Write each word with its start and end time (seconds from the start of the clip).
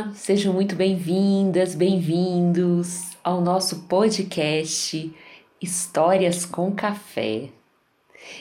Olá, 0.00 0.12
sejam 0.14 0.54
muito 0.54 0.74
bem-vindas, 0.74 1.74
bem-vindos 1.74 3.10
ao 3.22 3.42
nosso 3.42 3.80
podcast 3.80 5.14
Histórias 5.60 6.46
com 6.46 6.72
Café. 6.72 7.50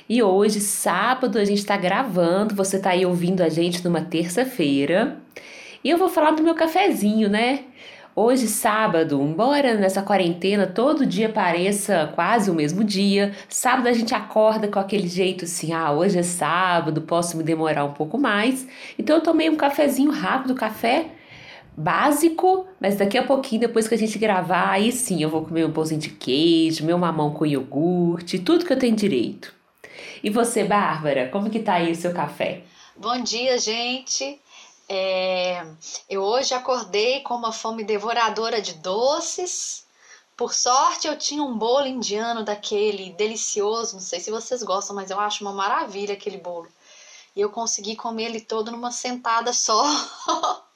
E 0.08 0.24
hoje, 0.24 0.62
sábado, 0.62 1.38
a 1.38 1.44
gente 1.44 1.58
está 1.58 1.76
gravando, 1.76 2.56
você 2.56 2.78
está 2.78 2.92
aí 2.92 3.06
ouvindo 3.06 3.42
a 3.42 3.50
gente 3.50 3.84
numa 3.84 4.00
terça-feira. 4.00 5.18
E 5.84 5.90
eu 5.90 5.98
vou 5.98 6.08
falar 6.08 6.32
do 6.32 6.42
meu 6.42 6.56
cafezinho, 6.56 7.28
né? 7.28 7.66
Hoje, 8.16 8.48
sábado, 8.48 9.22
embora 9.22 9.74
nessa 9.74 10.02
quarentena 10.02 10.66
todo 10.66 11.06
dia 11.06 11.28
pareça 11.28 12.10
quase 12.16 12.50
o 12.50 12.54
mesmo 12.54 12.86
dia, 12.86 13.34
sábado 13.50 13.90
a 13.90 13.94
gente 13.94 14.16
acorda 14.16 14.70
com 14.70 14.80
aquele 14.80 15.10
jeito 15.10 15.44
assim: 15.44 15.74
ah, 15.74 15.92
hoje 15.92 16.20
é 16.20 16.24
sábado, 16.24 17.02
posso 17.02 17.36
me 17.36 17.44
demorar 17.44 17.84
um 17.84 17.94
pouco 17.94 18.18
mais. 18.18 18.66
Então 18.98 19.18
eu 19.18 19.22
tomei 19.22 19.50
um 19.50 19.58
cafezinho 19.58 20.12
rápido, 20.12 20.56
café 20.56 21.19
básico, 21.80 22.68
mas 22.80 22.98
daqui 22.98 23.18
a 23.18 23.26
pouquinho, 23.26 23.62
depois 23.62 23.88
que 23.88 23.96
a 23.96 23.98
gente 23.98 24.20
gravar, 24.20 24.72
aí 24.72 24.92
sim 24.92 25.24
eu 25.24 25.30
vou 25.30 25.46
comer 25.46 25.66
um 25.66 25.72
pãozinho 25.72 26.02
de 26.02 26.10
queijo, 26.10 26.86
meu 26.86 26.98
mamão 26.98 27.34
com 27.34 27.46
iogurte, 27.46 28.38
tudo 28.38 28.66
que 28.66 28.74
eu 28.74 28.78
tenho 28.78 28.96
direito. 28.96 29.54
E 30.22 30.30
você, 30.30 30.66
Bárbara, 30.66 31.30
como 31.30 31.50
que 31.50 31.60
tá 31.60 31.76
aí 31.76 31.92
o 31.92 31.96
seu 31.96 32.14
café? 32.14 32.64
Bom 32.98 33.22
dia, 33.22 33.58
gente. 33.58 34.42
É, 34.90 35.66
eu 36.10 36.22
hoje 36.22 36.54
acordei 36.54 37.22
com 37.22 37.36
uma 37.36 37.54
fome 37.54 37.86
devoradora 37.86 38.62
de 38.62 38.74
doces. 38.74 39.86
Por 40.36 40.54
sorte, 40.54 41.08
eu 41.08 41.18
tinha 41.18 41.42
um 41.42 41.58
bolo 41.58 41.88
indiano 41.88 42.44
daquele 42.44 43.12
delicioso. 43.14 43.94
Não 43.94 44.02
sei 44.02 44.20
se 44.20 44.30
vocês 44.30 44.64
gostam, 44.64 44.96
mas 44.96 45.12
eu 45.12 45.20
acho 45.20 45.46
uma 45.46 45.54
maravilha 45.54 46.14
aquele 46.14 46.38
bolo. 46.38 46.68
E 47.34 47.40
eu 47.40 47.50
consegui 47.50 47.96
comer 47.96 48.26
ele 48.26 48.42
todo 48.42 48.70
numa 48.70 48.92
sentada 48.92 49.54
só. 49.54 49.82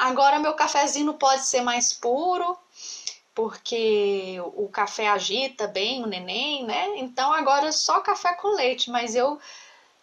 Agora, 0.00 0.38
meu 0.38 0.54
cafezinho 0.54 1.12
pode 1.12 1.44
ser 1.44 1.60
mais 1.60 1.92
puro, 1.92 2.56
porque 3.34 4.40
o 4.54 4.66
café 4.66 5.06
agita 5.06 5.66
bem 5.66 6.02
o 6.02 6.06
neném, 6.06 6.64
né? 6.64 6.96
Então, 6.96 7.30
agora 7.34 7.70
só 7.70 8.00
café 8.00 8.32
com 8.32 8.48
leite. 8.56 8.88
Mas 8.88 9.14
eu 9.14 9.38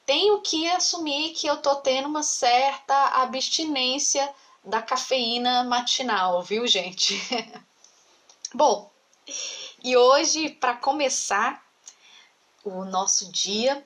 tenho 0.06 0.40
que 0.42 0.70
assumir 0.70 1.31
que 1.34 1.48
eu 1.48 1.58
tô 1.58 1.78
tendo 1.78 2.08
uma 2.08 2.22
certa 2.22 2.94
abstinência 3.23 4.31
da 4.64 4.84
cafeína 4.84 5.64
matinal, 5.64 6.44
viu, 6.44 6.68
gente? 6.68 7.20
Bom, 8.53 8.92
e 9.84 9.98
hoje, 9.98 10.50
para 10.50 10.75
começar 10.75 11.59
o 12.64 12.86
nosso 12.86 13.31
dia, 13.31 13.84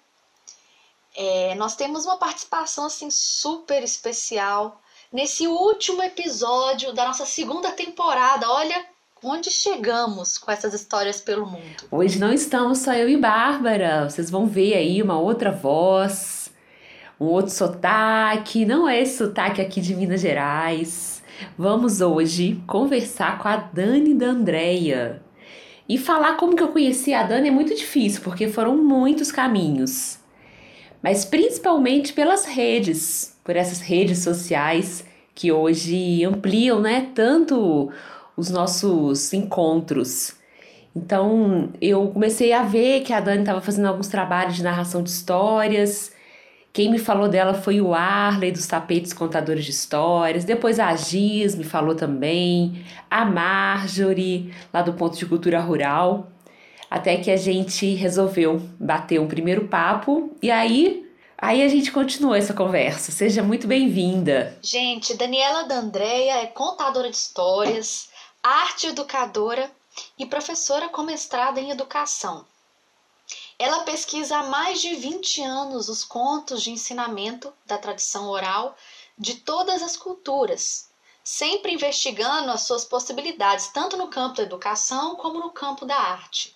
é, 1.16 1.56
nós 1.56 1.74
temos 1.78 2.06
uma 2.06 2.18
participação 2.18 2.88
assim 2.88 3.10
super 3.10 3.82
especial 3.82 4.82
nesse 5.12 5.48
último 5.48 6.02
episódio 6.02 6.94
da 6.94 7.06
nossa 7.06 7.26
segunda 7.26 7.72
temporada. 7.72 8.50
Olha, 8.50 8.86
Onde 9.24 9.52
chegamos 9.52 10.40
com 10.40 10.52
essas 10.52 10.74
histórias 10.74 11.22
pelo 11.22 11.46
mundo? 11.46 11.84
Hoje 11.92 12.18
não 12.18 12.34
estamos 12.34 12.80
só 12.80 12.92
eu 12.94 13.08
e 13.08 13.16
Bárbara. 13.16 14.10
Vocês 14.10 14.32
vão 14.32 14.48
ver 14.48 14.74
aí 14.74 15.00
uma 15.00 15.20
outra 15.20 15.52
voz, 15.52 16.52
um 17.20 17.26
outro 17.26 17.52
sotaque. 17.52 18.66
Não 18.66 18.90
é 18.90 19.00
esse 19.00 19.20
sotaque 19.20 19.62
aqui 19.62 19.80
de 19.80 19.94
Minas 19.94 20.22
Gerais. 20.22 21.22
Vamos 21.56 22.02
hoje 22.02 22.60
conversar 22.66 23.38
com 23.38 23.48
a 23.48 23.58
Dani 23.58 24.16
da 24.16 24.26
Andréia. 24.26 25.22
E 25.88 26.00
falar 26.00 26.36
como 26.36 26.56
que 26.56 26.64
eu 26.64 26.70
conheci 26.70 27.14
a 27.14 27.22
Dani 27.22 27.50
é 27.50 27.52
muito 27.52 27.76
difícil, 27.76 28.22
porque 28.24 28.48
foram 28.48 28.76
muitos 28.76 29.32
caminhos. 29.32 30.18
Mas 31.00 31.26
principalmente 31.26 32.12
pelas 32.12 32.46
redes, 32.46 33.31
por 33.44 33.56
essas 33.56 33.82
redes 33.82 34.20
sociais 34.20 35.06
que 35.34 35.52
hoje 35.52 36.24
ampliam, 36.24 36.80
né, 36.80 37.10
tanto 37.16 37.92
os 38.36 38.50
nossos 38.50 39.34
encontros. 39.34 40.36
Então 40.96 41.70
eu 41.82 42.08
comecei 42.10 42.52
a 42.54 42.64
ver 42.64 43.02
que 43.02 43.14
a 43.14 43.20
Dani 43.20 43.42
estava 43.42 43.62
fazendo 43.62 43.88
alguns 43.88 44.08
trabalhos 44.08 44.56
de 44.56 44.64
narração 44.64 45.02
de 45.02 45.10
histórias. 45.10 46.14
Quem 46.74 46.90
me 46.90 47.00
falou 47.00 47.28
dela 47.28 47.54
foi 47.54 47.82
o 47.82 47.94
Arley 47.94 48.52
dos 48.52 48.68
Tapetes 48.68 49.14
Contadores 49.14 49.66
de 49.66 49.72
Histórias. 49.72 50.46
Depois 50.46 50.80
a 50.80 50.96
Giz 50.96 51.56
me 51.56 51.64
falou 51.64 51.96
também. 51.96 52.84
A 53.10 53.26
Marjorie, 53.26 54.54
lá 54.74 54.82
do 54.82 54.94
Ponto 54.94 55.18
de 55.18 55.26
Cultura 55.26 55.60
Rural. 55.60 56.32
Até 56.90 57.18
que 57.18 57.32
a 57.32 57.38
gente 57.38 57.94
resolveu 57.96 58.62
bater 58.80 59.20
um 59.20 59.28
primeiro 59.28 59.68
papo. 59.68 60.32
E 60.42 60.50
aí 60.50 61.11
Aí 61.42 61.64
a 61.64 61.68
gente 61.68 61.92
continua 61.92 62.38
essa 62.38 62.54
conversa. 62.54 63.12
Seja 63.12 63.42
muito 63.42 63.66
bem-vinda. 63.66 64.56
Gente, 64.62 65.16
Daniela 65.16 65.64
D'Andrea 65.64 66.36
é 66.36 66.46
contadora 66.46 67.10
de 67.10 67.16
histórias, 67.16 68.10
arte 68.44 68.86
educadora 68.86 69.72
e 70.20 70.26
professora 70.28 70.88
com 70.88 71.02
mestrado 71.02 71.58
em 71.58 71.72
educação. 71.72 72.46
Ela 73.58 73.80
pesquisa 73.80 74.38
há 74.38 74.44
mais 74.44 74.82
de 74.82 74.94
20 74.94 75.42
anos 75.42 75.90
os 75.90 76.04
contos 76.04 76.62
de 76.62 76.70
ensinamento 76.70 77.52
da 77.66 77.80
tradição 77.80 78.30
oral 78.30 78.78
de 79.18 79.34
todas 79.38 79.82
as 79.82 79.98
culturas, 79.98 80.92
sempre 81.24 81.74
investigando 81.74 82.52
as 82.52 82.62
suas 82.62 82.86
possibilidades, 82.86 83.70
tanto 83.70 83.98
no 83.98 84.10
campo 84.10 84.36
da 84.36 84.44
educação 84.44 85.16
como 85.16 85.40
no 85.40 85.50
campo 85.50 85.88
da 85.88 85.96
arte. 85.98 86.56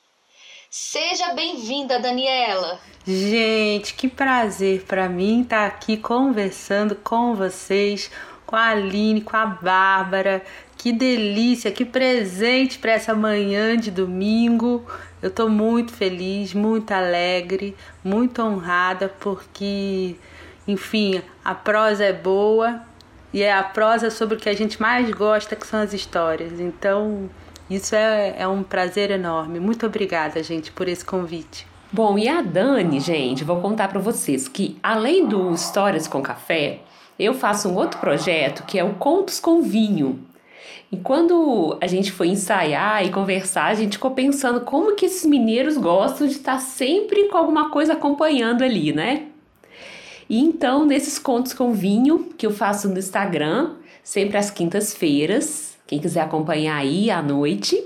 Seja 0.77 1.33
bem-vinda, 1.33 1.97
Daniela. 1.99 2.81
Gente, 3.07 3.93
que 3.93 4.09
prazer 4.09 4.83
para 4.83 5.07
mim 5.07 5.43
estar 5.43 5.65
aqui 5.65 5.95
conversando 5.95 6.97
com 6.97 7.33
vocês, 7.33 8.11
com 8.45 8.57
a 8.57 8.71
Aline, 8.71 9.21
com 9.21 9.37
a 9.37 9.45
Bárbara, 9.45 10.43
que 10.77 10.91
delícia, 10.91 11.71
que 11.71 11.85
presente 11.85 12.77
para 12.77 12.91
essa 12.91 13.15
manhã 13.15 13.77
de 13.77 13.89
domingo. 13.89 14.85
Eu 15.21 15.29
estou 15.29 15.47
muito 15.47 15.93
feliz, 15.93 16.53
muito 16.53 16.91
alegre, 16.91 17.73
muito 18.03 18.41
honrada 18.41 19.07
porque, 19.21 20.17
enfim, 20.67 21.21
a 21.41 21.55
prosa 21.55 22.03
é 22.03 22.11
boa 22.11 22.81
e 23.31 23.41
é 23.41 23.53
a 23.53 23.63
prosa 23.63 24.11
sobre 24.11 24.35
o 24.35 24.39
que 24.41 24.49
a 24.49 24.53
gente 24.53 24.81
mais 24.81 25.09
gosta, 25.11 25.55
que 25.55 25.65
são 25.65 25.79
as 25.79 25.93
histórias. 25.93 26.59
Então, 26.59 27.29
isso 27.69 27.95
é, 27.95 28.35
é 28.37 28.47
um 28.47 28.63
prazer 28.63 29.11
enorme. 29.11 29.59
Muito 29.59 29.85
obrigada, 29.85 30.41
gente, 30.43 30.71
por 30.71 30.87
esse 30.87 31.03
convite. 31.03 31.65
Bom, 31.91 32.17
e 32.17 32.27
a 32.27 32.41
Dani, 32.41 32.99
gente, 32.99 33.43
vou 33.43 33.61
contar 33.61 33.87
para 33.87 33.99
vocês 33.99 34.47
que 34.47 34.77
além 34.83 35.25
do 35.27 35.53
Histórias 35.53 36.07
com 36.07 36.21
Café, 36.21 36.79
eu 37.17 37.33
faço 37.33 37.69
um 37.69 37.75
outro 37.75 37.99
projeto 37.99 38.63
que 38.65 38.77
é 38.77 38.83
o 38.83 38.95
Contos 38.95 39.39
com 39.39 39.61
Vinho. 39.61 40.19
E 40.91 40.97
quando 40.97 41.77
a 41.81 41.87
gente 41.87 42.11
foi 42.11 42.27
ensaiar 42.27 43.05
e 43.05 43.11
conversar, 43.11 43.65
a 43.65 43.73
gente 43.73 43.93
ficou 43.93 44.11
pensando 44.11 44.61
como 44.61 44.95
que 44.95 45.05
esses 45.05 45.25
mineiros 45.25 45.77
gostam 45.77 46.27
de 46.27 46.33
estar 46.33 46.59
sempre 46.59 47.29
com 47.29 47.37
alguma 47.37 47.69
coisa 47.69 47.93
acompanhando 47.93 48.63
ali, 48.63 48.93
né? 48.93 49.23
E 50.29 50.40
então, 50.40 50.85
nesses 50.85 51.19
contos 51.19 51.53
com 51.53 51.73
vinho 51.73 52.29
que 52.37 52.45
eu 52.45 52.51
faço 52.51 52.90
no 52.90 52.99
Instagram, 52.99 53.75
sempre 54.03 54.37
às 54.37 54.49
quintas-feiras, 54.49 55.74
quem 55.87 55.99
quiser 55.99 56.22
acompanhar 56.22 56.78
aí 56.78 57.11
à 57.11 57.22
noite, 57.22 57.82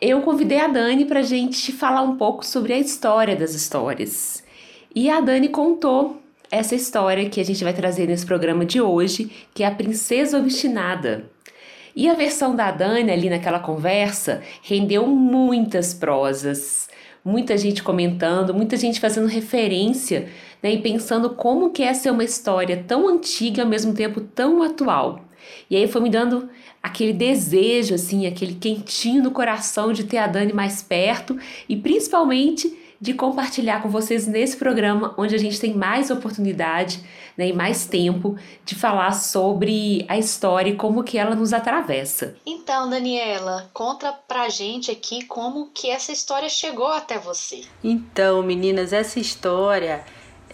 eu 0.00 0.20
convidei 0.22 0.58
a 0.58 0.66
Dani 0.66 1.04
para 1.04 1.20
a 1.20 1.22
gente 1.22 1.70
falar 1.72 2.02
um 2.02 2.16
pouco 2.16 2.44
sobre 2.44 2.72
a 2.72 2.78
história 2.78 3.36
das 3.36 3.54
histórias. 3.54 4.42
E 4.94 5.08
a 5.08 5.20
Dani 5.20 5.48
contou 5.48 6.20
essa 6.50 6.74
história 6.74 7.28
que 7.30 7.40
a 7.40 7.44
gente 7.44 7.62
vai 7.62 7.72
trazer 7.72 8.06
nesse 8.06 8.26
programa 8.26 8.64
de 8.64 8.80
hoje, 8.80 9.30
que 9.54 9.62
é 9.62 9.66
a 9.66 9.74
Princesa 9.74 10.38
Obstinada. 10.38 11.30
E 11.94 12.08
a 12.08 12.14
versão 12.14 12.56
da 12.56 12.70
Dani 12.70 13.10
ali 13.10 13.30
naquela 13.30 13.58
conversa 13.60 14.42
rendeu 14.62 15.06
muitas 15.06 15.94
prosas, 15.94 16.88
muita 17.24 17.56
gente 17.56 17.82
comentando, 17.82 18.52
muita 18.52 18.76
gente 18.76 18.98
fazendo 18.98 19.26
referência 19.26 20.28
né, 20.62 20.72
e 20.72 20.82
pensando 20.82 21.30
como 21.30 21.70
que 21.70 21.82
é 21.82 21.94
ser 21.94 22.10
uma 22.10 22.24
história 22.24 22.82
tão 22.88 23.08
antiga 23.08 23.62
ao 23.62 23.68
mesmo 23.68 23.94
tempo 23.94 24.20
tão 24.20 24.62
atual. 24.62 25.20
E 25.70 25.76
aí 25.76 25.86
foi 25.86 26.00
me 26.00 26.10
dando 26.10 26.48
aquele 26.82 27.12
desejo, 27.12 27.94
assim, 27.94 28.26
aquele 28.26 28.54
quentinho 28.54 29.22
no 29.22 29.30
coração 29.30 29.92
de 29.92 30.04
ter 30.04 30.18
a 30.18 30.26
Dani 30.26 30.52
mais 30.52 30.82
perto 30.82 31.38
e 31.68 31.76
principalmente 31.76 32.78
de 33.00 33.14
compartilhar 33.14 33.82
com 33.82 33.88
vocês 33.88 34.28
nesse 34.28 34.56
programa, 34.56 35.12
onde 35.16 35.34
a 35.34 35.38
gente 35.38 35.58
tem 35.58 35.74
mais 35.74 36.08
oportunidade 36.08 37.00
né, 37.36 37.48
e 37.48 37.52
mais 37.52 37.84
tempo 37.84 38.36
de 38.64 38.76
falar 38.76 39.12
sobre 39.12 40.06
a 40.08 40.16
história 40.16 40.70
e 40.70 40.76
como 40.76 41.02
que 41.02 41.18
ela 41.18 41.34
nos 41.34 41.52
atravessa. 41.52 42.36
Então, 42.46 42.88
Daniela, 42.88 43.68
conta 43.72 44.12
pra 44.12 44.48
gente 44.48 44.90
aqui 44.90 45.24
como 45.24 45.70
que 45.74 45.90
essa 45.90 46.12
história 46.12 46.48
chegou 46.48 46.86
até 46.86 47.18
você. 47.18 47.62
Então, 47.82 48.40
meninas, 48.40 48.92
essa 48.92 49.18
história 49.18 50.04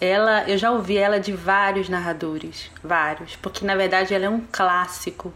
ela 0.00 0.48
eu 0.48 0.56
já 0.56 0.70
ouvi 0.70 0.96
ela 0.96 1.19
de 1.19 1.32
vários 1.32 1.88
narradores, 1.88 2.70
vários, 2.82 3.36
porque 3.36 3.64
na 3.64 3.75
verdade 3.75 4.14
ela 4.14 4.26
é 4.26 4.28
um 4.28 4.42
clássico 4.50 5.34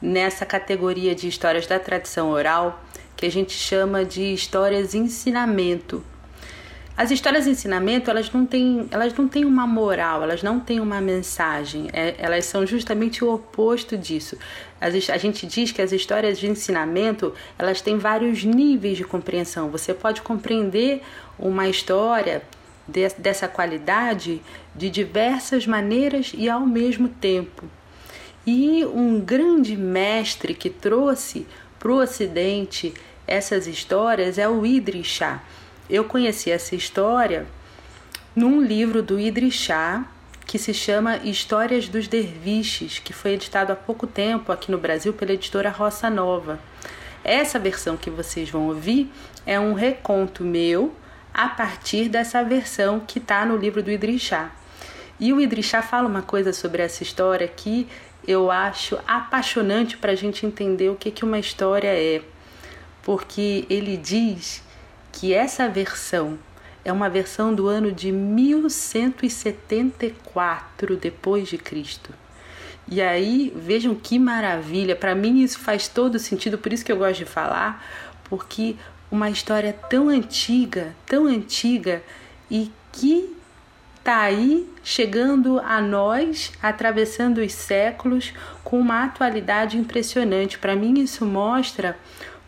nessa 0.00 0.46
categoria 0.46 1.14
de 1.14 1.28
histórias 1.28 1.66
da 1.66 1.78
tradição 1.78 2.30
oral 2.30 2.82
que 3.16 3.26
a 3.26 3.30
gente 3.30 3.52
chama 3.52 4.04
de 4.04 4.32
histórias 4.32 4.94
ensinamento. 4.94 6.02
As 6.96 7.10
histórias 7.10 7.46
ensinamento, 7.46 8.10
elas 8.10 8.30
não 8.30 8.44
têm, 8.44 8.86
elas 8.90 9.14
não 9.14 9.26
têm 9.26 9.44
uma 9.44 9.66
moral, 9.66 10.22
elas 10.22 10.42
não 10.42 10.60
têm 10.60 10.80
uma 10.80 11.00
mensagem, 11.00 11.88
é, 11.92 12.14
elas 12.18 12.44
são 12.44 12.66
justamente 12.66 13.24
o 13.24 13.32
oposto 13.32 13.96
disso. 13.96 14.36
As, 14.80 15.08
a 15.08 15.16
gente 15.16 15.46
diz 15.46 15.72
que 15.72 15.80
as 15.80 15.92
histórias 15.92 16.38
de 16.38 16.46
ensinamento, 16.46 17.34
elas 17.58 17.80
têm 17.80 17.96
vários 17.96 18.44
níveis 18.44 18.98
de 18.98 19.04
compreensão. 19.04 19.70
Você 19.70 19.94
pode 19.94 20.20
compreender 20.20 21.02
uma 21.38 21.68
história 21.68 22.42
de, 22.86 23.08
dessa 23.16 23.48
qualidade 23.48 24.42
de 24.74 24.90
diversas 24.90 25.66
maneiras 25.66 26.32
e 26.34 26.50
ao 26.50 26.66
mesmo 26.66 27.08
tempo. 27.08 27.64
E 28.46 28.84
um 28.86 29.20
grande 29.20 29.76
mestre 29.76 30.54
que 30.54 30.70
trouxe 30.70 31.46
para 31.78 31.90
o 31.90 32.00
Ocidente 32.00 32.94
essas 33.26 33.66
histórias 33.66 34.38
é 34.38 34.48
o 34.48 34.62
Shah. 35.04 35.42
Eu 35.88 36.04
conheci 36.04 36.50
essa 36.50 36.74
história 36.74 37.46
num 38.34 38.62
livro 38.62 39.02
do 39.02 39.16
Shah 39.50 40.04
que 40.46 40.58
se 40.58 40.74
chama 40.74 41.18
Histórias 41.18 41.88
dos 41.88 42.08
Derviches, 42.08 42.98
que 42.98 43.12
foi 43.12 43.32
editado 43.32 43.72
há 43.72 43.76
pouco 43.76 44.04
tempo 44.06 44.50
aqui 44.50 44.72
no 44.72 44.78
Brasil 44.78 45.12
pela 45.12 45.32
editora 45.32 45.70
Roça 45.70 46.10
Nova. 46.10 46.58
Essa 47.22 47.58
versão 47.58 47.96
que 47.96 48.10
vocês 48.10 48.50
vão 48.50 48.66
ouvir 48.66 49.12
é 49.46 49.60
um 49.60 49.74
reconto 49.74 50.42
meu 50.42 50.92
a 51.32 51.48
partir 51.48 52.08
dessa 52.08 52.42
versão 52.42 52.98
que 52.98 53.18
está 53.18 53.44
no 53.44 53.56
livro 53.56 53.80
do 53.80 54.18
Shah. 54.18 54.50
E 55.20 55.32
o 55.32 55.62
Shah 55.62 55.82
fala 55.82 56.08
uma 56.08 56.22
coisa 56.22 56.52
sobre 56.52 56.82
essa 56.82 57.02
história 57.02 57.46
que 57.46 57.86
eu 58.30 58.50
acho 58.50 58.98
apaixonante 59.08 59.96
para 59.96 60.12
a 60.12 60.14
gente 60.14 60.46
entender 60.46 60.88
o 60.88 60.94
que, 60.94 61.10
que 61.10 61.24
uma 61.24 61.40
história 61.40 61.88
é, 61.88 62.22
porque 63.02 63.66
ele 63.68 63.96
diz 63.96 64.62
que 65.10 65.34
essa 65.34 65.68
versão 65.68 66.38
é 66.84 66.92
uma 66.92 67.10
versão 67.10 67.52
do 67.52 67.66
ano 67.66 67.90
de 67.90 68.12
1174 68.12 70.96
depois 70.96 71.48
de 71.48 71.58
Cristo. 71.58 72.14
E 72.86 73.02
aí, 73.02 73.52
vejam 73.56 73.96
que 73.96 74.16
maravilha, 74.18 74.94
para 74.94 75.14
mim 75.14 75.42
isso 75.42 75.58
faz 75.58 75.88
todo 75.88 76.16
sentido, 76.18 76.56
por 76.56 76.72
isso 76.72 76.84
que 76.84 76.92
eu 76.92 76.96
gosto 76.96 77.18
de 77.18 77.24
falar, 77.24 77.84
porque 78.24 78.76
uma 79.10 79.28
história 79.28 79.72
tão 79.72 80.08
antiga, 80.08 80.94
tão 81.04 81.26
antiga 81.26 82.00
e 82.48 82.70
que 82.92 83.36
está 84.00 84.22
aí 84.22 84.66
chegando 84.82 85.60
a 85.60 85.80
nós, 85.80 86.52
atravessando 86.62 87.38
os 87.38 87.52
séculos, 87.52 88.32
com 88.64 88.80
uma 88.80 89.04
atualidade 89.04 89.76
impressionante. 89.76 90.58
Para 90.58 90.74
mim, 90.74 90.98
isso 90.98 91.24
mostra 91.24 91.96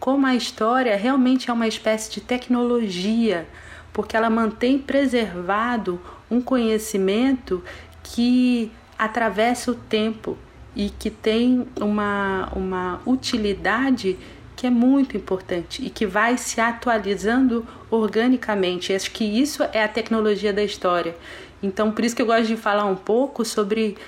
como 0.00 0.26
a 0.26 0.34
história 0.34 0.96
realmente 0.96 1.50
é 1.50 1.52
uma 1.52 1.68
espécie 1.68 2.10
de 2.10 2.20
tecnologia, 2.20 3.46
porque 3.92 4.16
ela 4.16 4.30
mantém 4.30 4.78
preservado 4.78 6.00
um 6.30 6.40
conhecimento 6.40 7.62
que 8.02 8.72
atravessa 8.98 9.70
o 9.70 9.74
tempo 9.74 10.36
e 10.74 10.88
que 10.88 11.10
tem 11.10 11.68
uma, 11.78 12.48
uma 12.56 13.00
utilidade 13.06 14.18
que 14.62 14.66
é 14.68 14.70
muito 14.70 15.16
importante 15.16 15.84
e 15.84 15.90
que 15.90 16.06
vai 16.06 16.38
se 16.38 16.60
atualizando 16.60 17.66
organicamente. 17.90 18.92
Acho 18.92 19.10
que 19.10 19.24
isso 19.24 19.64
é 19.72 19.82
a 19.82 19.88
tecnologia 19.88 20.52
da 20.52 20.62
história. 20.62 21.16
Então, 21.60 21.90
por 21.90 22.04
isso 22.04 22.14
que 22.14 22.22
eu 22.22 22.26
gosto 22.26 22.46
de 22.46 22.56
falar 22.56 22.84
um 22.84 22.94
pouco 22.94 23.44
sobre 23.44 23.98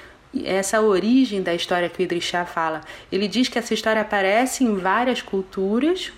essa 0.45 0.81
origem 0.81 1.43
da 1.43 1.53
história 1.53 1.89
que 1.89 2.01
o 2.01 2.05
Idris 2.05 2.23
Shah 2.23 2.47
fala. 2.47 2.83
Ele 3.11 3.27
diz 3.27 3.49
que 3.49 3.59
essa 3.59 3.75
história 3.75 4.01
aparece 4.01 4.63
em 4.63 4.77
várias 4.77 5.21
culturas, 5.21 6.13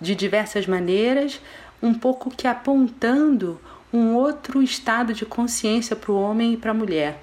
de 0.00 0.14
diversas 0.14 0.66
maneiras, 0.66 1.38
um 1.82 1.92
pouco 1.92 2.30
que 2.30 2.48
apontando 2.48 3.60
um 3.92 4.14
outro 4.14 4.62
estado 4.62 5.12
de 5.12 5.26
consciência 5.26 5.94
para 5.94 6.10
o 6.10 6.18
homem 6.18 6.54
e 6.54 6.56
para 6.56 6.70
a 6.70 6.74
mulher. 6.74 7.22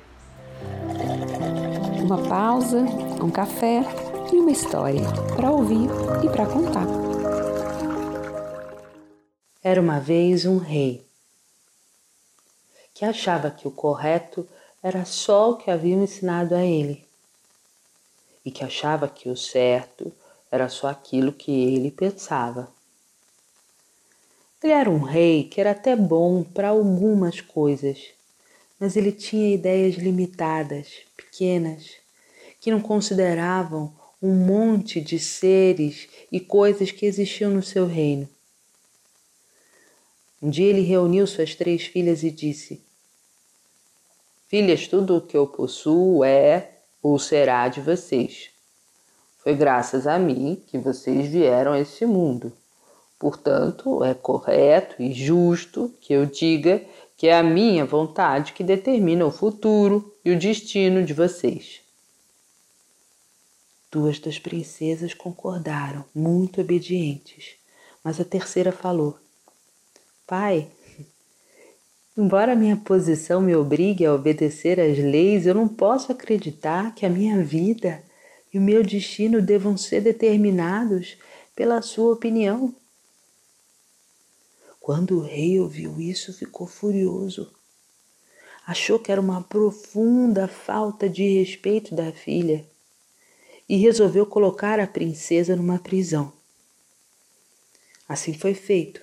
Uma 1.99 2.19
pausa, 2.19 2.77
um 3.19 3.31
café 3.31 3.83
e 4.31 4.37
uma 4.37 4.51
história 4.51 5.01
para 5.35 5.49
ouvir 5.49 5.89
e 6.23 6.29
para 6.29 6.45
contar. 6.45 6.85
Era 9.63 9.81
uma 9.81 9.99
vez 9.99 10.45
um 10.45 10.57
rei 10.57 11.05
que 12.93 13.05
achava 13.05 13.49
que 13.49 13.67
o 13.67 13.71
correto 13.71 14.47
era 14.83 15.03
só 15.05 15.51
o 15.51 15.57
que 15.57 15.71
haviam 15.71 16.03
ensinado 16.03 16.53
a 16.53 16.63
ele 16.63 17.05
e 18.45 18.51
que 18.51 18.63
achava 18.63 19.07
que 19.07 19.29
o 19.29 19.35
certo 19.35 20.11
era 20.51 20.69
só 20.69 20.87
aquilo 20.87 21.33
que 21.33 21.51
ele 21.51 21.91
pensava. 21.91 22.71
Ele 24.61 24.73
era 24.73 24.89
um 24.89 25.01
rei 25.01 25.45
que 25.45 25.59
era 25.59 25.71
até 25.71 25.95
bom 25.95 26.43
para 26.43 26.69
algumas 26.69 27.41
coisas, 27.41 28.09
mas 28.79 28.95
ele 28.95 29.11
tinha 29.11 29.53
ideias 29.53 29.95
limitadas, 29.95 30.87
pequenas, 31.15 31.93
que 32.59 32.69
não 32.69 32.81
consideravam 32.81 33.98
um 34.21 34.33
monte 34.33 34.99
de 34.99 35.17
seres 35.17 36.09
e 36.31 36.39
coisas 36.39 36.91
que 36.91 37.05
existiam 37.05 37.51
no 37.51 37.63
seu 37.63 37.85
reino. 37.85 38.27
Um 40.41 40.49
dia 40.49 40.67
ele 40.67 40.81
reuniu 40.81 41.25
suas 41.25 41.55
três 41.55 41.83
filhas 41.83 42.23
e 42.23 42.31
disse: 42.31 42.81
Filhas, 44.47 44.87
tudo 44.87 45.17
o 45.17 45.21
que 45.21 45.37
eu 45.37 45.47
possuo 45.47 46.23
é 46.23 46.71
ou 47.01 47.17
será 47.17 47.67
de 47.67 47.79
vocês. 47.81 48.49
Foi 49.37 49.55
graças 49.55 50.05
a 50.05 50.19
mim 50.19 50.61
que 50.67 50.77
vocês 50.77 51.27
vieram 51.27 51.71
a 51.71 51.79
este 51.79 52.05
mundo. 52.05 52.51
Portanto, 53.17 54.03
é 54.03 54.13
correto 54.13 55.01
e 55.01 55.13
justo 55.13 55.93
que 55.99 56.13
eu 56.13 56.25
diga 56.25 56.81
que 57.17 57.27
é 57.27 57.37
a 57.37 57.43
minha 57.43 57.85
vontade 57.85 58.53
que 58.53 58.63
determina 58.63 59.25
o 59.25 59.31
futuro 59.31 60.13
e 60.23 60.31
o 60.31 60.39
destino 60.39 61.03
de 61.03 61.13
vocês. 61.13 61.81
Duas 63.91 64.19
das 64.19 64.37
princesas 64.37 65.13
concordaram, 65.13 66.05
muito 66.13 66.61
obedientes, 66.61 67.55
mas 68.03 68.19
a 68.19 68.25
terceira 68.25 68.71
falou: 68.71 69.17
Pai, 70.27 70.69
Embora 72.19 72.51
a 72.51 72.55
minha 72.55 72.75
posição 72.75 73.39
me 73.39 73.55
obrigue 73.55 74.05
a 74.05 74.13
obedecer 74.13 74.77
às 74.77 74.97
leis, 74.97 75.45
eu 75.45 75.55
não 75.55 75.69
posso 75.69 76.11
acreditar 76.11 76.93
que 76.93 77.05
a 77.05 77.09
minha 77.09 77.41
vida 77.41 78.03
e 78.53 78.59
o 78.59 78.61
meu 78.61 78.83
destino 78.83 79.41
devam 79.41 79.77
ser 79.77 80.01
determinados 80.01 81.17
pela 81.55 81.81
sua 81.81 82.11
opinião. 82.11 82.75
Quando 84.81 85.19
o 85.19 85.21
rei 85.21 85.61
ouviu 85.61 85.97
isso, 86.01 86.33
ficou 86.33 86.67
furioso. 86.67 87.53
Achou 88.67 88.99
que 88.99 89.13
era 89.13 89.21
uma 89.21 89.41
profunda 89.41 90.45
falta 90.45 91.07
de 91.07 91.39
respeito 91.39 91.95
da 91.95 92.11
filha 92.11 92.68
e 93.69 93.77
resolveu 93.77 94.25
colocar 94.25 94.79
a 94.79 94.87
princesa 94.87 95.55
numa 95.55 95.77
prisão. 95.77 96.33
Assim 98.07 98.33
foi 98.33 98.55
feito. 98.55 98.99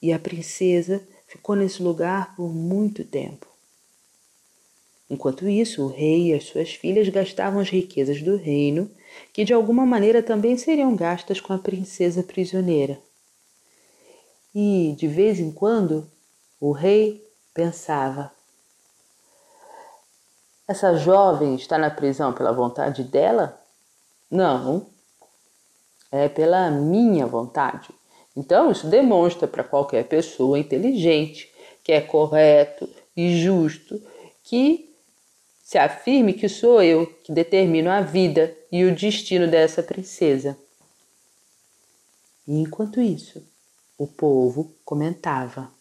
E 0.00 0.12
a 0.12 0.18
princesa 0.20 1.06
ficou 1.26 1.56
nesse 1.56 1.82
lugar 1.82 2.36
por 2.36 2.54
muito 2.54 3.04
tempo. 3.04 3.48
Enquanto 5.10 5.48
isso, 5.48 5.84
o 5.84 5.88
rei 5.88 6.28
e 6.28 6.34
as 6.34 6.44
suas 6.44 6.74
filhas 6.74 7.08
gastavam 7.08 7.60
as 7.60 7.68
riquezas 7.68 8.22
do 8.22 8.36
reino, 8.36 8.88
que 9.32 9.44
de 9.44 9.52
alguma 9.52 9.84
maneira 9.84 10.22
também 10.22 10.56
seriam 10.56 10.94
gastas 10.94 11.40
com 11.40 11.52
a 11.52 11.58
princesa 11.58 12.22
prisioneira. 12.22 13.00
E, 14.54 14.94
de 14.96 15.06
vez 15.06 15.38
em 15.38 15.50
quando, 15.50 16.10
o 16.60 16.72
rei 16.72 17.24
pensava: 17.52 18.32
essa 20.68 20.94
jovem 20.96 21.54
está 21.54 21.78
na 21.78 21.90
prisão 21.90 22.32
pela 22.32 22.52
vontade 22.52 23.04
dela? 23.04 23.60
Não, 24.30 24.86
é 26.10 26.28
pela 26.28 26.70
minha 26.70 27.26
vontade. 27.26 27.88
Então, 28.36 28.70
isso 28.70 28.86
demonstra 28.86 29.46
para 29.46 29.64
qualquer 29.64 30.06
pessoa 30.08 30.58
inteligente 30.58 31.50
que 31.82 31.92
é 31.92 32.00
correto 32.00 32.88
e 33.16 33.40
justo 33.40 34.02
que 34.44 34.92
se 35.62 35.78
afirme 35.78 36.32
que 36.32 36.48
sou 36.48 36.82
eu 36.82 37.06
que 37.06 37.32
determino 37.32 37.90
a 37.90 38.00
vida 38.00 38.56
e 38.70 38.84
o 38.84 38.94
destino 38.94 39.48
dessa 39.48 39.82
princesa. 39.82 40.56
E 42.46 42.60
enquanto 42.60 43.00
isso, 43.00 43.42
o 43.98 44.06
povo 44.06 44.74
comentava: 44.84 45.72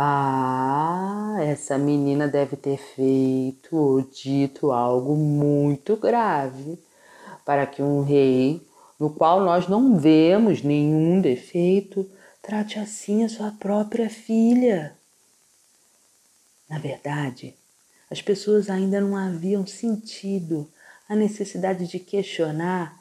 Ah, 0.00 1.38
essa 1.40 1.76
menina 1.76 2.28
deve 2.28 2.54
ter 2.56 2.78
feito 2.78 3.76
ou 3.76 4.00
dito 4.00 4.70
algo 4.70 5.16
muito 5.16 5.96
grave 5.96 6.78
para 7.44 7.66
que 7.66 7.82
um 7.82 8.02
rei, 8.02 8.64
no 8.96 9.10
qual 9.10 9.40
nós 9.40 9.66
não 9.66 9.98
vemos 9.98 10.62
nenhum 10.62 11.20
defeito, 11.20 12.08
trate 12.40 12.78
assim 12.78 13.24
a 13.24 13.28
sua 13.28 13.50
própria 13.50 14.08
filha. 14.08 14.96
Na 16.70 16.78
verdade, 16.78 17.56
as 18.08 18.22
pessoas 18.22 18.70
ainda 18.70 19.00
não 19.00 19.16
haviam 19.16 19.66
sentido 19.66 20.70
a 21.08 21.16
necessidade 21.16 21.88
de 21.88 21.98
questionar 21.98 22.96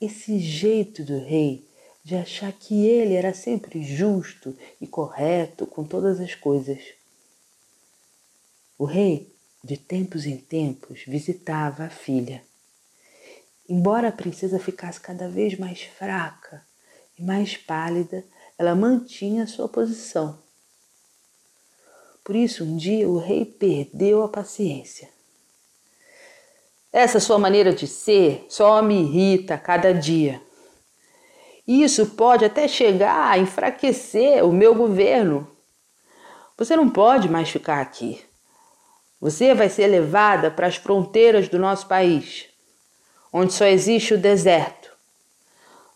esse 0.00 0.38
jeito 0.38 1.02
do 1.02 1.18
rei 1.18 1.68
de 2.02 2.16
achar 2.16 2.52
que 2.52 2.86
ele 2.86 3.14
era 3.14 3.34
sempre 3.34 3.82
justo 3.82 4.56
e 4.80 4.86
correto 4.86 5.66
com 5.66 5.84
todas 5.84 6.20
as 6.20 6.34
coisas. 6.34 6.80
O 8.78 8.84
rei, 8.84 9.34
de 9.62 9.76
tempos 9.76 10.24
em 10.24 10.38
tempos, 10.38 11.04
visitava 11.06 11.84
a 11.84 11.90
filha. 11.90 12.42
Embora 13.68 14.08
a 14.08 14.12
princesa 14.12 14.58
ficasse 14.58 14.98
cada 14.98 15.28
vez 15.28 15.58
mais 15.58 15.82
fraca 15.82 16.64
e 17.18 17.22
mais 17.22 17.56
pálida, 17.56 18.24
ela 18.58 18.74
mantinha 18.74 19.46
sua 19.46 19.68
posição. 19.68 20.38
Por 22.24 22.34
isso, 22.34 22.64
um 22.64 22.76
dia 22.76 23.08
o 23.08 23.18
rei 23.18 23.44
perdeu 23.44 24.22
a 24.22 24.28
paciência. 24.28 25.08
Essa 26.92 27.20
sua 27.20 27.38
maneira 27.38 27.72
de 27.72 27.86
ser 27.86 28.44
só 28.48 28.82
me 28.82 29.02
irrita 29.02 29.56
cada 29.56 29.92
dia. 29.92 30.42
Isso 31.66 32.06
pode 32.06 32.44
até 32.44 32.66
chegar 32.66 33.30
a 33.30 33.38
enfraquecer 33.38 34.44
o 34.44 34.52
meu 34.52 34.74
governo. 34.74 35.46
Você 36.56 36.76
não 36.76 36.88
pode 36.88 37.28
mais 37.28 37.48
ficar 37.48 37.80
aqui. 37.80 38.20
Você 39.20 39.54
vai 39.54 39.68
ser 39.68 39.86
levada 39.86 40.50
para 40.50 40.66
as 40.66 40.76
fronteiras 40.76 41.48
do 41.48 41.58
nosso 41.58 41.86
país, 41.86 42.46
onde 43.32 43.52
só 43.52 43.66
existe 43.66 44.14
o 44.14 44.18
deserto. 44.18 44.90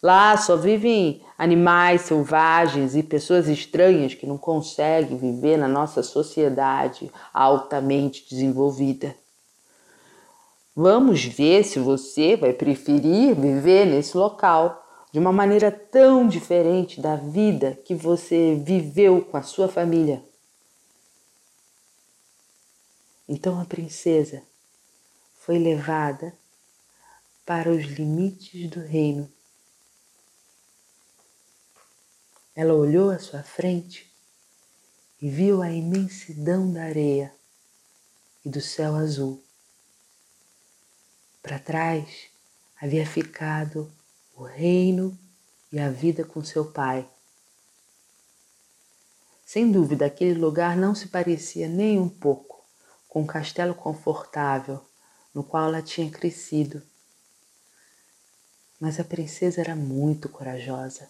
Lá 0.03 0.37
só 0.37 0.57
vivem 0.57 1.23
animais 1.39 2.03
selvagens 2.03 2.95
e 2.95 3.03
pessoas 3.03 3.49
estranhas 3.49 4.15
que 4.15 4.27
não 4.27 4.37
conseguem 4.37 5.17
viver 5.17 5.57
na 5.57 5.67
nossa 5.67 6.03
sociedade 6.03 7.11
altamente 7.33 8.27
desenvolvida. 8.29 9.17
Vamos 10.77 11.25
ver 11.25 11.65
se 11.65 11.79
você 11.79 12.37
vai 12.37 12.53
preferir 12.53 13.35
viver 13.35 13.87
nesse 13.87 14.17
local 14.17 14.84
de 15.15 15.21
uma 15.21 15.31
maneira 15.31 15.71
tão 15.71 16.27
diferente 16.27 17.01
da 17.01 17.15
vida 17.15 17.77
que 17.85 17.95
você 17.95 18.57
viveu 18.57 19.25
com 19.25 19.37
a 19.37 19.45
sua 19.45 19.69
família. 19.69 20.21
Então 23.29 23.61
a 23.61 23.65
princesa 23.65 24.43
foi 25.37 25.57
levada 25.57 26.37
para 27.47 27.71
os 27.71 27.85
limites 27.85 28.69
do 28.69 28.81
reino. 28.81 29.33
Ela 32.53 32.75
olhou 32.75 33.11
à 33.11 33.19
sua 33.21 33.45
frente 33.45 34.13
e 35.23 35.31
viu 35.31 35.63
a 35.63 35.71
imensidão 35.71 36.73
da 36.73 36.83
areia 36.83 37.33
e 38.45 38.49
do 38.49 38.61
céu 38.61 38.97
azul. 38.97 39.41
Para 41.41 41.61
trás 41.61 42.29
havia 42.81 43.07
ficado 43.07 43.94
o 44.37 44.43
reino 44.43 45.17
e 45.71 45.79
a 45.79 45.91
vida 45.91 46.25
com 46.25 46.43
seu 46.43 46.65
pai. 46.65 47.09
Sem 49.45 49.71
dúvida, 49.71 50.07
aquele 50.07 50.35
lugar 50.35 50.77
não 50.77 50.95
se 50.95 51.09
parecia 51.09 51.69
nem 51.69 51.99
um 51.99 52.09
pouco 52.09 52.65
com 53.09 53.23
o 53.23 53.27
castelo 53.27 53.75
confortável 53.75 54.81
no 55.33 55.45
qual 55.45 55.69
ela 55.69 55.83
tinha 55.83 56.11
crescido. 56.11 56.83
Mas 58.81 58.99
a 58.99 59.05
princesa 59.05 59.61
era 59.61 59.77
muito 59.77 60.29
corajosa. 60.29 61.09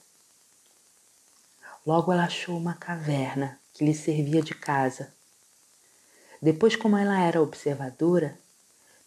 Logo 1.87 2.13
ela 2.13 2.25
achou 2.25 2.57
uma 2.57 2.75
caverna 2.75 3.61
que 3.73 3.85
lhe 3.85 3.95
servia 3.95 4.43
de 4.43 4.55
casa. 4.55 5.13
Depois, 6.41 6.77
como 6.77 6.97
ela 6.97 7.21
era 7.21 7.41
observadora, 7.41 8.39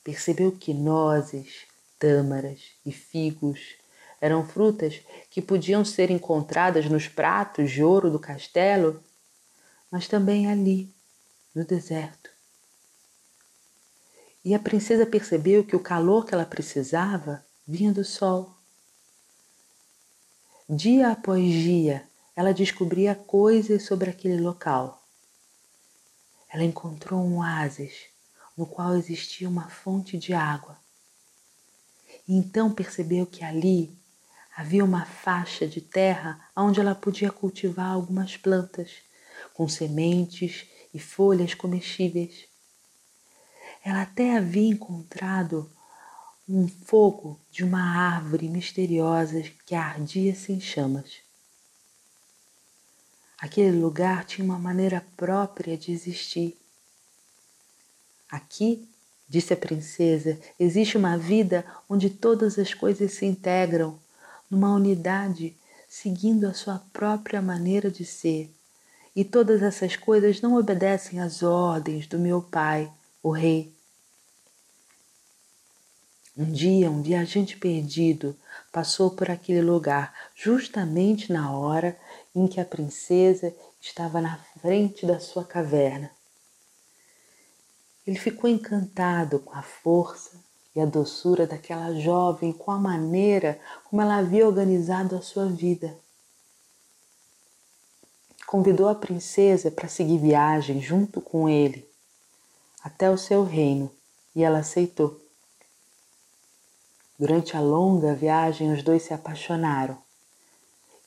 percebeu 0.04 0.52
que 0.52 0.74
nozes, 0.74 1.66
tâmaras 2.00 2.62
e 2.86 2.92
figos 2.92 3.76
eram 4.20 4.48
frutas 4.48 5.02
que 5.30 5.42
podiam 5.42 5.86
ser 5.86 6.10
encontradas 6.10 6.86
nos 6.90 7.08
pratos 7.08 7.72
de 7.72 7.84
ouro 7.84 8.10
do 8.10 8.20
castelo, 8.20 9.04
mas 9.92 10.08
também 10.08 10.50
ali, 10.50 10.94
no 11.54 11.64
deserto. 11.64 12.30
E 14.44 14.56
a 14.56 14.60
princesa 14.60 15.06
percebeu 15.06 15.64
que 15.64 15.76
o 15.76 15.80
calor 15.80 16.26
que 16.26 16.34
ela 16.34 16.46
precisava 16.46 17.46
vinha 17.68 17.92
do 17.92 18.04
sol. 18.04 18.56
Dia 20.70 21.12
após 21.12 21.44
dia, 21.44 22.08
ela 22.36 22.54
descobria 22.54 23.16
coisas 23.16 23.84
sobre 23.84 24.10
aquele 24.10 24.40
local. 24.40 25.04
Ela 26.50 26.64
encontrou 26.64 27.20
um 27.20 27.40
oásis 27.40 28.06
no 28.56 28.66
qual 28.66 28.96
existia 28.96 29.50
uma 29.50 29.70
fonte 29.70 30.18
de 30.18 30.34
água. 30.34 30.78
E 32.28 32.36
então 32.36 32.74
percebeu 32.74 33.26
que 33.26 33.44
ali 33.44 33.97
Havia 34.58 34.84
uma 34.84 35.06
faixa 35.06 35.68
de 35.68 35.80
terra 35.80 36.50
onde 36.56 36.80
ela 36.80 36.96
podia 36.96 37.32
cultivar 37.32 37.92
algumas 37.92 38.36
plantas, 38.36 38.92
com 39.54 39.70
sementes 39.70 40.66
e 40.92 40.98
folhas 40.98 41.54
comestíveis. 41.54 42.48
Ela 43.86 44.02
até 44.02 44.36
havia 44.36 44.68
encontrado 44.68 45.72
um 46.50 46.68
fogo 46.68 47.40
de 47.52 47.64
uma 47.64 47.80
árvore 47.80 48.50
misteriosa 48.50 49.44
que 49.64 49.76
ardia 49.76 50.34
sem 50.34 50.60
chamas. 50.60 51.18
Aquele 53.38 53.78
lugar 53.78 54.26
tinha 54.26 54.44
uma 54.44 54.58
maneira 54.58 55.06
própria 55.16 55.78
de 55.78 55.92
existir. 55.92 56.58
Aqui, 58.28 58.90
disse 59.30 59.54
a 59.54 59.58
princesa, 59.58 60.40
existe 60.60 60.98
uma 60.98 61.16
vida 61.16 61.64
onde 61.88 62.10
todas 62.10 62.58
as 62.58 62.74
coisas 62.74 63.12
se 63.12 63.24
integram 63.24 64.00
numa 64.50 64.74
unidade, 64.74 65.56
seguindo 65.88 66.46
a 66.46 66.54
sua 66.54 66.80
própria 66.92 67.42
maneira 67.42 67.90
de 67.90 68.06
ser. 68.06 68.52
E 69.16 69.24
todas 69.24 69.62
essas 69.62 69.96
coisas 69.96 70.42
não 70.42 70.56
obedecem 70.56 71.20
às 71.20 71.42
ordens 71.42 72.08
do 72.08 72.20
meu 72.20 72.42
pai, 72.42 72.92
o 73.24 73.32
rei. 73.32 73.74
Um 76.38 76.52
dia, 76.52 76.92
um 76.92 77.02
viajante 77.02 77.58
perdido 77.58 78.38
passou 78.72 79.10
por 79.10 79.32
aquele 79.32 79.62
lugar 79.62 80.14
justamente 80.36 81.34
na 81.34 81.52
hora 81.52 81.98
em 82.36 82.48
que 82.48 82.62
a 82.62 82.66
princesa 82.66 83.56
estava 83.82 84.22
na 84.22 84.38
frente 84.62 85.04
da 85.04 85.20
sua 85.20 85.44
caverna. 85.44 86.12
Ele 88.06 88.20
ficou 88.20 88.48
encantado 88.48 89.40
com 89.40 89.54
a 89.54 89.64
força 89.64 90.40
e 90.78 90.80
a 90.80 90.86
doçura 90.86 91.48
daquela 91.48 91.92
jovem 92.00 92.54
com 92.54 92.70
a 92.70 92.78
maneira 92.78 93.60
como 93.86 94.00
ela 94.00 94.18
havia 94.18 94.46
organizado 94.46 95.16
a 95.16 95.24
sua 95.24 95.48
vida. 95.48 95.98
Convidou 98.46 98.88
a 98.88 98.94
princesa 98.94 99.72
para 99.72 99.88
seguir 99.88 100.20
viagem 100.20 100.80
junto 100.80 101.20
com 101.20 101.50
ele 101.50 101.90
até 102.84 103.10
o 103.10 103.18
seu 103.18 103.44
reino 103.44 103.92
e 104.36 104.44
ela 104.44 104.60
aceitou. 104.60 105.20
Durante 107.18 107.58
a 107.58 107.60
longa 107.60 108.14
viagem, 108.14 108.72
os 108.72 108.84
dois 108.84 109.02
se 109.02 109.16
apaixonaram 109.16 109.98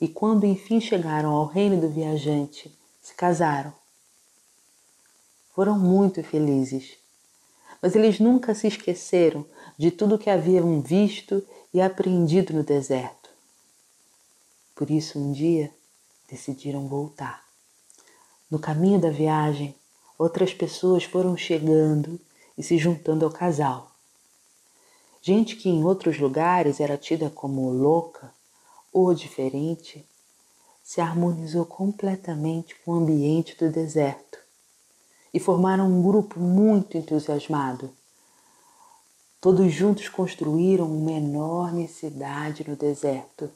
e, 0.01 0.09
quando 0.09 0.47
enfim 0.47 0.81
chegaram 0.81 1.31
ao 1.31 1.47
reino 1.47 1.81
do 1.81 1.89
viajante, 1.89 2.77
se 3.01 3.15
casaram. 3.15 3.73
Foram 5.55 5.79
muito 5.79 6.25
felizes 6.25 6.99
mas 7.81 7.97
eles 7.97 8.21
nunca 8.21 8.55
se 8.55 8.67
esqueceram 8.67 9.47
de 9.81 9.91
tudo 9.91 10.19
que 10.19 10.29
haviam 10.29 10.83
visto 10.83 11.43
e 11.73 11.81
aprendido 11.81 12.53
no 12.53 12.63
deserto. 12.63 13.31
Por 14.75 14.91
isso, 14.91 15.19
um 15.19 15.33
dia, 15.33 15.73
decidiram 16.31 16.87
voltar. 16.87 17.43
No 18.51 18.59
caminho 18.59 19.01
da 19.01 19.09
viagem, 19.09 19.75
outras 20.19 20.53
pessoas 20.53 21.05
foram 21.05 21.35
chegando 21.35 22.21
e 22.59 22.63
se 22.63 22.77
juntando 22.77 23.25
ao 23.25 23.31
casal. 23.31 23.91
Gente 25.23 25.57
que 25.57 25.71
em 25.71 25.83
outros 25.83 26.19
lugares 26.19 26.79
era 26.79 26.99
tida 26.99 27.31
como 27.31 27.71
louca 27.71 28.31
ou 28.93 29.15
diferente, 29.15 30.07
se 30.83 31.01
harmonizou 31.01 31.65
completamente 31.65 32.75
com 32.85 32.91
o 32.91 32.97
ambiente 32.97 33.57
do 33.57 33.73
deserto 33.73 34.41
e 35.33 35.41
formaram 35.41 35.87
um 35.87 36.03
grupo 36.03 36.39
muito 36.39 36.99
entusiasmado. 36.99 37.91
Todos 39.41 39.73
juntos 39.73 40.07
construíram 40.07 40.85
uma 40.85 41.13
enorme 41.13 41.89
cidade 41.89 42.63
no 42.69 42.77
deserto 42.77 43.51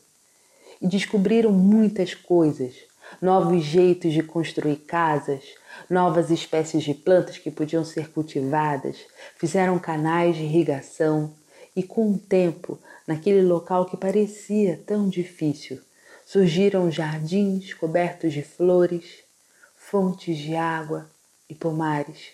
e 0.80 0.88
descobriram 0.88 1.52
muitas 1.52 2.14
coisas 2.14 2.74
novos 3.20 3.62
jeitos 3.62 4.12
de 4.12 4.22
construir 4.22 4.76
casas, 4.76 5.44
novas 5.90 6.30
espécies 6.30 6.82
de 6.82 6.94
plantas 6.94 7.36
que 7.36 7.50
podiam 7.50 7.84
ser 7.84 8.10
cultivadas, 8.10 8.96
fizeram 9.36 9.78
canais 9.78 10.36
de 10.36 10.44
irrigação 10.44 11.34
e, 11.76 11.82
com 11.82 12.12
o 12.12 12.18
tempo, 12.18 12.78
naquele 13.06 13.42
local 13.42 13.84
que 13.84 13.96
parecia 13.96 14.82
tão 14.86 15.08
difícil, 15.08 15.80
surgiram 16.24 16.90
jardins 16.90 17.74
cobertos 17.74 18.32
de 18.32 18.42
flores, 18.42 19.22
fontes 19.76 20.38
de 20.38 20.56
água 20.56 21.10
e 21.48 21.54
pomares. 21.54 22.30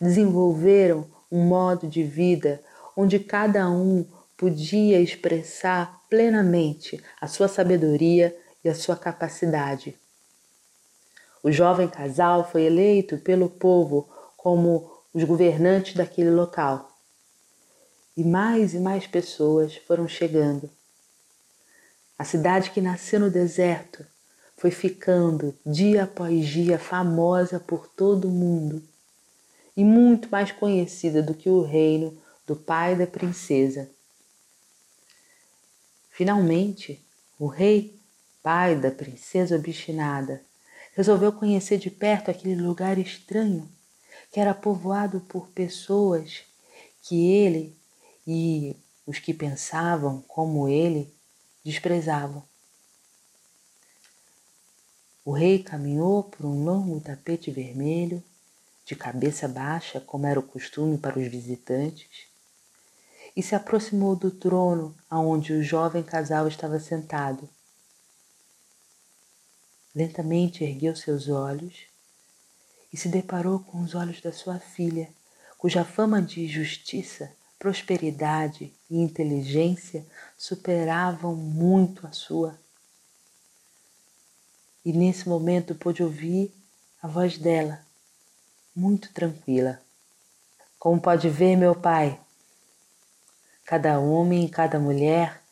Desenvolveram 0.00 1.06
um 1.30 1.42
modo 1.42 1.86
de 1.86 2.02
vida 2.02 2.62
onde 2.96 3.18
cada 3.18 3.68
um 3.68 4.06
podia 4.36 5.00
expressar 5.00 6.00
plenamente 6.08 7.02
a 7.20 7.26
sua 7.26 7.48
sabedoria 7.48 8.36
e 8.62 8.68
a 8.68 8.74
sua 8.74 8.96
capacidade. 8.96 9.98
O 11.42 11.50
jovem 11.50 11.88
casal 11.88 12.50
foi 12.50 12.62
eleito 12.62 13.18
pelo 13.18 13.48
povo 13.48 14.08
como 14.36 14.90
os 15.12 15.24
governantes 15.24 15.94
daquele 15.94 16.30
local. 16.30 16.90
E 18.16 18.24
mais 18.24 18.74
e 18.74 18.78
mais 18.78 19.06
pessoas 19.06 19.76
foram 19.76 20.08
chegando. 20.08 20.70
A 22.18 22.24
cidade 22.24 22.70
que 22.70 22.80
nasceu 22.80 23.20
no 23.20 23.30
deserto 23.30 24.06
foi 24.56 24.70
ficando 24.70 25.54
dia 25.66 26.04
após 26.04 26.46
dia 26.46 26.78
famosa 26.78 27.58
por 27.58 27.88
todo 27.88 28.28
o 28.28 28.30
mundo 28.30 28.82
e 29.76 29.84
muito 29.84 30.28
mais 30.30 30.52
conhecida 30.52 31.22
do 31.22 31.34
que 31.34 31.48
o 31.48 31.62
reino 31.62 32.16
do 32.46 32.54
pai 32.54 32.94
da 32.94 33.06
princesa. 33.06 33.90
Finalmente, 36.10 37.04
o 37.38 37.46
rei, 37.46 37.98
pai 38.42 38.76
da 38.76 38.90
princesa 38.90 39.56
obstinada, 39.56 40.42
resolveu 40.94 41.32
conhecer 41.32 41.78
de 41.78 41.90
perto 41.90 42.30
aquele 42.30 42.54
lugar 42.54 42.98
estranho 42.98 43.68
que 44.30 44.38
era 44.38 44.54
povoado 44.54 45.20
por 45.20 45.48
pessoas 45.48 46.42
que 47.02 47.30
ele 47.30 47.76
e 48.26 48.76
os 49.06 49.18
que 49.18 49.34
pensavam 49.34 50.22
como 50.26 50.68
ele 50.68 51.12
desprezavam. 51.64 52.42
O 55.24 55.32
rei 55.32 55.62
caminhou 55.62 56.22
por 56.22 56.44
um 56.44 56.64
longo 56.64 57.00
tapete 57.00 57.50
vermelho, 57.50 58.22
de 58.84 58.94
cabeça 58.94 59.48
baixa, 59.48 60.00
como 60.00 60.26
era 60.26 60.38
o 60.38 60.42
costume 60.42 60.98
para 60.98 61.18
os 61.18 61.26
visitantes, 61.26 62.26
e 63.36 63.42
se 63.42 63.54
aproximou 63.54 64.14
do 64.14 64.30
trono 64.30 64.94
aonde 65.08 65.52
o 65.52 65.62
jovem 65.62 66.02
casal 66.02 66.46
estava 66.46 66.78
sentado. 66.78 67.48
Lentamente 69.94 70.62
ergueu 70.62 70.94
seus 70.94 71.28
olhos 71.28 71.86
e 72.92 72.96
se 72.96 73.08
deparou 73.08 73.58
com 73.60 73.80
os 73.80 73.94
olhos 73.94 74.20
da 74.20 74.32
sua 74.32 74.58
filha, 74.58 75.08
cuja 75.58 75.84
fama 75.84 76.20
de 76.20 76.46
justiça, 76.46 77.32
prosperidade 77.58 78.72
e 78.90 78.98
inteligência 78.98 80.04
superavam 80.36 81.34
muito 81.34 82.06
a 82.06 82.12
sua. 82.12 82.58
E 84.84 84.92
nesse 84.92 85.28
momento 85.28 85.74
pôde 85.74 86.02
ouvir 86.02 86.52
a 87.02 87.08
voz 87.08 87.38
dela, 87.38 87.84
muito 88.74 89.12
tranquila. 89.12 89.80
Como 90.78 91.00
pode 91.00 91.28
ver, 91.28 91.56
meu 91.56 91.74
pai, 91.74 92.20
Cada 93.64 93.98
homem 93.98 94.44
e 94.44 94.50
cada 94.50 94.78
mulher 94.78 95.42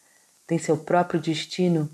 tem 0.47 0.59
seu 0.59 0.77
próprio 0.77 1.19
destino 1.19 1.91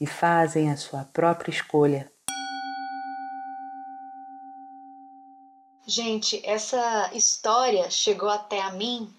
e 0.00 0.06
fazem 0.06 0.68
a 0.68 0.76
sua 0.76 1.04
própria 1.04 1.52
escolha. 1.52 2.10
Gente, 5.86 6.44
essa 6.44 7.10
história 7.14 7.88
chegou 7.88 8.28
até 8.28 8.60
a 8.60 8.72
mim 8.72 9.12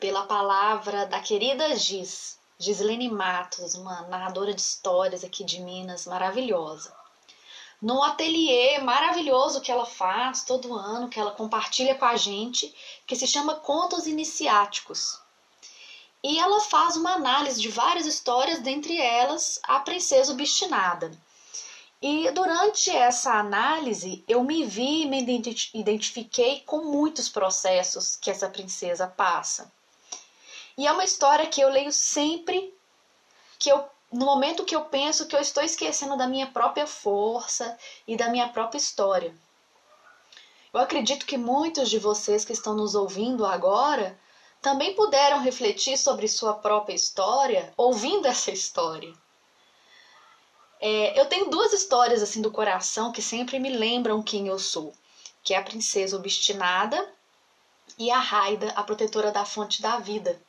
pela 0.00 0.26
palavra 0.26 1.06
da 1.06 1.20
querida 1.20 1.76
Giz, 1.76 2.36
Gislene 2.58 3.08
Matos, 3.08 3.76
uma 3.76 4.02
narradora 4.08 4.52
de 4.52 4.60
histórias 4.60 5.22
aqui 5.22 5.44
de 5.44 5.60
Minas, 5.60 6.04
maravilhosa. 6.04 6.92
Num 7.82 8.00
ateliê 8.00 8.78
maravilhoso 8.78 9.60
que 9.60 9.72
ela 9.72 9.84
faz 9.84 10.44
todo 10.44 10.72
ano, 10.72 11.08
que 11.08 11.18
ela 11.18 11.32
compartilha 11.32 11.96
com 11.96 12.04
a 12.04 12.14
gente, 12.14 12.72
que 13.04 13.16
se 13.16 13.26
chama 13.26 13.56
Contos 13.56 14.06
Iniciáticos. 14.06 15.20
E 16.22 16.38
ela 16.38 16.60
faz 16.60 16.96
uma 16.96 17.14
análise 17.14 17.60
de 17.60 17.68
várias 17.68 18.06
histórias, 18.06 18.60
dentre 18.60 18.96
elas 18.96 19.58
A 19.64 19.80
Princesa 19.80 20.32
Obstinada. 20.32 21.10
E 22.00 22.30
durante 22.30 22.88
essa 22.88 23.34
análise, 23.34 24.24
eu 24.28 24.44
me 24.44 24.64
vi, 24.64 25.04
me 25.06 25.20
identifiquei 25.74 26.60
com 26.60 26.84
muitos 26.84 27.28
processos 27.28 28.14
que 28.14 28.30
essa 28.30 28.48
princesa 28.48 29.08
passa. 29.08 29.72
E 30.78 30.86
é 30.86 30.92
uma 30.92 31.04
história 31.04 31.46
que 31.46 31.60
eu 31.60 31.68
leio 31.68 31.92
sempre 31.92 32.72
que 33.58 33.70
eu 33.70 33.84
no 34.12 34.26
momento 34.26 34.64
que 34.64 34.76
eu 34.76 34.84
penso 34.84 35.26
que 35.26 35.34
eu 35.34 35.40
estou 35.40 35.62
esquecendo 35.62 36.16
da 36.16 36.26
minha 36.26 36.46
própria 36.46 36.86
força 36.86 37.76
e 38.06 38.16
da 38.16 38.28
minha 38.28 38.48
própria 38.48 38.78
história. 38.78 39.34
Eu 40.72 40.80
acredito 40.80 41.26
que 41.26 41.38
muitos 41.38 41.88
de 41.88 41.98
vocês 41.98 42.44
que 42.44 42.52
estão 42.52 42.74
nos 42.74 42.94
ouvindo 42.94 43.46
agora 43.46 44.18
também 44.60 44.94
puderam 44.94 45.40
refletir 45.40 45.96
sobre 45.96 46.28
sua 46.28 46.54
própria 46.54 46.94
história 46.94 47.72
ouvindo 47.76 48.26
essa 48.26 48.50
história. 48.50 49.12
É, 50.80 51.18
eu 51.18 51.26
tenho 51.26 51.48
duas 51.48 51.72
histórias 51.72 52.22
assim 52.22 52.42
do 52.42 52.50
coração 52.50 53.12
que 53.12 53.22
sempre 53.22 53.58
me 53.58 53.70
lembram 53.70 54.22
quem 54.22 54.48
eu 54.48 54.58
sou, 54.58 54.92
que 55.42 55.54
é 55.54 55.56
a 55.56 55.62
princesa 55.62 56.16
obstinada 56.16 57.08
e 57.98 58.10
a 58.10 58.18
Raida, 58.18 58.72
a 58.72 58.82
protetora 58.82 59.30
da 59.30 59.44
fonte 59.44 59.80
da 59.80 59.98
vida. 59.98 60.40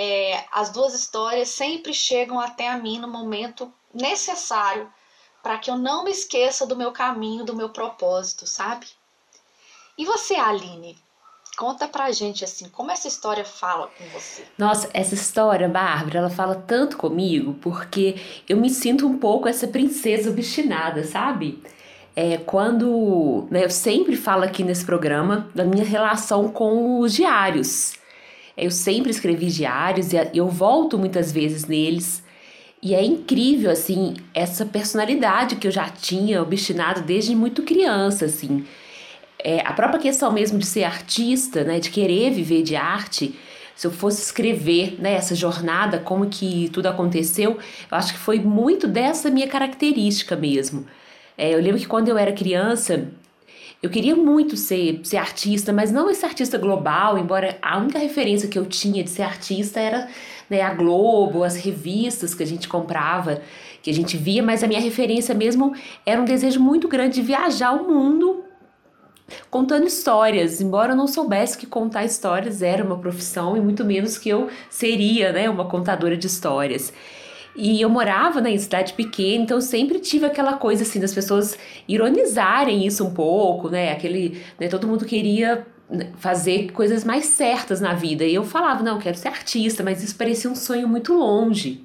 É, 0.00 0.44
as 0.52 0.70
duas 0.70 0.94
histórias 0.94 1.48
sempre 1.48 1.92
chegam 1.92 2.38
até 2.38 2.68
a 2.68 2.78
mim 2.78 3.00
no 3.00 3.08
momento 3.08 3.72
necessário 3.92 4.88
para 5.42 5.58
que 5.58 5.68
eu 5.68 5.76
não 5.76 6.04
me 6.04 6.12
esqueça 6.12 6.64
do 6.64 6.76
meu 6.76 6.92
caminho, 6.92 7.44
do 7.44 7.56
meu 7.56 7.70
propósito, 7.70 8.46
sabe? 8.46 8.86
E 9.98 10.04
você, 10.04 10.36
Aline? 10.36 10.96
Conta 11.56 11.88
pra 11.88 12.12
gente 12.12 12.44
assim, 12.44 12.68
como 12.68 12.92
essa 12.92 13.08
história 13.08 13.44
fala 13.44 13.88
com 13.98 14.04
você? 14.10 14.44
Nossa, 14.56 14.88
essa 14.94 15.14
história, 15.14 15.68
Bárbara, 15.68 16.20
ela 16.20 16.30
fala 16.30 16.54
tanto 16.54 16.96
comigo 16.96 17.54
porque 17.54 18.14
eu 18.48 18.56
me 18.56 18.70
sinto 18.70 19.04
um 19.04 19.18
pouco 19.18 19.48
essa 19.48 19.66
princesa 19.66 20.30
obstinada, 20.30 21.02
sabe? 21.02 21.60
É, 22.14 22.36
quando 22.36 23.48
né, 23.50 23.64
eu 23.64 23.70
sempre 23.70 24.14
falo 24.16 24.44
aqui 24.44 24.62
nesse 24.62 24.84
programa 24.84 25.48
da 25.52 25.64
minha 25.64 25.84
relação 25.84 26.48
com 26.48 27.00
os 27.00 27.12
diários. 27.12 27.98
Eu 28.58 28.70
sempre 28.70 29.10
escrevi 29.10 29.46
diários 29.46 30.12
e 30.12 30.16
eu 30.34 30.48
volto 30.48 30.98
muitas 30.98 31.30
vezes 31.32 31.66
neles. 31.66 32.22
E 32.82 32.94
é 32.94 33.04
incrível, 33.04 33.70
assim, 33.70 34.14
essa 34.34 34.64
personalidade 34.64 35.56
que 35.56 35.66
eu 35.66 35.70
já 35.70 35.88
tinha 35.88 36.42
obstinado 36.42 37.02
desde 37.02 37.34
muito 37.34 37.62
criança, 37.62 38.26
assim 38.26 38.64
é, 39.38 39.60
a 39.64 39.72
própria 39.72 40.00
questão 40.00 40.32
mesmo 40.32 40.58
de 40.58 40.66
ser 40.66 40.84
artista, 40.84 41.62
né, 41.64 41.78
de 41.78 41.90
querer 41.90 42.30
viver 42.30 42.62
de 42.62 42.74
arte, 42.74 43.34
se 43.74 43.86
eu 43.86 43.92
fosse 43.92 44.22
escrever 44.22 44.96
né, 45.00 45.14
essa 45.14 45.34
jornada, 45.34 45.98
como 45.98 46.26
que 46.26 46.68
tudo 46.72 46.86
aconteceu, 46.86 47.52
eu 47.52 47.96
acho 47.96 48.12
que 48.12 48.18
foi 48.18 48.40
muito 48.40 48.88
dessa 48.88 49.30
minha 49.30 49.46
característica 49.46 50.34
mesmo. 50.34 50.84
É, 51.36 51.54
eu 51.54 51.60
lembro 51.60 51.78
que 51.78 51.86
quando 51.86 52.08
eu 52.08 52.18
era 52.18 52.32
criança, 52.32 53.06
eu 53.80 53.88
queria 53.88 54.16
muito 54.16 54.56
ser, 54.56 55.00
ser 55.04 55.18
artista, 55.18 55.72
mas 55.72 55.92
não 55.92 56.10
esse 56.10 56.24
artista 56.24 56.58
global, 56.58 57.16
embora 57.16 57.56
a 57.62 57.78
única 57.78 57.98
referência 57.98 58.48
que 58.48 58.58
eu 58.58 58.66
tinha 58.66 59.04
de 59.04 59.10
ser 59.10 59.22
artista 59.22 59.78
era 59.78 60.08
né, 60.50 60.62
a 60.62 60.74
Globo, 60.74 61.44
as 61.44 61.56
revistas 61.56 62.34
que 62.34 62.42
a 62.42 62.46
gente 62.46 62.68
comprava, 62.68 63.40
que 63.80 63.90
a 63.90 63.94
gente 63.94 64.16
via, 64.16 64.42
mas 64.42 64.64
a 64.64 64.66
minha 64.66 64.80
referência 64.80 65.34
mesmo 65.34 65.74
era 66.04 66.20
um 66.20 66.24
desejo 66.24 66.58
muito 66.58 66.88
grande 66.88 67.16
de 67.16 67.22
viajar 67.22 67.72
o 67.72 67.88
mundo 67.88 68.44
contando 69.50 69.86
histórias, 69.86 70.60
embora 70.60 70.92
eu 70.92 70.96
não 70.96 71.06
soubesse 71.06 71.56
que 71.56 71.66
contar 71.66 72.04
histórias 72.04 72.62
era 72.62 72.82
uma 72.82 72.98
profissão 72.98 73.56
e 73.56 73.60
muito 73.60 73.84
menos 73.84 74.18
que 74.18 74.28
eu 74.28 74.48
seria, 74.68 75.32
né, 75.32 75.48
uma 75.48 75.66
contadora 75.66 76.16
de 76.16 76.26
histórias. 76.26 76.92
E 77.60 77.80
eu 77.80 77.90
morava 77.90 78.40
né, 78.40 78.52
em 78.52 78.58
cidade 78.58 78.92
pequena, 78.92 79.42
então 79.42 79.56
eu 79.56 79.60
sempre 79.60 79.98
tive 79.98 80.24
aquela 80.24 80.52
coisa 80.52 80.84
assim 80.84 81.00
das 81.00 81.12
pessoas 81.12 81.58
ironizarem 81.88 82.86
isso 82.86 83.04
um 83.04 83.12
pouco, 83.12 83.68
né? 83.68 83.90
Aquele, 83.90 84.40
né, 84.60 84.68
todo 84.68 84.86
mundo 84.86 85.04
queria 85.04 85.66
né, 85.90 86.12
fazer 86.18 86.70
coisas 86.70 87.02
mais 87.02 87.24
certas 87.26 87.80
na 87.80 87.94
vida. 87.94 88.24
E 88.24 88.32
eu 88.32 88.44
falava, 88.44 88.84
não, 88.84 88.94
eu 88.94 89.00
quero 89.00 89.18
ser 89.18 89.26
artista, 89.26 89.82
mas 89.82 90.04
isso 90.04 90.14
parecia 90.14 90.48
um 90.48 90.54
sonho 90.54 90.86
muito 90.86 91.12
longe. 91.12 91.82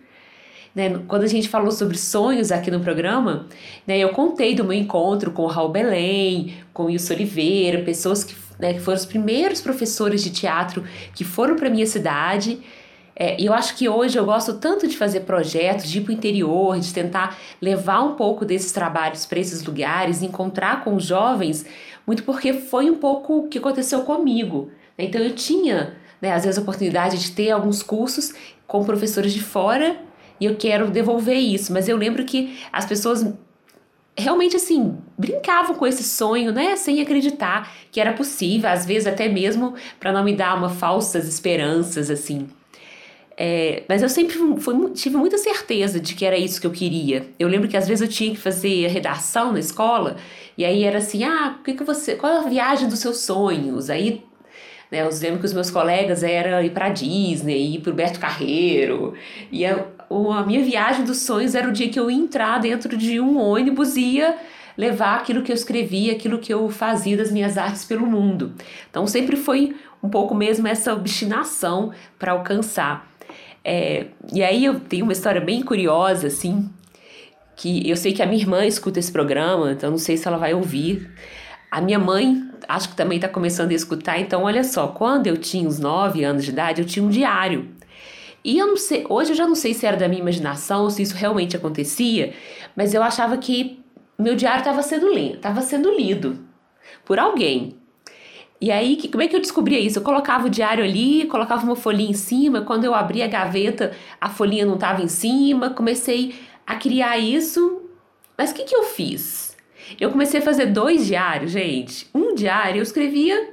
Né, 0.75 1.01
quando 1.07 1.23
a 1.23 1.27
gente 1.27 1.49
falou 1.49 1.71
sobre 1.71 1.97
sonhos 1.97 2.51
aqui 2.51 2.69
no 2.69 2.79
programa, 2.79 3.47
né, 3.87 3.97
eu 3.97 4.09
contei 4.09 4.53
do 4.53 4.63
meu 4.63 4.73
encontro 4.73 5.31
com 5.31 5.41
o 5.41 5.47
Raul 5.47 5.69
Belém, 5.69 6.53
com 6.71 6.83
o 6.83 6.85
Wilson 6.85 7.15
Oliveira, 7.15 7.81
pessoas 7.81 8.23
que, 8.23 8.35
né, 8.59 8.75
que 8.75 8.79
foram 8.79 8.99
os 8.99 9.07
primeiros 9.07 9.59
professores 9.59 10.23
de 10.23 10.29
teatro 10.29 10.83
que 11.15 11.23
foram 11.23 11.55
para 11.55 11.67
minha 11.67 11.87
cidade 11.87 12.59
É, 13.15 13.39
eu 13.39 13.53
acho 13.53 13.75
que 13.75 13.87
hoje 13.87 14.17
eu 14.17 14.25
gosto 14.25 14.55
tanto 14.55 14.87
de 14.87 14.97
fazer 14.97 15.21
projetos, 15.21 15.89
de 15.89 15.99
ir 15.99 16.01
para 16.01 16.11
o 16.11 16.15
interior, 16.15 16.79
de 16.79 16.93
tentar 16.93 17.37
levar 17.61 18.01
um 18.01 18.15
pouco 18.15 18.43
desses 18.43 18.71
trabalhos 18.71 19.25
para 19.25 19.39
esses 19.39 19.63
lugares, 19.63 20.23
encontrar 20.23 20.83
com 20.83 20.95
os 20.95 21.05
jovens, 21.05 21.65
muito 22.07 22.23
porque 22.23 22.53
foi 22.53 22.89
um 22.89 22.95
pouco 22.95 23.37
o 23.37 23.47
que 23.47 23.59
aconteceu 23.59 24.01
comigo. 24.01 24.71
Né? 24.97 25.05
Então 25.05 25.21
eu 25.21 25.35
tinha, 25.35 25.95
né, 26.21 26.31
às 26.31 26.43
vezes, 26.43 26.57
a 26.57 26.61
oportunidade 26.61 27.19
de 27.19 27.31
ter 27.31 27.51
alguns 27.51 27.83
cursos 27.83 28.33
com 28.65 28.83
professores 28.83 29.33
de 29.33 29.43
fora 29.43 29.97
e 30.39 30.45
eu 30.45 30.55
quero 30.55 30.89
devolver 30.89 31.37
isso, 31.37 31.71
mas 31.71 31.87
eu 31.87 31.95
lembro 31.95 32.25
que 32.25 32.57
as 32.71 32.85
pessoas 32.85 33.31
realmente 34.17 34.55
assim 34.55 34.97
brincavam 35.17 35.75
com 35.75 35.85
esse 35.85 36.03
sonho, 36.03 36.51
né, 36.51 36.75
sem 36.75 37.01
acreditar 37.01 37.71
que 37.91 37.99
era 37.99 38.13
possível, 38.13 38.69
às 38.69 38.85
vezes 38.85 39.07
até 39.07 39.27
mesmo 39.27 39.75
para 39.99 40.11
não 40.11 40.23
me 40.23 40.35
dar 40.35 40.55
uma 40.57 40.69
falsas 40.69 41.27
esperanças 41.27 42.09
assim. 42.09 42.47
É, 43.35 43.83
mas 43.89 44.03
eu 44.03 44.09
sempre 44.09 44.37
fui, 44.59 44.91
tive 44.91 45.17
muita 45.17 45.37
certeza 45.37 45.99
de 45.99 46.13
que 46.13 46.23
era 46.23 46.37
isso 46.37 46.61
que 46.61 46.67
eu 46.67 46.71
queria. 46.71 47.27
Eu 47.39 47.47
lembro 47.47 47.67
que 47.67 47.75
às 47.75 47.87
vezes 47.87 48.01
eu 48.01 48.07
tinha 48.07 48.31
que 48.31 48.37
fazer 48.37 48.87
redação 48.87 49.51
na 49.51 49.59
escola, 49.59 50.17
e 50.57 50.63
aí 50.63 50.83
era 50.83 50.99
assim: 50.99 51.23
ah, 51.23 51.57
o 51.59 51.63
que, 51.63 51.73
que 51.73 51.83
você. 51.83 52.15
Qual 52.15 52.31
é 52.31 52.37
a 52.37 52.49
viagem 52.49 52.87
dos 52.87 52.99
seus 52.99 53.19
sonhos? 53.19 53.89
Aí 53.89 54.23
né, 54.91 55.01
eu 55.01 55.09
lembro 55.19 55.39
que 55.39 55.45
os 55.45 55.53
meus 55.53 55.71
colegas 55.71 56.21
era 56.21 56.63
ir 56.63 56.69
para 56.69 56.89
Disney, 56.89 57.75
ir 57.75 57.81
para 57.81 57.91
o 57.91 57.95
Beto 57.95 58.19
Carreiro. 58.19 59.15
E 59.51 59.65
a, 59.65 59.83
a 60.09 60.45
minha 60.45 60.63
viagem 60.63 61.03
dos 61.03 61.17
sonhos 61.21 61.55
era 61.55 61.67
o 61.67 61.71
dia 61.71 61.89
que 61.89 61.99
eu 61.99 62.11
ia 62.11 62.17
entrar 62.17 62.59
dentro 62.59 62.95
de 62.95 63.19
um 63.19 63.39
ônibus 63.39 63.95
e 63.95 64.17
ia 64.17 64.37
levar 64.77 65.15
aquilo 65.15 65.41
que 65.41 65.51
eu 65.51 65.55
escrevia, 65.55 66.13
aquilo 66.13 66.37
que 66.37 66.53
eu 66.53 66.69
fazia 66.69 67.17
das 67.17 67.31
minhas 67.31 67.57
artes 67.57 67.83
pelo 67.85 68.05
mundo. 68.05 68.53
Então 68.89 69.07
sempre 69.07 69.35
foi 69.35 69.75
um 70.03 70.09
pouco 70.09 70.35
mesmo 70.35 70.67
essa 70.67 70.93
obstinação 70.93 71.91
para 72.19 72.33
alcançar. 72.33 73.12
É, 73.63 74.07
e 74.31 74.43
aí 74.43 74.65
eu 74.65 74.79
tenho 74.79 75.05
uma 75.05 75.13
história 75.13 75.39
bem 75.39 75.63
curiosa, 75.63 76.27
assim, 76.27 76.69
que 77.55 77.89
eu 77.89 77.95
sei 77.95 78.13
que 78.13 78.21
a 78.21 78.25
minha 78.25 78.41
irmã 78.41 78.65
escuta 78.65 78.99
esse 78.99 79.11
programa, 79.11 79.71
então 79.71 79.91
não 79.91 79.97
sei 79.97 80.17
se 80.17 80.27
ela 80.27 80.37
vai 80.37 80.53
ouvir. 80.53 81.09
A 81.71 81.81
minha 81.81 81.97
mãe, 81.97 82.43
acho 82.67 82.89
que 82.89 82.95
também 82.95 83.17
está 83.17 83.27
começando 83.27 83.71
a 83.71 83.75
escutar, 83.75 84.19
então 84.19 84.43
olha 84.43 84.63
só, 84.63 84.87
quando 84.87 85.27
eu 85.27 85.37
tinha 85.37 85.67
uns 85.67 85.79
9 85.79 86.23
anos 86.23 86.43
de 86.43 86.51
idade, 86.51 86.81
eu 86.81 86.87
tinha 86.87 87.03
um 87.03 87.09
diário. 87.09 87.69
E 88.43 88.57
eu 88.57 88.67
não 88.67 88.77
sei, 88.77 89.05
hoje 89.07 89.31
eu 89.31 89.35
já 89.35 89.47
não 89.47 89.55
sei 89.55 89.73
se 89.73 89.85
era 89.85 89.95
da 89.95 90.07
minha 90.07 90.21
imaginação 90.21 90.89
se 90.89 91.01
isso 91.01 91.15
realmente 91.15 91.55
acontecia, 91.55 92.33
mas 92.75 92.93
eu 92.93 93.01
achava 93.01 93.37
que 93.37 93.81
meu 94.19 94.35
diário 94.35 94.59
estava 94.59 94.81
sendo 94.83 95.13
lido, 95.13 95.35
estava 95.35 95.61
sendo 95.61 95.89
lido 95.95 96.45
por 97.05 97.17
alguém. 97.17 97.77
E 98.63 98.71
aí, 98.71 98.95
que, 98.95 99.09
como 99.09 99.21
é 99.21 99.27
que 99.27 99.35
eu 99.35 99.41
descobria 99.41 99.77
isso? 99.77 99.99
Eu 99.99 100.03
colocava 100.03 100.47
o 100.47 100.49
diário 100.49 100.85
ali, 100.85 101.25
colocava 101.25 101.65
uma 101.65 101.75
folhinha 101.75 102.11
em 102.11 102.13
cima. 102.13 102.61
Quando 102.61 102.85
eu 102.85 102.95
abria 102.95 103.25
a 103.25 103.27
gaveta, 103.27 103.91
a 104.21 104.29
folhinha 104.29 104.65
não 104.65 104.75
estava 104.75 105.01
em 105.01 105.09
cima. 105.09 105.71
Comecei 105.71 106.33
a 106.65 106.77
criar 106.77 107.17
isso. 107.17 107.81
Mas 108.37 108.51
o 108.51 108.53
que, 108.53 108.63
que 108.63 108.73
eu 108.73 108.83
fiz? 108.83 109.57
Eu 109.99 110.11
comecei 110.11 110.39
a 110.39 110.43
fazer 110.43 110.67
dois 110.67 111.05
diários, 111.05 111.51
gente. 111.51 112.07
Um 112.15 112.33
diário 112.33 112.79
eu 112.79 112.83
escrevia 112.83 113.49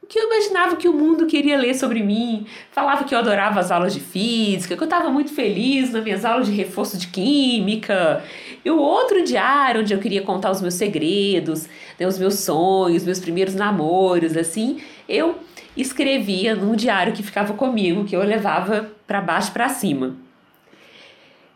o 0.00 0.06
que 0.06 0.16
eu 0.16 0.26
imaginava 0.26 0.76
que 0.76 0.88
o 0.88 0.92
mundo 0.92 1.26
queria 1.26 1.58
ler 1.58 1.74
sobre 1.74 2.00
mim. 2.00 2.46
Falava 2.70 3.02
que 3.02 3.16
eu 3.16 3.18
adorava 3.18 3.58
as 3.58 3.72
aulas 3.72 3.92
de 3.92 3.98
física, 3.98 4.76
que 4.76 4.82
eu 4.82 4.84
estava 4.86 5.10
muito 5.10 5.34
feliz 5.34 5.90
nas 5.90 6.04
minhas 6.04 6.24
aulas 6.24 6.46
de 6.46 6.52
reforço 6.52 6.96
de 6.96 7.08
química. 7.08 8.22
E 8.64 8.70
o 8.70 8.78
outro 8.78 9.24
diário, 9.24 9.80
onde 9.80 9.92
eu 9.92 9.98
queria 9.98 10.22
contar 10.22 10.50
os 10.50 10.60
meus 10.60 10.74
segredos, 10.74 11.68
né, 11.98 12.06
os 12.06 12.18
meus 12.18 12.34
sonhos, 12.40 13.04
meus 13.04 13.18
primeiros 13.18 13.54
namoros, 13.54 14.36
assim, 14.36 14.80
eu 15.08 15.36
escrevia 15.76 16.54
num 16.54 16.76
diário 16.76 17.12
que 17.12 17.22
ficava 17.22 17.54
comigo, 17.54 18.04
que 18.04 18.14
eu 18.14 18.22
levava 18.22 18.90
para 19.06 19.20
baixo 19.20 19.52
para 19.52 19.68
cima. 19.68 20.16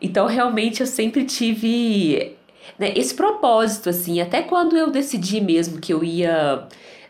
Então, 0.01 0.27
realmente, 0.27 0.81
eu 0.81 0.87
sempre 0.87 1.25
tive 1.25 2.37
né, 2.79 2.93
esse 2.97 3.15
propósito, 3.15 3.89
assim, 3.89 4.21
até 4.21 4.43
quando 4.43 4.77
eu 4.77 4.91
decidi 4.91 5.41
mesmo 5.41 5.81
que 5.81 5.93
eu 5.93 6.03
ia 6.03 6.67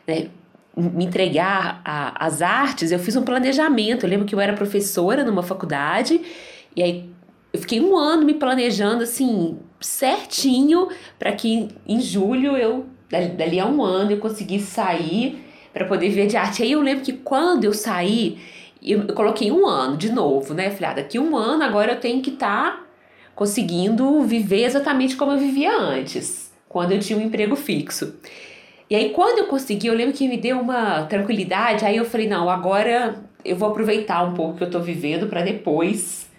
né, 0.07 0.29
me 0.77 1.07
entregar 1.07 1.81
às 1.85 2.43
artes, 2.43 2.93
eu 2.93 2.99
fiz 2.99 3.17
um 3.17 3.23
planejamento. 3.23 4.05
Eu 4.05 4.11
lembro 4.11 4.27
que 4.27 4.35
eu 4.35 4.41
era 4.41 4.53
professora 4.53 5.25
numa 5.25 5.43
faculdade, 5.43 6.21
e 6.75 6.83
aí 6.83 7.11
eu 7.53 7.61
fiquei 7.61 7.81
um 7.81 7.97
ano 7.97 8.25
me 8.25 8.35
planejando 8.35 9.03
assim, 9.03 9.59
certinho, 9.81 10.89
para 11.19 11.33
que 11.33 11.69
em 11.87 12.01
julho 12.01 12.57
eu, 12.57 12.87
dali 13.37 13.61
a 13.61 13.67
um 13.67 13.83
ano, 13.83 14.13
eu 14.13 14.19
conseguisse 14.19 14.67
sair 14.67 15.45
para 15.73 15.85
poder 15.85 16.09
viver 16.09 16.27
de 16.27 16.37
arte. 16.37 16.63
Aí 16.63 16.73
eu 16.73 16.81
lembro 16.81 17.05
que 17.05 17.13
quando 17.13 17.65
eu 17.65 17.73
saí, 17.73 18.39
eu, 18.83 19.03
eu 19.03 19.15
coloquei 19.15 19.51
um 19.51 19.67
ano 19.67 19.97
de 19.97 20.11
novo, 20.11 20.55
né? 20.55 20.71
Falei, 20.71 20.91
ah, 20.91 20.95
daqui 20.95 21.19
um 21.19 21.37
ano 21.37 21.63
agora 21.63 21.93
eu 21.93 22.01
tenho 22.01 22.23
que 22.23 22.31
estar 22.31 22.71
tá 22.71 22.87
conseguindo 23.35 24.23
viver 24.23 24.65
exatamente 24.65 25.17
como 25.17 25.33
eu 25.33 25.39
vivia 25.39 25.77
antes, 25.77 26.51
quando 26.69 26.93
eu 26.93 26.99
tinha 26.99 27.19
um 27.19 27.23
emprego 27.23 27.55
fixo. 27.55 28.15
E 28.89 28.95
aí, 28.95 29.11
quando 29.11 29.41
eu 29.41 29.47
consegui, 29.47 29.89
eu 29.89 29.95
lembro 29.95 30.15
que 30.15 30.29
me 30.29 30.37
deu 30.37 30.61
uma 30.61 31.03
tranquilidade. 31.07 31.85
Aí 31.85 31.97
eu 31.97 32.05
falei: 32.05 32.29
não, 32.29 32.49
agora 32.49 33.23
eu 33.45 33.57
vou 33.57 33.69
aproveitar 33.69 34.23
um 34.23 34.35
pouco 34.35 34.59
que 34.59 34.65
eu 34.65 34.71
tô 34.71 34.81
vivendo 34.81 35.27
para 35.27 35.43
depois 35.43 36.31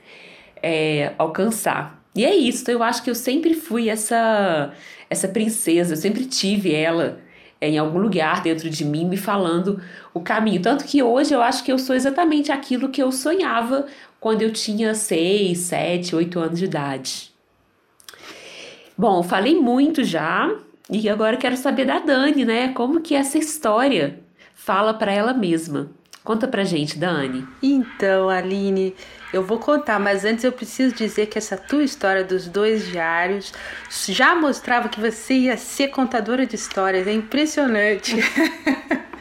é, 0.64 1.14
alcançar. 1.18 1.97
E 2.18 2.26
é 2.26 2.36
isso, 2.36 2.64
então 2.64 2.74
eu 2.74 2.84
acho 2.84 3.04
que 3.04 3.10
eu 3.10 3.16
sempre 3.16 3.54
fui 3.54 3.90
essa, 3.90 4.74
essa 5.08 5.28
princesa, 5.28 5.94
eu 5.94 5.98
sempre 5.98 6.26
tive 6.26 6.74
ela 6.74 7.20
é, 7.62 7.70
em 7.70 7.78
algum 7.78 8.00
lugar 8.00 8.42
dentro 8.42 8.70
de 8.70 8.84
mim 8.84 9.06
me 9.06 9.18
falando 9.18 9.80
o 10.14 10.20
caminho. 10.20 10.62
Tanto 10.62 10.84
que 10.84 11.04
hoje 11.04 11.34
eu 11.34 11.42
acho 11.42 11.64
que 11.64 11.72
eu 11.72 11.78
sou 11.78 11.96
exatamente 11.96 12.52
aquilo 12.52 12.90
que 12.90 13.02
eu 13.02 13.12
sonhava 13.12 13.86
quando 14.20 14.42
eu 14.42 14.52
tinha 14.52 14.96
6, 14.96 15.58
7, 15.58 16.16
8 16.16 16.40
anos 16.40 16.60
de 16.60 16.66
idade. 16.66 17.32
Bom, 18.98 19.22
falei 19.22 19.54
muito 19.54 20.04
já 20.04 20.52
e 20.90 21.08
agora 21.08 21.38
quero 21.38 21.56
saber 21.56 21.86
da 21.86 22.00
Dani, 22.00 22.46
né? 22.46 22.70
Como 22.70 23.02
que 23.02 23.14
essa 23.14 23.38
história 23.38 24.20
fala 24.56 24.92
para 24.94 25.12
ela 25.12 25.34
mesma. 25.34 25.92
Conta 26.24 26.48
pra 26.48 26.64
gente, 26.64 26.98
Dani. 26.98 27.48
Então, 27.62 28.28
Aline, 28.28 28.94
eu 29.34 29.44
vou 29.44 29.60
contar, 29.60 30.00
mas 30.00 30.24
antes 30.24 30.44
eu 30.44 30.52
preciso 30.52 30.96
dizer 30.96 31.28
que 31.28 31.38
essa 31.38 31.58
tua 31.58 31.84
história 31.84 32.24
dos 32.24 32.48
dois 32.48 32.88
diários 32.88 33.54
já 34.08 34.36
mostrava 34.36 34.88
que 34.88 35.00
você 35.00 35.34
ia 35.34 35.58
ser 35.58 35.90
contadora 35.90 36.46
de 36.46 36.56
histórias. 36.56 37.08
É 37.08 37.14
impressionante. 37.14 38.16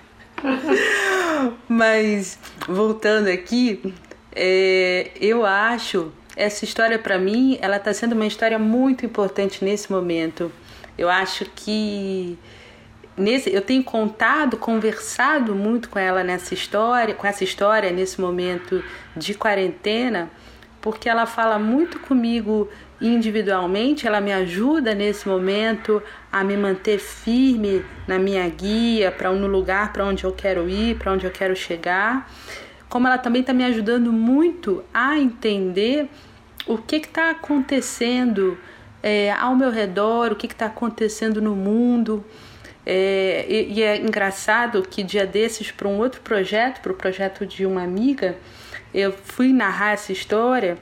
mas 1.69 2.39
voltando 2.69 3.29
aqui, 3.29 3.95
é, 4.35 5.11
eu 5.21 5.45
acho 5.45 6.13
essa 6.37 6.65
história 6.65 6.99
para 6.99 7.19
mim, 7.19 7.59
ela 7.61 7.79
está 7.79 7.93
sendo 7.93 8.13
uma 8.13 8.27
história 8.27 8.59
muito 8.59 9.05
importante 9.05 9.65
nesse 9.65 9.91
momento. 9.91 10.53
Eu 10.97 11.09
acho 11.09 11.47
que 11.57 12.39
nesse, 13.17 13.53
eu 13.53 13.63
tenho 13.63 13.83
contado, 13.83 14.57
conversado 14.57 15.55
muito 15.55 15.89
com 15.89 15.99
ela 15.99 16.23
nessa 16.23 16.55
história, 16.55 17.15
com 17.15 17.27
essa 17.27 17.45
história 17.45 17.91
nesse 17.91 18.21
momento 18.21 18.83
de 19.17 19.35
quarentena, 19.35 20.31
porque 20.81 21.09
ela 21.09 21.27
fala 21.27 21.59
muito 21.59 21.99
comigo 21.99 22.69
individualmente, 23.01 24.07
ela 24.07 24.21
me 24.21 24.33
ajuda 24.33 24.95
nesse 24.95 25.29
momento 25.29 26.03
a 26.33 26.43
me 26.43 26.57
manter 26.57 26.99
firme 26.99 27.85
na 28.07 28.19
minha 28.19 28.49
guia, 28.49 29.11
para 29.11 29.31
no 29.33 29.47
lugar 29.47 29.93
para 29.93 30.05
onde 30.05 30.25
eu 30.25 30.33
quero 30.33 30.69
ir, 30.69 30.97
para 30.97 31.13
onde 31.13 31.27
eu 31.27 31.31
quero 31.31 31.55
chegar. 31.55 32.31
Como 32.89 33.07
ela 33.07 33.19
também 33.19 33.41
está 33.41 33.53
me 33.53 33.65
ajudando 33.65 34.13
muito 34.13 34.83
a 34.95 35.19
entender 35.19 36.09
o 36.67 36.79
que 36.79 36.97
está 36.97 37.31
acontecendo 37.31 38.57
é, 39.03 39.31
ao 39.33 39.55
meu 39.55 39.71
redor, 39.71 40.33
o 40.33 40.37
que 40.37 40.47
está 40.47 40.67
acontecendo 40.67 41.41
no 41.41 41.55
mundo. 41.55 42.25
É, 42.89 43.45
e, 43.49 43.73
e, 43.75 43.83
é 43.83 43.97
engraçado 43.97 44.81
que 44.83 45.03
dia 45.03 45.27
desses, 45.27 45.73
para 45.73 45.89
um 45.89 45.99
outro 45.99 46.21
projeto, 46.21 46.81
para 46.81 46.93
o 46.93 46.95
projeto 46.95 47.45
de 47.45 47.67
uma 47.67 47.83
amiga, 47.83 48.37
eu 48.95 49.13
fui 49.13 49.53
narrar 49.53 49.93
essa 49.95 50.13
história 50.13 50.79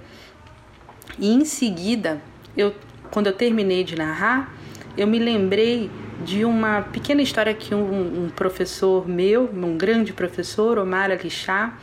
e 1.19 1.33
em 1.33 1.45
seguida, 1.47 2.21
eu, 2.55 2.75
quando 3.11 3.29
eu 3.29 3.33
terminei 3.33 3.85
de 3.85 3.97
narrar, 3.97 4.53
eu 4.97 5.07
me 5.07 5.19
lembrei 5.19 5.90
de 6.23 6.45
uma 6.45 6.83
pequena 6.83 7.23
história 7.23 7.55
que 7.55 7.75
um, 7.75 8.25
um 8.25 8.31
professor 8.31 9.09
meu, 9.09 9.49
um 9.53 9.77
grande 9.77 10.12
professor, 10.12 10.79
Omar 10.79 11.11
Alixá, 11.11 11.79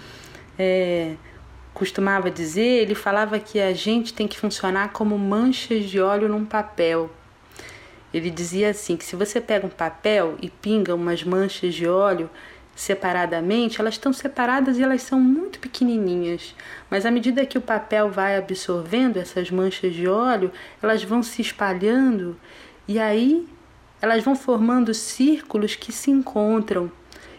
é, 0.58 1.16
costumava 1.74 2.30
dizer. 2.30 2.82
Ele 2.82 2.96
falava 2.96 3.40
que 3.40 3.60
a 3.60 3.74
gente 3.74 4.14
tem 4.14 4.28
que 4.28 4.38
funcionar 4.38 4.90
como 4.94 5.18
manchas 5.18 5.86
de 5.86 6.00
óleo 6.00 6.30
num 6.30 6.46
papel. 6.46 7.10
Ele 8.14 8.30
dizia 8.30 8.70
assim 8.70 8.98
que 8.98 9.06
se 9.06 9.16
você 9.16 9.40
pega 9.40 9.66
um 9.66 9.70
papel 9.70 10.38
e 10.42 10.50
pinga 10.50 10.94
umas 10.94 11.24
manchas 11.24 11.74
de 11.74 11.88
óleo 11.88 12.30
separadamente, 12.76 13.80
elas 13.80 13.96
estão 13.96 14.12
separadas 14.12 14.78
e 14.78 14.84
elas 14.84 15.02
são 15.04 15.20
muito 15.20 15.60
pequenininhas, 15.60 16.56
mas 16.90 17.06
à 17.06 17.12
medida 17.12 17.46
que 17.46 17.58
o 17.58 17.62
papel 17.62 18.10
vai 18.10 18.38
absorvendo 18.38 19.18
essas 19.18 19.52
manchas 19.52 19.94
de 19.94 20.08
óleo, 20.08 20.52
elas 20.82 21.04
vão 21.04 21.22
se 21.22 21.42
espalhando 21.42 22.38
e 22.88 22.98
aí 22.98 23.48
elas 24.02 24.24
vão 24.24 24.36
formando 24.36 24.94
círculos 24.94 25.76
que 25.76 25.92
se 25.92 26.10
encontram. 26.10 26.92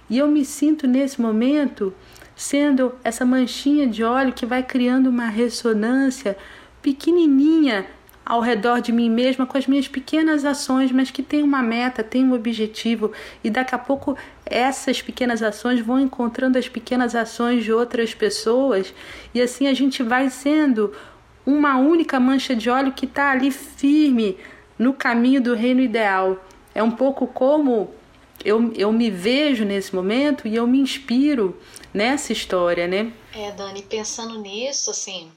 E 0.08 0.18
eu 0.18 0.28
me 0.28 0.44
sinto 0.44 0.86
nesse 0.86 1.20
momento 1.20 1.92
sendo 2.36 2.94
essa 3.02 3.24
manchinha 3.24 3.86
de 3.86 4.04
óleo 4.04 4.32
que 4.32 4.46
vai 4.46 4.62
criando 4.62 5.08
uma 5.08 5.26
ressonância 5.26 6.36
pequenininha 6.80 7.86
ao 8.24 8.40
redor 8.40 8.80
de 8.80 8.92
mim 8.92 9.10
mesma 9.10 9.46
com 9.46 9.58
as 9.58 9.66
minhas 9.66 9.88
pequenas 9.88 10.44
ações, 10.44 10.92
mas 10.92 11.10
que 11.10 11.22
tem 11.22 11.42
uma 11.42 11.62
meta, 11.62 12.04
tem 12.04 12.24
um 12.24 12.34
objetivo, 12.34 13.12
e 13.42 13.50
daqui 13.50 13.74
a 13.74 13.78
pouco 13.78 14.16
essas 14.46 15.02
pequenas 15.02 15.42
ações 15.42 15.80
vão 15.80 15.98
encontrando 15.98 16.58
as 16.58 16.68
pequenas 16.68 17.14
ações 17.14 17.64
de 17.64 17.72
outras 17.72 18.14
pessoas, 18.14 18.94
e 19.34 19.40
assim 19.40 19.66
a 19.66 19.74
gente 19.74 20.02
vai 20.02 20.30
sendo 20.30 20.92
uma 21.44 21.76
única 21.76 22.20
mancha 22.20 22.54
de 22.54 22.70
óleo 22.70 22.92
que 22.92 23.06
está 23.06 23.32
ali 23.32 23.50
firme 23.50 24.38
no 24.78 24.92
caminho 24.92 25.40
do 25.40 25.54
reino 25.54 25.80
ideal. 25.80 26.44
É 26.74 26.82
um 26.82 26.90
pouco 26.90 27.26
como 27.26 27.90
eu, 28.44 28.72
eu 28.74 28.92
me 28.92 29.10
vejo 29.10 29.64
nesse 29.64 29.94
momento 29.94 30.46
e 30.46 30.54
eu 30.54 30.66
me 30.66 30.78
inspiro 30.78 31.58
nessa 31.92 32.32
história, 32.32 32.86
né? 32.86 33.12
É, 33.34 33.50
Dani, 33.52 33.82
pensando 33.82 34.38
nisso, 34.38 34.90
assim, 34.90 35.30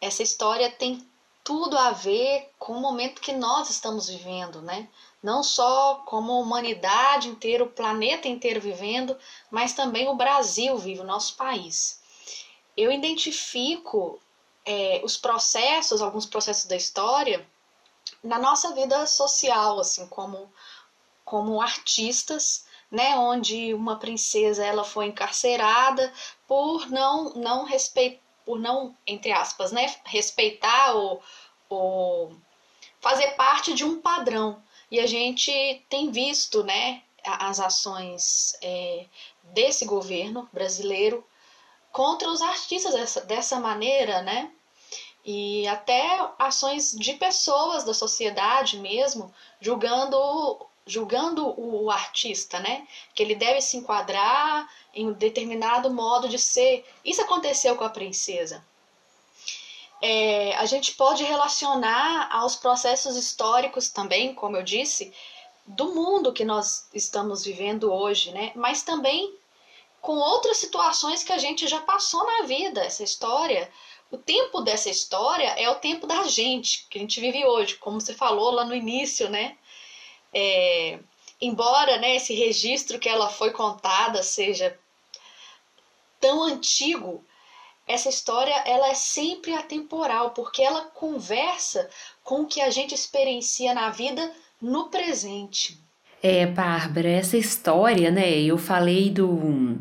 essa 0.00 0.22
história 0.22 0.70
tem 0.70 1.07
tudo 1.48 1.78
a 1.78 1.92
ver 1.92 2.52
com 2.58 2.74
o 2.74 2.80
momento 2.80 3.22
que 3.22 3.32
nós 3.32 3.70
estamos 3.70 4.06
vivendo, 4.06 4.60
né? 4.60 4.86
Não 5.22 5.42
só 5.42 6.02
como 6.04 6.30
a 6.30 6.40
humanidade 6.40 7.30
inteira, 7.30 7.64
o 7.64 7.70
planeta 7.70 8.28
inteiro 8.28 8.60
vivendo, 8.60 9.16
mas 9.50 9.72
também 9.72 10.08
o 10.08 10.14
Brasil 10.14 10.76
vive, 10.76 11.00
o 11.00 11.06
nosso 11.06 11.36
país. 11.36 12.02
Eu 12.76 12.92
identifico 12.92 14.20
é, 14.62 15.00
os 15.02 15.16
processos, 15.16 16.02
alguns 16.02 16.26
processos 16.26 16.66
da 16.66 16.76
história, 16.76 17.48
na 18.22 18.38
nossa 18.38 18.74
vida 18.74 19.06
social, 19.06 19.80
assim, 19.80 20.06
como, 20.06 20.52
como 21.24 21.62
artistas, 21.62 22.66
né, 22.90 23.16
onde 23.16 23.72
uma 23.72 23.96
princesa 23.96 24.62
ela 24.62 24.84
foi 24.84 25.06
encarcerada 25.06 26.12
por 26.46 26.90
não 26.90 27.32
não 27.32 27.64
respeitar 27.64 28.27
por 28.48 28.58
não, 28.58 28.96
entre 29.06 29.30
aspas, 29.30 29.72
né, 29.72 29.94
respeitar 30.06 30.94
ou, 30.94 31.22
ou 31.68 32.34
fazer 32.98 33.32
parte 33.32 33.74
de 33.74 33.84
um 33.84 34.00
padrão. 34.00 34.62
E 34.90 34.98
a 34.98 35.06
gente 35.06 35.52
tem 35.90 36.10
visto 36.10 36.64
né, 36.64 37.02
as 37.22 37.60
ações 37.60 38.56
é, 38.62 39.04
desse 39.42 39.84
governo 39.84 40.48
brasileiro 40.50 41.22
contra 41.92 42.30
os 42.30 42.40
artistas 42.40 42.94
dessa, 42.94 43.20
dessa 43.20 43.60
maneira, 43.60 44.22
né? 44.22 44.50
E 45.22 45.68
até 45.68 46.18
ações 46.38 46.92
de 46.92 47.12
pessoas 47.14 47.84
da 47.84 47.92
sociedade 47.92 48.78
mesmo, 48.78 49.30
julgando 49.60 50.16
julgando 50.88 51.54
o 51.60 51.90
artista, 51.90 52.58
né? 52.58 52.88
Que 53.14 53.22
ele 53.22 53.34
deve 53.34 53.60
se 53.60 53.76
enquadrar 53.76 54.68
em 54.92 55.06
um 55.06 55.12
determinado 55.12 55.90
modo 55.90 56.28
de 56.28 56.38
ser. 56.38 56.84
Isso 57.04 57.22
aconteceu 57.22 57.76
com 57.76 57.84
a 57.84 57.90
princesa. 57.90 58.64
É, 60.00 60.56
a 60.56 60.64
gente 60.64 60.94
pode 60.94 61.22
relacionar 61.24 62.28
aos 62.32 62.56
processos 62.56 63.16
históricos 63.16 63.88
também, 63.88 64.34
como 64.34 64.56
eu 64.56 64.62
disse, 64.62 65.12
do 65.66 65.94
mundo 65.94 66.32
que 66.32 66.44
nós 66.44 66.88
estamos 66.94 67.44
vivendo 67.44 67.92
hoje, 67.92 68.32
né? 68.32 68.52
Mas 68.54 68.82
também 68.82 69.36
com 70.00 70.16
outras 70.16 70.56
situações 70.56 71.22
que 71.22 71.32
a 71.32 71.38
gente 71.38 71.66
já 71.66 71.80
passou 71.80 72.24
na 72.24 72.42
vida. 72.42 72.82
Essa 72.82 73.02
história, 73.02 73.70
o 74.10 74.16
tempo 74.16 74.60
dessa 74.60 74.88
história 74.88 75.48
é 75.58 75.68
o 75.68 75.74
tempo 75.76 76.06
da 76.06 76.22
gente, 76.24 76.86
que 76.88 76.98
a 76.98 77.00
gente 77.00 77.20
vive 77.20 77.44
hoje, 77.44 77.74
como 77.76 78.00
você 78.00 78.14
falou 78.14 78.50
lá 78.50 78.64
no 78.64 78.74
início, 78.74 79.28
né? 79.28 79.56
É, 80.32 80.98
embora 81.40 81.98
né, 81.98 82.16
esse 82.16 82.34
registro 82.34 82.98
que 82.98 83.08
ela 83.08 83.28
foi 83.28 83.50
contada 83.50 84.22
seja 84.22 84.76
tão 86.20 86.42
antigo, 86.42 87.24
essa 87.86 88.08
história 88.08 88.54
ela 88.66 88.88
é 88.88 88.94
sempre 88.94 89.54
atemporal, 89.54 90.30
porque 90.30 90.62
ela 90.62 90.82
conversa 90.82 91.88
com 92.22 92.42
o 92.42 92.46
que 92.46 92.60
a 92.60 92.70
gente 92.70 92.94
experiencia 92.94 93.72
na 93.72 93.88
vida 93.90 94.30
no 94.60 94.90
presente. 94.90 95.78
É, 96.22 96.44
Bárbara, 96.44 97.08
essa 97.08 97.36
história, 97.36 98.10
né, 98.10 98.40
eu 98.40 98.58
falei 98.58 99.08
do 99.08 99.78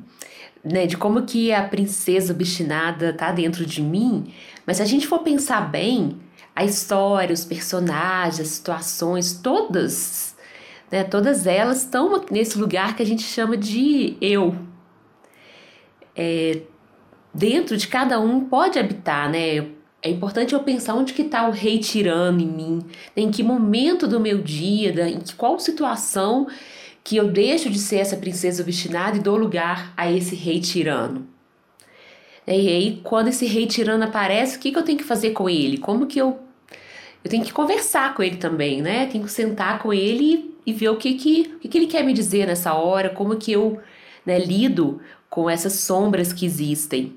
né, 0.63 0.85
de 0.85 0.97
como 0.97 1.25
que 1.25 1.51
a 1.51 1.67
princesa 1.67 2.33
obstinada 2.33 3.13
tá 3.13 3.31
dentro 3.31 3.65
de 3.65 3.81
mim, 3.81 4.33
mas 4.65 4.77
se 4.77 4.83
a 4.83 4.85
gente 4.85 5.07
for 5.07 5.19
pensar 5.19 5.61
bem, 5.61 6.19
a 6.55 6.63
história, 6.63 7.33
os 7.33 7.45
personagens, 7.45 8.39
as 8.39 8.47
situações, 8.49 9.33
todas 9.33 10.35
né? 10.91 11.03
Todas 11.03 11.45
elas 11.45 11.83
estão 11.83 12.23
nesse 12.31 12.57
lugar 12.57 12.95
que 12.95 13.03
a 13.03 13.05
gente 13.05 13.23
chama 13.23 13.57
de 13.57 14.15
eu. 14.21 14.55
É, 16.15 16.61
dentro 17.33 17.77
de 17.77 17.87
cada 17.87 18.19
um 18.19 18.41
pode 18.41 18.79
habitar, 18.79 19.29
né? 19.29 19.67
É 20.01 20.09
importante 20.09 20.53
eu 20.53 20.59
pensar 20.61 20.93
onde 20.93 21.13
que 21.13 21.23
está 21.23 21.47
o 21.47 21.51
rei 21.51 21.79
tirano 21.79 22.39
em 22.39 22.47
mim, 22.47 22.79
em 23.15 23.29
que 23.31 23.43
momento 23.43 24.07
do 24.07 24.19
meu 24.19 24.41
dia, 24.41 25.09
em 25.09 25.19
qual 25.35 25.59
situação 25.59 26.47
que 27.03 27.17
eu 27.17 27.29
deixo 27.29 27.69
de 27.69 27.79
ser 27.79 27.97
essa 27.97 28.17
princesa 28.17 28.61
obstinada 28.61 29.17
e 29.17 29.21
dou 29.21 29.37
lugar 29.37 29.93
a 29.97 30.11
esse 30.11 30.35
rei 30.35 30.59
tirano. 30.59 31.27
E 32.45 32.51
aí, 32.51 33.01
quando 33.03 33.27
esse 33.27 33.45
rei 33.45 33.65
tirano 33.65 34.03
aparece, 34.03 34.57
o 34.57 34.59
que, 34.59 34.71
que 34.71 34.77
eu 34.77 34.83
tenho 34.83 34.97
que 34.97 35.03
fazer 35.03 35.31
com 35.31 35.49
ele? 35.49 35.77
Como 35.77 36.05
que 36.05 36.19
eu. 36.19 36.39
Eu 37.23 37.29
tenho 37.29 37.43
que 37.43 37.51
conversar 37.51 38.13
com 38.13 38.23
ele 38.23 38.37
também, 38.37 38.81
né? 38.81 39.07
Tenho 39.07 39.25
que 39.25 39.31
sentar 39.31 39.79
com 39.79 39.93
ele 39.93 40.23
e 40.33 40.56
ver 40.73 40.89
o 40.89 40.97
que, 40.97 41.13
que, 41.13 41.53
o 41.55 41.59
que, 41.59 41.67
que 41.67 41.77
ele 41.77 41.87
quer 41.87 42.03
me 42.03 42.13
dizer 42.13 42.47
nessa 42.47 42.73
hora, 42.73 43.09
como 43.09 43.37
que 43.37 43.51
eu 43.51 43.79
né, 44.25 44.37
lido 44.37 44.99
com 45.29 45.49
essas 45.49 45.73
sombras 45.73 46.33
que 46.33 46.45
existem. 46.45 47.15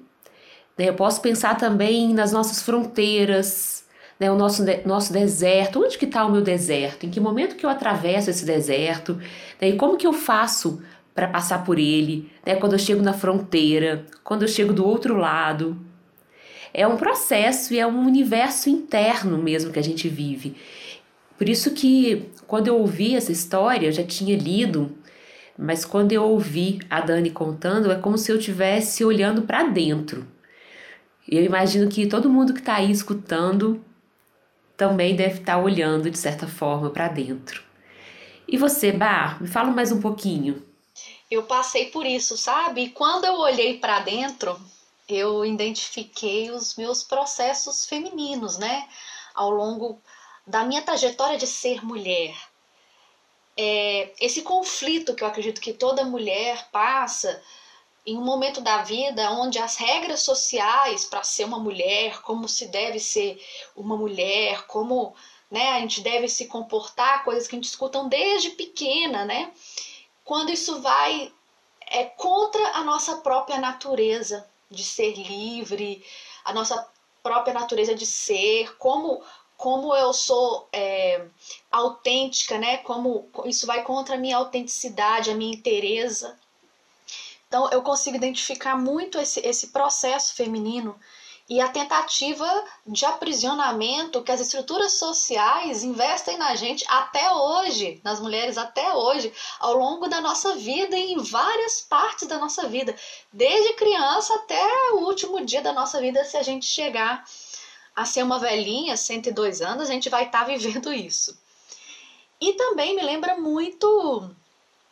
Né, 0.79 0.89
eu 0.89 0.95
posso 0.95 1.21
pensar 1.21 1.57
também 1.57 2.15
nas 2.15 2.33
nossas 2.33 2.63
fronteiras, 2.63 3.85
né, 4.19 4.31
o 4.31 4.37
nosso, 4.37 4.65
nosso 4.85 5.13
deserto. 5.13 5.83
Onde 5.83 5.99
que 5.99 6.05
está 6.05 6.25
o 6.25 6.31
meu 6.31 6.43
deserto? 6.43 7.05
Em 7.05 7.11
que 7.11 7.19
momento 7.19 7.57
que 7.57 7.67
eu 7.67 7.71
atravesso 7.71 8.31
esse 8.31 8.45
deserto? 8.45 9.21
Né, 9.61 9.71
e 9.71 9.77
como 9.77 9.97
que 9.97 10.07
eu 10.07 10.13
faço 10.13 10.83
para 11.15 11.27
passar 11.27 11.65
por 11.65 11.79
ele? 11.79 12.31
Né, 12.47 12.55
quando 12.55 12.75
eu 12.75 12.79
chego 12.79 13.03
na 13.03 13.13
fronteira, 13.13 14.07
quando 14.23 14.43
eu 14.43 14.49
chego 14.49 14.73
do 14.73 14.87
outro 14.87 15.17
lado. 15.17 15.77
É 16.73 16.87
um 16.87 16.97
processo 16.97 17.75
e 17.75 17.81
é 17.81 17.87
um 17.87 18.07
universo 18.07 18.71
interno 18.71 19.37
mesmo 19.39 19.73
que 19.73 19.79
a 19.81 19.83
gente 19.83 20.09
vive. 20.09 20.55
Por 21.41 21.49
isso 21.49 21.71
que 21.71 22.31
quando 22.47 22.69
eu 22.69 22.77
ouvi 22.77 23.17
essa 23.17 23.33
história, 23.33 23.87
eu 23.87 23.93
já 23.93 24.05
tinha 24.05 24.37
lido, 24.37 24.95
mas 25.57 25.87
quando 25.87 26.13
eu 26.13 26.23
ouvi 26.23 26.81
a 26.91 27.01
Dani 27.01 27.31
contando, 27.31 27.91
é 27.91 27.97
como 27.99 28.19
se 28.19 28.31
eu 28.31 28.37
estivesse 28.37 29.03
olhando 29.03 29.41
para 29.41 29.63
dentro. 29.63 30.29
Eu 31.27 31.43
imagino 31.43 31.89
que 31.89 32.07
todo 32.07 32.29
mundo 32.29 32.53
que 32.53 32.61
está 32.61 32.75
aí 32.75 32.91
escutando 32.91 33.83
também 34.77 35.17
deve 35.17 35.41
estar 35.41 35.55
tá 35.55 35.63
olhando 35.63 36.11
de 36.11 36.19
certa 36.19 36.47
forma 36.47 36.91
para 36.91 37.09
dentro. 37.09 37.63
E 38.47 38.59
você, 38.59 38.93
Bar, 38.93 39.41
me 39.41 39.49
fala 39.49 39.71
mais 39.71 39.91
um 39.91 39.99
pouquinho. 39.99 40.63
Eu 41.31 41.45
passei 41.45 41.87
por 41.87 42.05
isso, 42.05 42.37
sabe? 42.37 42.83
E 42.83 42.91
quando 42.91 43.25
eu 43.25 43.37
olhei 43.37 43.79
para 43.79 44.01
dentro, 44.01 44.61
eu 45.09 45.43
identifiquei 45.43 46.51
os 46.51 46.77
meus 46.77 47.03
processos 47.03 47.87
femininos, 47.87 48.59
né? 48.59 48.87
Ao 49.35 49.49
longo 49.49 50.03
da 50.51 50.65
minha 50.65 50.83
trajetória 50.83 51.39
de 51.39 51.47
ser 51.47 51.85
mulher. 51.85 52.37
É, 53.57 54.13
esse 54.21 54.43
conflito 54.43 55.15
que 55.15 55.23
eu 55.23 55.29
acredito 55.29 55.61
que 55.61 55.73
toda 55.73 56.05
mulher 56.05 56.69
passa 56.71 57.43
em 58.05 58.17
um 58.17 58.25
momento 58.25 58.61
da 58.61 58.83
vida 58.83 59.31
onde 59.33 59.59
as 59.59 59.77
regras 59.77 60.23
sociais 60.23 61.05
para 61.05 61.23
ser 61.23 61.45
uma 61.45 61.59
mulher, 61.59 62.21
como 62.23 62.49
se 62.49 62.67
deve 62.67 62.99
ser 62.99 63.41
uma 63.77 63.97
mulher, 63.97 64.67
como 64.67 65.15
né, 65.51 65.73
a 65.73 65.81
gente 65.81 66.01
deve 66.01 66.29
se 66.29 66.47
comportar, 66.47 67.25
coisas 67.25 67.47
que 67.47 67.55
a 67.55 67.59
gente 67.59 67.69
escuta 67.69 68.03
desde 68.05 68.51
pequena, 68.51 69.25
né? 69.25 69.53
Quando 70.25 70.51
isso 70.51 70.81
vai 70.81 71.33
é 71.93 72.05
contra 72.05 72.77
a 72.77 72.85
nossa 72.85 73.17
própria 73.17 73.59
natureza 73.59 74.49
de 74.71 74.85
ser 74.85 75.15
livre, 75.15 76.05
a 76.45 76.53
nossa 76.53 76.89
própria 77.23 77.53
natureza 77.53 77.95
de 77.95 78.07
ser, 78.07 78.77
como 78.77 79.23
como 79.61 79.95
eu 79.95 80.15
sou 80.15 80.67
é, 80.73 81.23
autêntica, 81.71 82.57
né? 82.57 82.79
Como 82.79 83.29
isso 83.45 83.67
vai 83.67 83.83
contra 83.83 84.15
a 84.15 84.19
minha 84.19 84.39
autenticidade, 84.39 85.31
a 85.31 85.35
minha 85.35 85.55
inteireza. 85.55 86.35
Então 87.47 87.69
eu 87.69 87.83
consigo 87.83 88.17
identificar 88.17 88.75
muito 88.75 89.19
esse, 89.19 89.39
esse 89.41 89.67
processo 89.67 90.35
feminino 90.35 90.99
e 91.47 91.61
a 91.61 91.69
tentativa 91.69 92.49
de 92.87 93.05
aprisionamento 93.05 94.23
que 94.23 94.33
as 94.33 94.41
estruturas 94.41 94.93
sociais 94.93 95.85
investem 95.85 96.39
na 96.39 96.55
gente 96.55 96.83
até 96.89 97.31
hoje, 97.31 98.01
nas 98.03 98.19
mulheres 98.19 98.57
até 98.57 98.95
hoje, 98.95 99.31
ao 99.59 99.75
longo 99.75 100.09
da 100.09 100.23
nossa 100.23 100.57
vida 100.57 100.97
e 100.97 101.13
em 101.13 101.19
várias 101.19 101.83
partes 101.83 102.27
da 102.27 102.39
nossa 102.39 102.67
vida, 102.67 102.97
desde 103.31 103.75
criança 103.75 104.35
até 104.37 104.65
o 104.93 105.01
último 105.01 105.45
dia 105.45 105.61
da 105.61 105.75
nossa 105.75 106.01
vida, 106.01 106.25
se 106.25 106.39
a 106.39 106.43
gente 106.43 106.65
chegar 106.65 107.27
a 108.01 108.05
ser 108.07 108.23
uma 108.23 108.39
velhinha, 108.39 108.97
102 108.97 109.61
anos, 109.61 109.91
a 109.91 109.93
gente 109.93 110.09
vai 110.09 110.25
estar 110.25 110.41
tá 110.41 110.45
vivendo 110.47 110.91
isso. 110.91 111.39
E 112.41 112.55
também 112.55 112.97
me 112.97 113.03
lembra 113.03 113.39
muito 113.39 114.31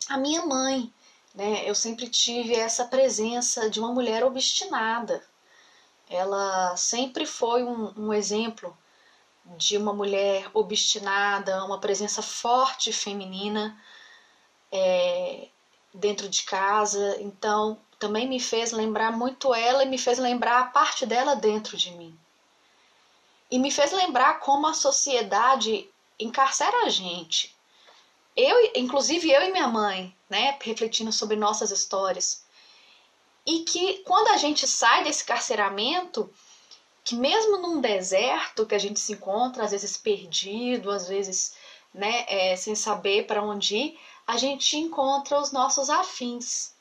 a 0.07 0.15
minha 0.15 0.45
mãe, 0.45 0.93
né, 1.33 1.67
eu 1.67 1.73
sempre 1.73 2.07
tive 2.07 2.53
essa 2.53 2.85
presença 2.85 3.67
de 3.67 3.79
uma 3.79 3.91
mulher 3.91 4.23
obstinada. 4.23 5.23
Ela 6.07 6.75
sempre 6.77 7.25
foi 7.25 7.63
um, 7.63 7.93
um 7.97 8.13
exemplo 8.13 8.77
de 9.57 9.75
uma 9.75 9.93
mulher 9.93 10.47
obstinada, 10.53 11.65
uma 11.65 11.79
presença 11.79 12.21
forte 12.21 12.93
feminina 12.93 13.75
é, 14.71 15.47
dentro 15.91 16.29
de 16.29 16.43
casa. 16.43 17.17
Então, 17.19 17.79
também 17.97 18.27
me 18.27 18.39
fez 18.39 18.71
lembrar 18.71 19.11
muito 19.11 19.51
ela 19.51 19.83
e 19.83 19.89
me 19.89 19.97
fez 19.97 20.19
lembrar 20.19 20.59
a 20.59 20.65
parte 20.65 21.07
dela 21.07 21.35
dentro 21.35 21.75
de 21.75 21.89
mim. 21.91 22.15
E 23.51 23.57
me 23.57 23.71
fez 23.71 23.91
lembrar 23.91 24.39
como 24.39 24.67
a 24.67 24.73
sociedade 24.73 25.89
encarcera 26.19 26.85
a 26.85 26.89
gente. 26.89 27.55
Eu, 28.35 28.71
inclusive 28.75 29.29
eu 29.29 29.41
e 29.41 29.51
minha 29.51 29.67
mãe, 29.67 30.15
né, 30.29 30.57
refletindo 30.61 31.11
sobre 31.11 31.35
nossas 31.35 31.71
histórias. 31.71 32.43
E 33.45 33.61
que 33.61 33.99
quando 34.03 34.29
a 34.29 34.37
gente 34.37 34.67
sai 34.67 35.03
desse 35.03 35.25
carceramento, 35.25 36.31
que 37.03 37.15
mesmo 37.15 37.57
num 37.57 37.81
deserto 37.81 38.65
que 38.65 38.75
a 38.75 38.79
gente 38.79 38.99
se 38.99 39.13
encontra, 39.13 39.63
às 39.63 39.71
vezes 39.71 39.97
perdido, 39.97 40.91
às 40.91 41.07
vezes 41.07 41.55
né, 41.93 42.25
é, 42.27 42.55
sem 42.55 42.75
saber 42.75 43.25
para 43.25 43.41
onde 43.41 43.75
ir, 43.75 43.99
a 44.27 44.37
gente 44.37 44.77
encontra 44.77 45.39
os 45.39 45.51
nossos 45.51 45.89
afins. 45.89 46.73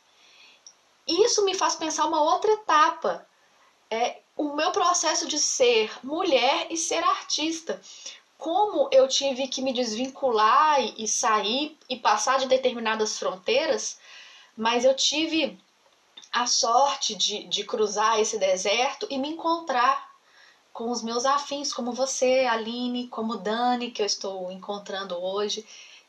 Isso 1.06 1.44
me 1.44 1.54
faz 1.54 1.74
pensar 1.74 2.06
uma 2.06 2.22
outra 2.22 2.52
etapa. 2.52 3.26
É 3.90 4.20
o 4.36 4.54
meu 4.54 4.70
processo 4.70 5.26
de 5.26 5.38
ser 5.38 5.90
mulher 6.02 6.68
e 6.70 6.76
ser 6.76 7.02
artista. 7.02 7.80
Como 8.36 8.88
eu 8.92 9.08
tive 9.08 9.48
que 9.48 9.60
me 9.60 9.72
desvincular 9.72 10.80
e, 10.96 11.08
sair 11.08 11.76
e 11.88 11.96
passar 11.96 12.38
de 12.38 12.46
determinadas 12.46 13.18
fronteiras, 13.18 13.98
mas 14.56 14.84
eu 14.84 14.94
tive 14.94 15.58
a 16.32 16.46
sorte 16.46 17.16
de, 17.16 17.44
de 17.44 17.64
cruzar 17.64 18.20
esse 18.20 18.38
deserto 18.38 19.06
e 19.10 19.18
me 19.18 19.30
encontrar 19.30 20.08
com 20.72 20.90
os 20.90 21.02
meus 21.02 21.24
afins, 21.24 21.72
como 21.72 21.92
você, 21.92 22.46
Aline, 22.48 23.08
como 23.08 23.38
Dani, 23.38 23.90
que 23.90 24.02
eu 24.02 24.06
estou 24.06 24.52
encontrando 24.52 25.16
hoje. 25.20 25.66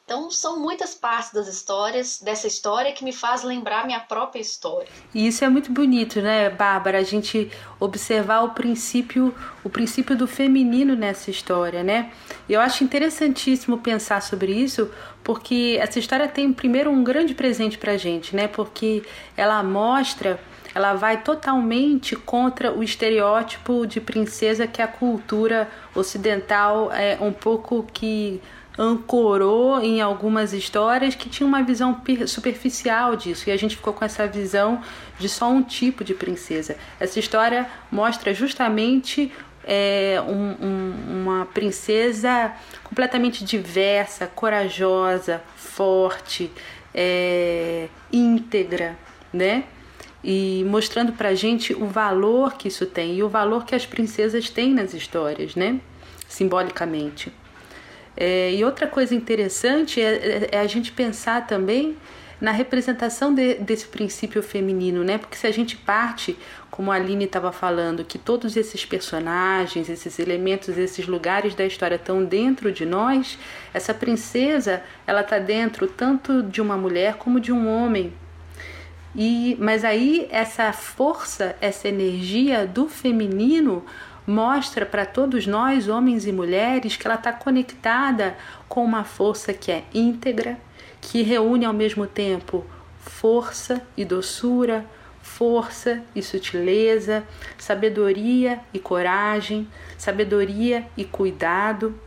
Então 0.09 0.31
são 0.31 0.59
muitas 0.59 0.95
partes 0.95 1.31
das 1.31 1.47
histórias, 1.47 2.19
dessa 2.19 2.47
história 2.47 2.91
que 2.91 3.03
me 3.03 3.13
faz 3.13 3.43
lembrar 3.43 3.85
minha 3.85 3.99
própria 3.99 4.41
história. 4.41 4.87
E 5.13 5.27
isso 5.27 5.45
é 5.45 5.49
muito 5.49 5.71
bonito, 5.71 6.19
né, 6.19 6.49
Bárbara? 6.49 6.97
A 6.97 7.03
gente 7.03 7.51
observar 7.79 8.41
o 8.41 8.49
princípio, 8.49 9.31
o 9.63 9.69
princípio 9.69 10.17
do 10.17 10.25
feminino 10.25 10.95
nessa 10.95 11.29
história, 11.29 11.83
né? 11.83 12.11
Eu 12.49 12.59
acho 12.59 12.83
interessantíssimo 12.83 13.77
pensar 13.77 14.23
sobre 14.23 14.51
isso, 14.51 14.89
porque 15.23 15.77
essa 15.79 15.99
história 15.99 16.27
tem 16.27 16.51
primeiro 16.51 16.89
um 16.89 17.03
grande 17.03 17.35
presente 17.35 17.77
pra 17.77 17.95
gente, 17.95 18.35
né? 18.35 18.47
Porque 18.47 19.03
ela 19.37 19.61
mostra 19.61 20.39
ela 20.73 20.93
vai 20.93 21.23
totalmente 21.23 22.15
contra 22.15 22.71
o 22.71 22.83
estereótipo 22.83 23.87
de 23.87 23.99
princesa 23.99 24.67
que 24.67 24.83
a 24.83 24.87
cultura 24.87 25.67
ocidental 25.95 26.91
é 26.91 27.17
um 27.19 27.33
pouco 27.33 27.87
que 27.91 28.39
ancorou 28.79 29.81
em 29.81 29.99
algumas 29.99 30.53
histórias 30.53 31.13
que 31.13 31.27
tinha 31.27 31.45
uma 31.45 31.61
visão 31.61 32.01
superficial 32.25 33.13
disso 33.17 33.49
e 33.49 33.51
a 33.51 33.57
gente 33.57 33.75
ficou 33.75 33.91
com 33.91 34.05
essa 34.05 34.25
visão 34.25 34.81
de 35.19 35.27
só 35.27 35.49
um 35.49 35.61
tipo 35.61 36.01
de 36.01 36.13
princesa. 36.13 36.77
Essa 36.97 37.19
história 37.19 37.69
mostra 37.91 38.33
justamente 38.33 39.33
é, 39.65 40.23
um, 40.25 40.65
um, 40.65 41.23
uma 41.23 41.45
princesa 41.47 42.53
completamente 42.85 43.43
diversa, 43.43 44.27
corajosa, 44.27 45.43
forte, 45.57 46.49
é, 46.95 47.89
íntegra, 48.13 48.97
né? 49.33 49.65
e 50.23 50.65
mostrando 50.67 51.13
pra 51.13 51.33
gente 51.33 51.73
o 51.73 51.85
valor 51.85 52.55
que 52.55 52.67
isso 52.67 52.85
tem 52.85 53.15
e 53.15 53.23
o 53.23 53.29
valor 53.29 53.65
que 53.65 53.73
as 53.73 53.85
princesas 53.85 54.49
têm 54.49 54.73
nas 54.73 54.93
histórias, 54.93 55.55
né? 55.55 55.79
Simbolicamente. 56.27 57.31
É, 58.15 58.51
e 58.53 58.63
outra 58.63 58.87
coisa 58.87 59.15
interessante 59.15 60.01
é, 60.01 60.13
é, 60.13 60.49
é, 60.51 60.59
a 60.59 60.67
gente 60.67 60.91
pensar 60.91 61.47
também 61.47 61.95
na 62.41 62.51
representação 62.51 63.33
de, 63.33 63.55
desse 63.55 63.85
princípio 63.87 64.41
feminino, 64.41 65.03
né? 65.03 65.17
Porque 65.17 65.35
se 65.35 65.45
a 65.45 65.51
gente 65.51 65.75
parte, 65.75 66.37
como 66.71 66.91
a 66.91 66.95
Aline 66.95 67.25
estava 67.25 67.51
falando, 67.51 68.03
que 68.05 68.17
todos 68.17 68.55
esses 68.55 68.85
personagens, 68.85 69.89
esses 69.89 70.19
elementos, 70.19 70.77
esses 70.77 71.05
lugares 71.05 71.53
da 71.53 71.65
história 71.65 71.95
estão 71.95 72.23
dentro 72.23 72.71
de 72.71 72.85
nós, 72.85 73.37
essa 73.73 73.93
princesa, 73.93 74.81
ela 75.05 75.21
está 75.21 75.37
dentro 75.37 75.87
tanto 75.87 76.41
de 76.43 76.61
uma 76.61 76.77
mulher 76.77 77.15
como 77.15 77.39
de 77.39 77.51
um 77.51 77.67
homem, 77.67 78.13
e, 79.15 79.57
mas 79.59 79.83
aí 79.83 80.27
essa 80.29 80.71
força, 80.71 81.55
essa 81.59 81.87
energia 81.87 82.67
do 82.67 82.87
feminino 82.87 83.83
mostra 84.29 84.85
para 84.85 85.05
todos 85.05 85.47
nós, 85.47 85.87
homens 85.87 86.25
e 86.27 86.31
mulheres, 86.31 86.95
que 86.95 87.07
ela 87.07 87.15
está 87.15 87.33
conectada 87.33 88.37
com 88.67 88.85
uma 88.85 89.03
força 89.03 89.51
que 89.51 89.71
é 89.71 89.83
íntegra, 89.93 90.57
que 91.01 91.23
reúne 91.23 91.65
ao 91.65 91.73
mesmo 91.73 92.05
tempo 92.05 92.65
força 92.99 93.81
e 93.97 94.05
doçura, 94.05 94.85
força 95.21 96.01
e 96.15 96.21
sutileza, 96.21 97.23
sabedoria 97.57 98.59
e 98.71 98.77
coragem, 98.77 99.67
sabedoria 99.97 100.85
e 100.95 101.03
cuidado 101.03 101.99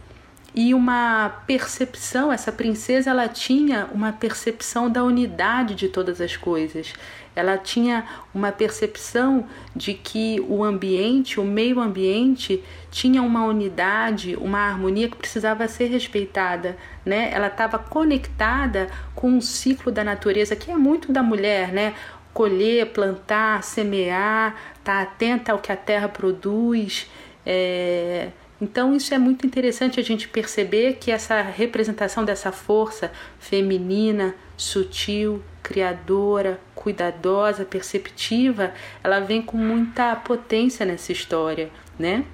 e 0.55 0.75
uma 0.75 1.31
percepção, 1.47 2.31
essa 2.31 2.53
princesa 2.53 3.11
ela 3.11 3.27
tinha 3.27 3.89
uma 3.93 4.13
percepção 4.13 4.91
da 4.91 5.03
unidade 5.03 5.75
de 5.75 5.89
todas 5.89 6.21
as 6.21 6.37
coisas. 6.37 6.93
Ela 7.35 7.57
tinha 7.57 8.05
uma 8.35 8.53
percepção 8.53 9.47
de 9.75 9.95
que 9.95 10.39
o 10.49 10.63
ambiente, 10.63 11.41
o 11.41 11.45
meio 11.45 11.81
ambiente, 11.81 12.63
tinha 12.91 13.23
uma 13.23 13.45
unidade, 13.45 14.37
uma 14.37 14.59
harmonia 14.59 15.09
que 15.09 15.17
precisava 15.17 15.67
ser 15.69 15.87
respeitada, 15.87 16.77
né? 17.05 17.31
Ela 17.33 17.47
estava 17.47 17.79
conectada 17.79 18.89
com 19.15 19.39
o 19.39 19.43
ciclo 19.43 19.91
da 19.91 20.05
natureza, 20.05 20.55
que 20.55 20.71
é 20.71 20.77
muito 20.77 21.11
da 21.11 21.23
mulher, 21.23 21.73
né? 21.73 21.95
Colher, 22.35 22.87
plantar, 22.93 23.63
semear, 23.63 24.55
estar 24.79 24.97
tá 24.97 25.03
atenta 25.03 25.53
ao 25.53 25.59
que 25.59 25.73
a 25.73 25.77
terra 25.77 26.09
produz, 26.09 27.09
é, 27.45 28.29
então, 28.63 28.95
isso 28.95 29.13
é 29.13 29.19
muito 29.19 29.45
interessante 29.45 29.99
a 29.99 30.05
gente 30.05 30.29
perceber 30.29 30.99
que 31.01 31.11
essa 31.11 31.43
representação 31.43 32.25
dessa 32.25 32.53
força 32.53 33.11
feminina, 33.41 34.37
sutil, 34.57 35.43
criadora, 35.73 36.61
cuidadosa, 36.75 37.65
perceptiva, 37.65 38.75
ela 39.03 39.21
vem 39.21 39.41
com 39.41 39.57
muita 39.57 40.15
potência 40.17 40.85
nessa 40.85 41.13
história, 41.13 41.71
né? 41.99 42.25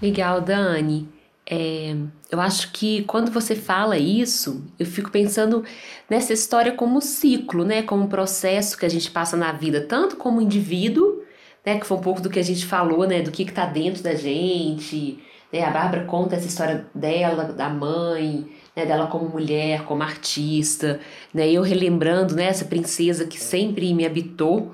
Legal, 0.00 0.40
Dani. 0.40 1.08
É, 1.44 1.94
eu 2.30 2.40
acho 2.40 2.72
que 2.72 3.02
quando 3.04 3.30
você 3.30 3.54
fala 3.54 3.98
isso, 3.98 4.64
eu 4.78 4.86
fico 4.86 5.10
pensando 5.10 5.64
nessa 6.08 6.32
história 6.32 6.72
como 6.72 7.02
ciclo, 7.02 7.64
né? 7.64 7.82
Como 7.82 8.04
um 8.04 8.08
processo 8.08 8.78
que 8.78 8.86
a 8.86 8.88
gente 8.88 9.10
passa 9.10 9.36
na 9.36 9.52
vida, 9.52 9.82
tanto 9.82 10.16
como 10.16 10.40
indivíduo 10.40 11.22
né, 11.64 11.78
que 11.78 11.86
foi 11.86 11.96
um 11.96 12.00
pouco 12.00 12.20
do 12.20 12.30
que 12.30 12.38
a 12.38 12.44
gente 12.44 12.66
falou, 12.66 13.06
né, 13.06 13.22
do 13.22 13.30
que 13.30 13.42
está 13.42 13.66
dentro 13.66 14.02
da 14.02 14.14
gente. 14.14 15.22
Né, 15.52 15.62
a 15.62 15.70
Bárbara 15.70 16.04
conta 16.04 16.36
essa 16.36 16.46
história 16.46 16.86
dela, 16.94 17.44
da 17.44 17.68
mãe, 17.68 18.48
né, 18.76 18.86
dela 18.86 19.06
como 19.06 19.28
mulher, 19.28 19.84
como 19.84 20.02
artista, 20.02 21.00
né, 21.32 21.50
eu 21.50 21.62
relembrando 21.62 22.34
né, 22.34 22.44
essa 22.44 22.64
princesa 22.64 23.26
que 23.26 23.38
sempre 23.38 23.92
me 23.94 24.06
habitou. 24.06 24.72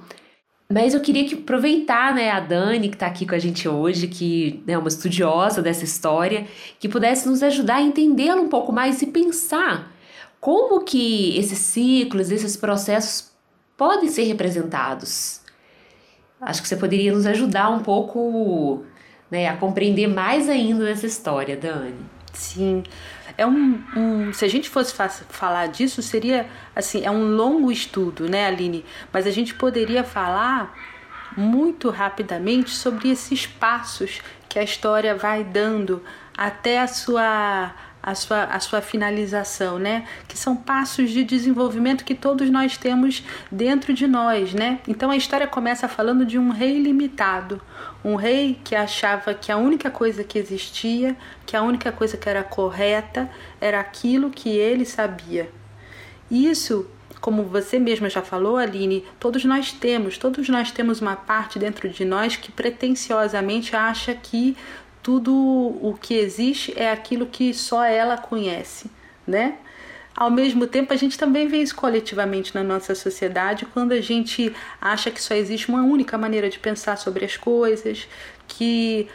Mas 0.71 0.93
eu 0.93 1.01
queria 1.01 1.27
que 1.27 1.35
aproveitar 1.35 2.15
né, 2.15 2.31
a 2.31 2.41
Dani, 2.41 2.89
que 2.91 2.97
está 2.97 3.07
aqui 3.07 3.25
com 3.27 3.35
a 3.35 3.39
gente 3.39 3.67
hoje, 3.69 4.07
que 4.07 4.63
é 4.67 4.77
uma 4.77 4.89
estudiosa 4.89 5.63
dessa 5.63 5.85
história, 5.85 6.47
que 6.79 6.89
pudesse 6.89 7.27
nos 7.27 7.43
ajudar 7.43 7.77
a 7.77 7.83
entendê-la 7.83 8.41
um 8.41 8.49
pouco 8.49 8.71
mais 8.71 9.01
e 9.01 9.07
pensar 9.07 9.93
como 10.41 10.85
que 10.85 11.37
esses 11.39 11.59
ciclos, 11.59 12.31
esses 12.31 12.57
processos 12.57 13.33
podem 13.77 14.09
ser 14.09 14.25
representados 14.25 15.41
Acho 16.41 16.63
que 16.63 16.69
você 16.69 16.77
poderia 16.77 17.13
nos 17.13 17.27
ajudar 17.27 17.69
um 17.71 17.81
pouco 17.81 18.85
né, 19.31 19.49
a 19.49 19.57
compreender 19.57 20.07
mais 20.07 20.49
ainda 20.49 20.85
dessa 20.85 21.07
história, 21.07 21.57
Dani. 21.57 21.95
Sim. 22.33 22.85
É 23.39 23.47
um, 23.47 23.81
um, 23.97 24.33
se 24.33 24.45
a 24.45 24.49
gente 24.49 24.69
fosse 24.69 24.93
falar 25.29 25.69
disso, 25.69 26.03
seria 26.03 26.51
assim, 26.75 27.07
é 27.07 27.11
um 27.11 27.37
longo 27.37 27.71
estudo, 27.71 28.29
né, 28.29 28.47
Aline? 28.47 28.85
Mas 29.13 29.29
a 29.29 29.31
gente 29.31 29.55
poderia 29.55 30.03
falar 30.03 30.77
muito 31.37 31.89
rapidamente 31.89 32.71
sobre 32.71 33.09
esses 33.09 33.47
passos 33.47 34.21
que 34.49 34.59
a 34.59 34.63
história 34.65 35.15
vai 35.15 35.45
dando 35.45 36.03
até 36.37 36.81
a 36.81 36.89
sua 36.89 37.73
a 38.09 38.15
sua, 38.15 38.45
a 38.45 38.59
sua 38.59 38.81
finalização, 38.81 39.79
né? 39.79 40.07
Que 40.27 40.37
são 40.37 40.57
passos 40.57 41.11
de 41.11 41.23
desenvolvimento 41.23 42.05
que 42.05 42.15
todos 42.15 42.49
nós 42.49 42.79
temos 42.79 43.23
dentro 43.53 43.93
de 43.93 44.07
nós, 44.07 44.55
né? 44.55 44.81
Então 44.89 45.11
a 45.11 45.17
história 45.17 45.47
começa 45.47 45.87
falando 45.89 46.25
de 46.25 46.39
um 46.39 46.51
rei 46.51 46.81
limitado, 46.81 47.61
um 48.03 48.15
rei 48.17 48.59
que 48.65 48.75
achava 48.75 49.35
que 49.35 49.53
a 49.53 49.59
única 49.59 49.91
coisa 49.91 50.25
que 50.25 50.39
existia, 50.39 51.15
que 51.45 51.55
a 51.55 51.63
única 51.63 51.93
coisa 51.93 52.17
que 52.17 52.29
era 52.29 52.43
correta 52.43 53.29
era 53.61 53.79
aquilo 53.79 54.31
que 54.31 54.49
ele 54.49 54.87
sabia. 54.87 55.51
Isso 56.31 56.87
como 57.21 57.43
você 57.43 57.81
mesma 57.81 58.09
já 58.09 58.23
falou, 58.23 58.57
Aline, 58.57 59.05
todos 59.19 59.45
nós 59.45 59.73
temos, 59.73 60.17
todos 60.17 60.49
nós 60.49 60.71
temos 60.71 61.01
uma 61.01 61.17
parte 61.17 61.59
dentro 61.59 61.89
de 61.89 62.05
nós 62.05 62.37
que 62.37 62.53
pretensiosamente 62.53 63.75
acha 63.75 64.15
que 64.15 64.57
tudo 65.09 65.33
o 65.33 65.97
que 65.99 66.13
existe 66.13 66.75
é 66.77 66.93
aquilo 66.93 67.25
que 67.25 67.55
só 67.55 67.83
ela 67.83 68.19
conhece, 68.19 68.91
né? 69.27 69.57
Ao 70.15 70.31
mesmo 70.31 70.67
tempo, 70.67 70.93
a 70.93 70.97
gente 70.97 71.17
também 71.17 71.49
vê 71.49 71.63
isso 71.63 71.75
coletivamente 71.75 72.55
na 72.55 72.63
nossa 72.63 72.95
sociedade 72.95 73.65
quando 73.65 73.93
a 73.93 74.03
gente 74.03 74.55
acha 74.79 75.11
que 75.11 75.23
só 75.23 75.33
existe 75.33 75.71
uma 75.71 75.83
única 75.83 76.19
maneira 76.19 76.51
de 76.51 76.59
pensar 76.59 76.99
sobre 76.99 77.25
as 77.25 77.39
coisas, 77.39 78.07
que 78.47 79.09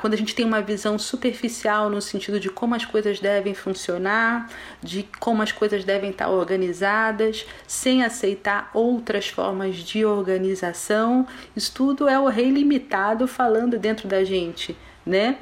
quando 0.00 0.14
a 0.14 0.16
gente 0.16 0.34
tem 0.34 0.46
uma 0.46 0.62
visão 0.62 0.98
superficial 0.98 1.90
no 1.90 2.00
sentido 2.00 2.40
de 2.40 2.48
como 2.48 2.74
as 2.74 2.86
coisas 2.86 3.20
devem 3.20 3.52
funcionar, 3.52 4.48
de 4.82 5.06
como 5.20 5.42
as 5.42 5.52
coisas 5.52 5.84
devem 5.84 6.12
estar 6.12 6.30
organizadas, 6.30 7.44
sem 7.66 8.02
aceitar 8.02 8.70
outras 8.72 9.28
formas 9.28 9.76
de 9.76 10.02
organização. 10.02 11.26
Isso 11.54 11.72
tudo 11.74 12.08
é 12.08 12.18
o 12.18 12.26
rei 12.26 12.50
limitado 12.50 13.28
falando 13.28 13.78
dentro 13.78 14.08
da 14.08 14.24
gente, 14.24 14.74
né? 15.06 15.38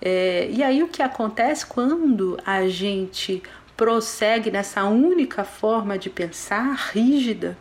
É, 0.00 0.48
e 0.50 0.62
aí 0.62 0.82
o 0.82 0.88
que 0.88 1.02
acontece 1.02 1.64
quando 1.64 2.38
a 2.44 2.68
gente 2.68 3.42
prossegue 3.76 4.50
nessa 4.50 4.84
única 4.84 5.44
forma 5.44 5.96
de 5.96 6.10
pensar 6.10 6.74
rígida, 6.92 7.56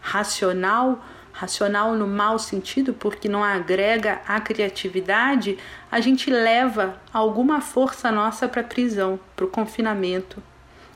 racional, 0.00 1.04
racional 1.32 1.94
no 1.94 2.06
mau 2.06 2.38
sentido, 2.38 2.92
porque 2.92 3.28
não 3.28 3.42
agrega 3.42 4.20
a 4.26 4.40
criatividade, 4.40 5.58
a 5.90 6.00
gente 6.00 6.30
leva 6.30 7.00
alguma 7.12 7.60
força 7.60 8.10
nossa 8.10 8.48
para 8.48 8.60
a 8.60 8.64
prisão, 8.64 9.18
para 9.34 9.44
o 9.44 9.48
confinamento. 9.48 10.42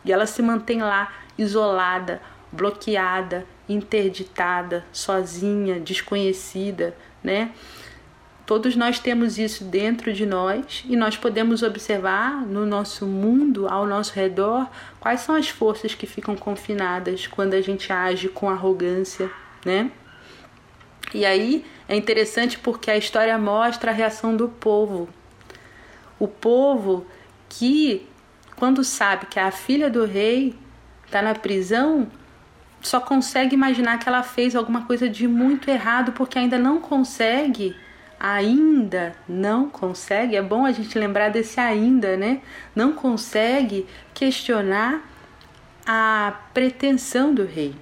E 0.05 0.13
ela 0.13 0.27
se 0.27 0.41
mantém 0.43 0.81
lá, 0.81 1.13
isolada, 1.37 2.21
bloqueada, 2.53 3.45
interditada, 3.69 4.85
sozinha, 4.93 5.79
desconhecida, 5.81 6.97
né? 7.23 7.53
Todos 8.49 8.75
nós 8.75 8.99
temos 8.99 9.37
isso 9.37 9.63
dentro 9.63 10.11
de 10.11 10.25
nós 10.25 10.83
e 10.89 10.97
nós 10.97 11.19
podemos 11.19 11.63
observar 11.63 12.47
no 12.47 12.65
nosso 12.65 13.05
mundo, 13.05 13.69
ao 13.69 13.87
nosso 13.87 14.15
redor, 14.15 14.67
quais 14.99 15.21
são 15.21 15.35
as 15.35 15.51
forças 15.51 15.95
que 15.95 16.07
ficam 16.07 16.35
confinadas 16.35 17.27
quando 17.27 17.53
a 17.53 17.61
gente 17.61 17.93
age 17.93 18.27
com 18.31 18.49
arrogância, 18.49 19.31
né? 19.67 19.91
E 21.13 21.27
aí 21.27 21.63
é 21.87 21.95
interessante 21.95 22.59
porque 22.59 22.91
a 22.91 22.97
história 22.97 23.37
mostra 23.37 23.91
a 23.91 23.95
reação 23.95 24.35
do 24.35 24.49
povo. 24.49 25.11
O 26.19 26.27
povo 26.27 27.07
que, 27.51 28.07
quando 28.57 28.83
sabe 28.83 29.27
que 29.27 29.39
a 29.39 29.51
filha 29.51 29.91
do 29.91 30.07
rei 30.07 30.55
está 31.05 31.21
na 31.21 31.35
prisão, 31.35 32.11
só 32.81 32.99
consegue 32.99 33.55
imaginar 33.55 33.99
que 33.99 34.09
ela 34.09 34.23
fez 34.23 34.57
alguma 34.57 34.87
coisa 34.87 35.07
de 35.07 35.29
muito 35.29 35.69
errado 35.69 36.13
porque 36.13 36.39
ainda 36.39 36.59
não 36.59 36.81
consegue 36.81 37.77
ainda 38.19 39.15
não 39.29 39.69
consegue, 39.69 40.37
é 40.37 40.43
bom 40.43 40.67
a 40.67 40.73
gente 40.73 40.99
lembrar 40.99 41.29
desse 41.29 41.61
ainda, 41.61 42.17
né? 42.17 42.41
Não 42.75 42.93
consegue 42.93 43.87
questionar 44.13 45.09
a 45.87 46.35
pretensão 46.53 47.33
do 47.33 47.45
rei. 47.45 47.75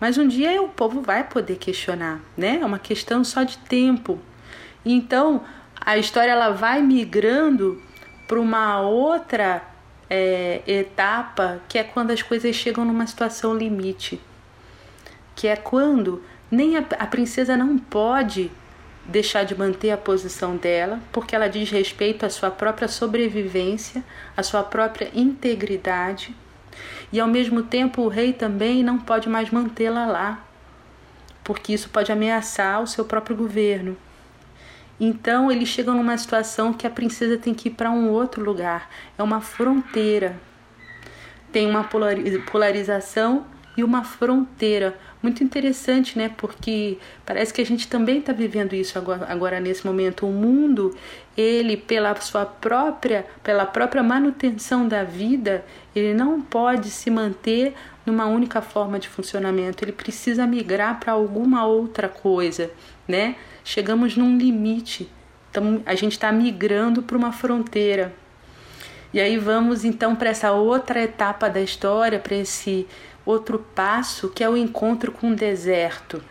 Mas 0.00 0.18
um 0.18 0.26
dia 0.28 0.60
o 0.62 0.68
povo 0.68 1.00
vai 1.00 1.24
poder 1.24 1.56
questionar, 1.56 2.20
né? 2.36 2.58
É 2.60 2.66
uma 2.66 2.78
questão 2.78 3.24
só 3.24 3.42
de 3.42 3.58
tempo. 3.58 4.18
Então 4.84 5.42
a 5.80 5.98
história 5.98 6.30
ela 6.30 6.50
vai 6.50 6.80
migrando 6.80 7.82
para 8.26 8.40
uma 8.40 8.80
outra 8.80 9.62
é, 10.08 10.62
etapa 10.66 11.60
que 11.68 11.78
é 11.78 11.84
quando 11.84 12.10
as 12.10 12.22
coisas 12.22 12.54
chegam 12.54 12.84
numa 12.84 13.06
situação 13.06 13.56
limite, 13.56 14.20
que 15.34 15.46
é 15.46 15.56
quando 15.56 16.22
nem 16.50 16.76
a, 16.76 16.84
a 16.98 17.06
princesa 17.06 17.56
não 17.56 17.76
pode 17.78 18.50
deixar 19.06 19.44
de 19.44 19.56
manter 19.56 19.90
a 19.90 19.96
posição 19.96 20.56
dela, 20.56 21.00
porque 21.12 21.34
ela 21.34 21.48
diz 21.48 21.70
respeito 21.70 22.24
à 22.24 22.30
sua 22.30 22.50
própria 22.50 22.88
sobrevivência, 22.88 24.02
à 24.36 24.42
sua 24.42 24.62
própria 24.62 25.10
integridade. 25.14 26.34
E 27.12 27.20
ao 27.20 27.28
mesmo 27.28 27.62
tempo, 27.62 28.02
o 28.02 28.08
rei 28.08 28.32
também 28.32 28.82
não 28.82 28.98
pode 28.98 29.28
mais 29.28 29.50
mantê-la 29.50 30.06
lá, 30.06 30.44
porque 31.42 31.72
isso 31.72 31.90
pode 31.90 32.10
ameaçar 32.10 32.82
o 32.82 32.86
seu 32.86 33.04
próprio 33.04 33.36
governo. 33.36 33.96
Então, 34.98 35.50
eles 35.50 35.68
chegam 35.68 35.94
numa 35.94 36.16
situação 36.16 36.72
que 36.72 36.86
a 36.86 36.90
princesa 36.90 37.36
tem 37.36 37.52
que 37.52 37.68
ir 37.68 37.72
para 37.72 37.90
um 37.90 38.10
outro 38.10 38.42
lugar, 38.42 38.88
é 39.18 39.22
uma 39.22 39.40
fronteira. 39.40 40.36
Tem 41.52 41.68
uma 41.68 41.88
polarização 42.50 43.46
e 43.76 43.82
uma 43.82 44.04
fronteira, 44.04 44.96
muito 45.22 45.42
interessante, 45.42 46.18
né? 46.18 46.30
Porque 46.36 46.98
parece 47.24 47.52
que 47.52 47.60
a 47.60 47.66
gente 47.66 47.88
também 47.88 48.18
está 48.18 48.32
vivendo 48.32 48.74
isso 48.74 48.98
agora, 48.98 49.26
agora 49.28 49.60
nesse 49.60 49.86
momento. 49.86 50.26
O 50.26 50.32
mundo, 50.32 50.96
ele 51.36 51.76
pela 51.76 52.14
sua 52.20 52.44
própria, 52.44 53.26
pela 53.42 53.66
própria 53.66 54.02
manutenção 54.02 54.86
da 54.86 55.02
vida, 55.02 55.64
ele 55.94 56.14
não 56.14 56.40
pode 56.40 56.90
se 56.90 57.10
manter 57.10 57.74
numa 58.04 58.26
única 58.26 58.60
forma 58.60 58.98
de 58.98 59.08
funcionamento. 59.08 59.82
Ele 59.82 59.92
precisa 59.92 60.46
migrar 60.46 61.00
para 61.00 61.12
alguma 61.12 61.66
outra 61.66 62.08
coisa, 62.08 62.70
né? 63.08 63.36
Chegamos 63.64 64.16
num 64.16 64.36
limite. 64.36 65.10
Então 65.50 65.80
a 65.86 65.94
gente 65.94 66.12
está 66.12 66.30
migrando 66.30 67.02
para 67.02 67.16
uma 67.16 67.32
fronteira. 67.32 68.14
E 69.12 69.20
aí 69.20 69.38
vamos 69.38 69.84
então 69.84 70.16
para 70.16 70.30
essa 70.30 70.50
outra 70.50 71.00
etapa 71.00 71.48
da 71.48 71.60
história, 71.60 72.18
para 72.18 72.34
esse 72.34 72.86
outro 73.24 73.58
passo 73.74 74.28
que 74.28 74.42
é 74.44 74.48
o 74.48 74.56
encontro 74.56 75.12
com 75.12 75.32
o 75.32 75.36
deserto, 75.36 76.22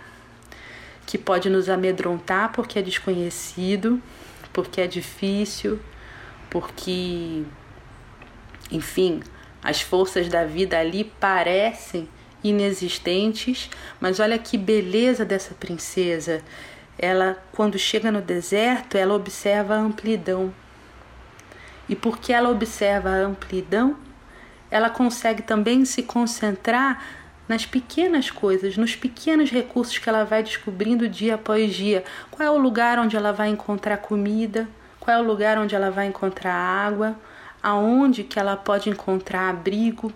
que 1.05 1.17
pode 1.17 1.49
nos 1.49 1.69
amedrontar 1.69 2.51
porque 2.51 2.79
é 2.79 2.81
desconhecido, 2.81 4.01
porque 4.51 4.81
é 4.81 4.87
difícil, 4.87 5.79
porque, 6.49 7.43
enfim, 8.71 9.21
as 9.63 9.81
forças 9.81 10.27
da 10.27 10.45
vida 10.45 10.77
ali 10.77 11.03
parecem 11.19 12.07
inexistentes, 12.43 13.69
mas 13.99 14.19
olha 14.19 14.37
que 14.37 14.57
beleza 14.57 15.23
dessa 15.23 15.55
princesa. 15.55 16.41
Ela, 16.97 17.41
quando 17.53 17.79
chega 17.79 18.11
no 18.11 18.21
deserto, 18.21 18.97
ela 18.97 19.15
observa 19.15 19.75
a 19.75 19.79
amplidão. 19.79 20.53
E 21.87 21.95
porque 21.95 22.31
ela 22.31 22.49
observa 22.49 23.09
a 23.09 23.25
amplidão, 23.25 23.97
ela 24.73 24.89
consegue 24.89 25.43
também 25.43 25.85
se 25.85 26.01
concentrar 26.01 27.05
nas 27.47 27.63
pequenas 27.63 28.31
coisas, 28.31 28.75
nos 28.75 28.95
pequenos 28.95 29.51
recursos 29.51 29.99
que 29.99 30.09
ela 30.09 30.23
vai 30.23 30.41
descobrindo 30.41 31.07
dia 31.07 31.35
após 31.35 31.75
dia. 31.75 32.03
Qual 32.31 32.43
é 32.43 32.49
o 32.49 32.57
lugar 32.57 32.97
onde 32.97 33.15
ela 33.15 33.31
vai 33.31 33.49
encontrar 33.49 33.97
comida? 33.97 34.67
Qual 34.99 35.15
é 35.15 35.21
o 35.21 35.23
lugar 35.23 35.59
onde 35.59 35.75
ela 35.75 35.91
vai 35.91 36.07
encontrar 36.07 36.55
água? 36.55 37.15
Aonde 37.61 38.23
que 38.23 38.39
ela 38.39 38.57
pode 38.57 38.89
encontrar 38.89 39.47
abrigo? 39.47 40.11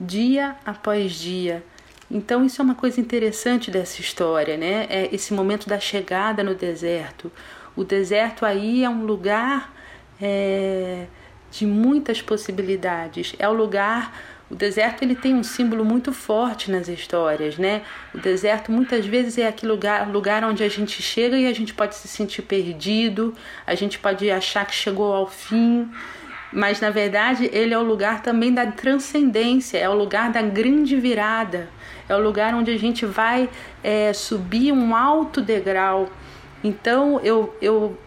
Dia 0.00 0.56
após 0.64 1.12
dia. 1.12 1.62
Então 2.10 2.46
isso 2.46 2.62
é 2.62 2.64
uma 2.64 2.74
coisa 2.74 2.98
interessante 2.98 3.70
dessa 3.70 4.00
história, 4.00 4.56
né? 4.56 4.86
É 4.88 5.14
esse 5.14 5.34
momento 5.34 5.68
da 5.68 5.78
chegada 5.78 6.42
no 6.42 6.54
deserto. 6.54 7.30
O 7.76 7.84
deserto 7.84 8.46
aí 8.46 8.82
é 8.82 8.88
um 8.88 9.04
lugar 9.04 9.70
é, 10.18 11.06
de 11.50 11.66
muitas 11.66 12.20
possibilidades. 12.20 13.34
É 13.38 13.48
o 13.48 13.52
lugar, 13.52 14.14
o 14.50 14.54
deserto 14.54 15.02
ele 15.02 15.14
tem 15.14 15.34
um 15.34 15.42
símbolo 15.42 15.84
muito 15.84 16.12
forte 16.12 16.70
nas 16.70 16.88
histórias, 16.88 17.58
né? 17.58 17.82
O 18.14 18.18
deserto 18.18 18.72
muitas 18.72 19.06
vezes 19.06 19.38
é 19.38 19.46
aquele 19.46 19.72
lugar, 19.72 20.08
lugar 20.08 20.44
onde 20.44 20.62
a 20.62 20.68
gente 20.68 21.02
chega 21.02 21.36
e 21.36 21.46
a 21.46 21.52
gente 21.52 21.74
pode 21.74 21.94
se 21.94 22.08
sentir 22.08 22.42
perdido, 22.42 23.34
a 23.66 23.74
gente 23.74 23.98
pode 23.98 24.30
achar 24.30 24.66
que 24.66 24.74
chegou 24.74 25.12
ao 25.12 25.26
fim, 25.26 25.90
mas 26.52 26.80
na 26.80 26.90
verdade 26.90 27.50
ele 27.52 27.74
é 27.74 27.78
o 27.78 27.82
lugar 27.82 28.22
também 28.22 28.52
da 28.52 28.66
transcendência, 28.66 29.78
é 29.78 29.88
o 29.88 29.94
lugar 29.94 30.32
da 30.32 30.40
grande 30.40 30.96
virada, 30.96 31.68
é 32.08 32.16
o 32.16 32.20
lugar 32.22 32.54
onde 32.54 32.70
a 32.70 32.78
gente 32.78 33.04
vai 33.04 33.50
é, 33.84 34.12
subir 34.12 34.72
um 34.72 34.96
alto 34.96 35.42
degrau. 35.42 36.08
Então 36.64 37.20
eu, 37.20 37.54
eu 37.60 37.98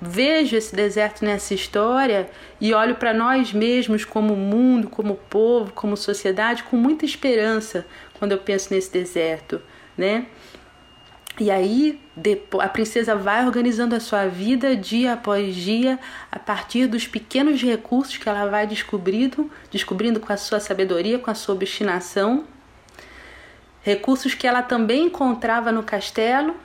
vejo 0.00 0.56
esse 0.56 0.74
deserto 0.74 1.24
nessa 1.24 1.54
história 1.54 2.30
e 2.60 2.72
olho 2.72 2.94
para 2.94 3.12
nós 3.12 3.52
mesmos 3.52 4.04
como 4.04 4.36
mundo, 4.36 4.88
como 4.88 5.16
povo, 5.16 5.72
como 5.72 5.96
sociedade 5.96 6.62
com 6.62 6.76
muita 6.76 7.04
esperança 7.04 7.86
quando 8.18 8.32
eu 8.32 8.38
penso 8.38 8.72
nesse 8.72 8.92
deserto, 8.92 9.60
né? 9.96 10.26
E 11.40 11.52
aí 11.52 12.00
a 12.58 12.68
princesa 12.68 13.14
vai 13.14 13.46
organizando 13.46 13.94
a 13.94 14.00
sua 14.00 14.26
vida 14.26 14.74
dia 14.74 15.12
após 15.12 15.54
dia 15.54 15.98
a 16.32 16.38
partir 16.38 16.88
dos 16.88 17.06
pequenos 17.06 17.62
recursos 17.62 18.16
que 18.16 18.28
ela 18.28 18.46
vai 18.46 18.66
descobrindo, 18.66 19.48
descobrindo 19.70 20.18
com 20.18 20.32
a 20.32 20.36
sua 20.36 20.58
sabedoria, 20.58 21.18
com 21.18 21.30
a 21.30 21.36
sua 21.36 21.54
obstinação, 21.54 22.44
recursos 23.82 24.34
que 24.34 24.48
ela 24.48 24.62
também 24.62 25.04
encontrava 25.04 25.70
no 25.70 25.84
castelo 25.84 26.56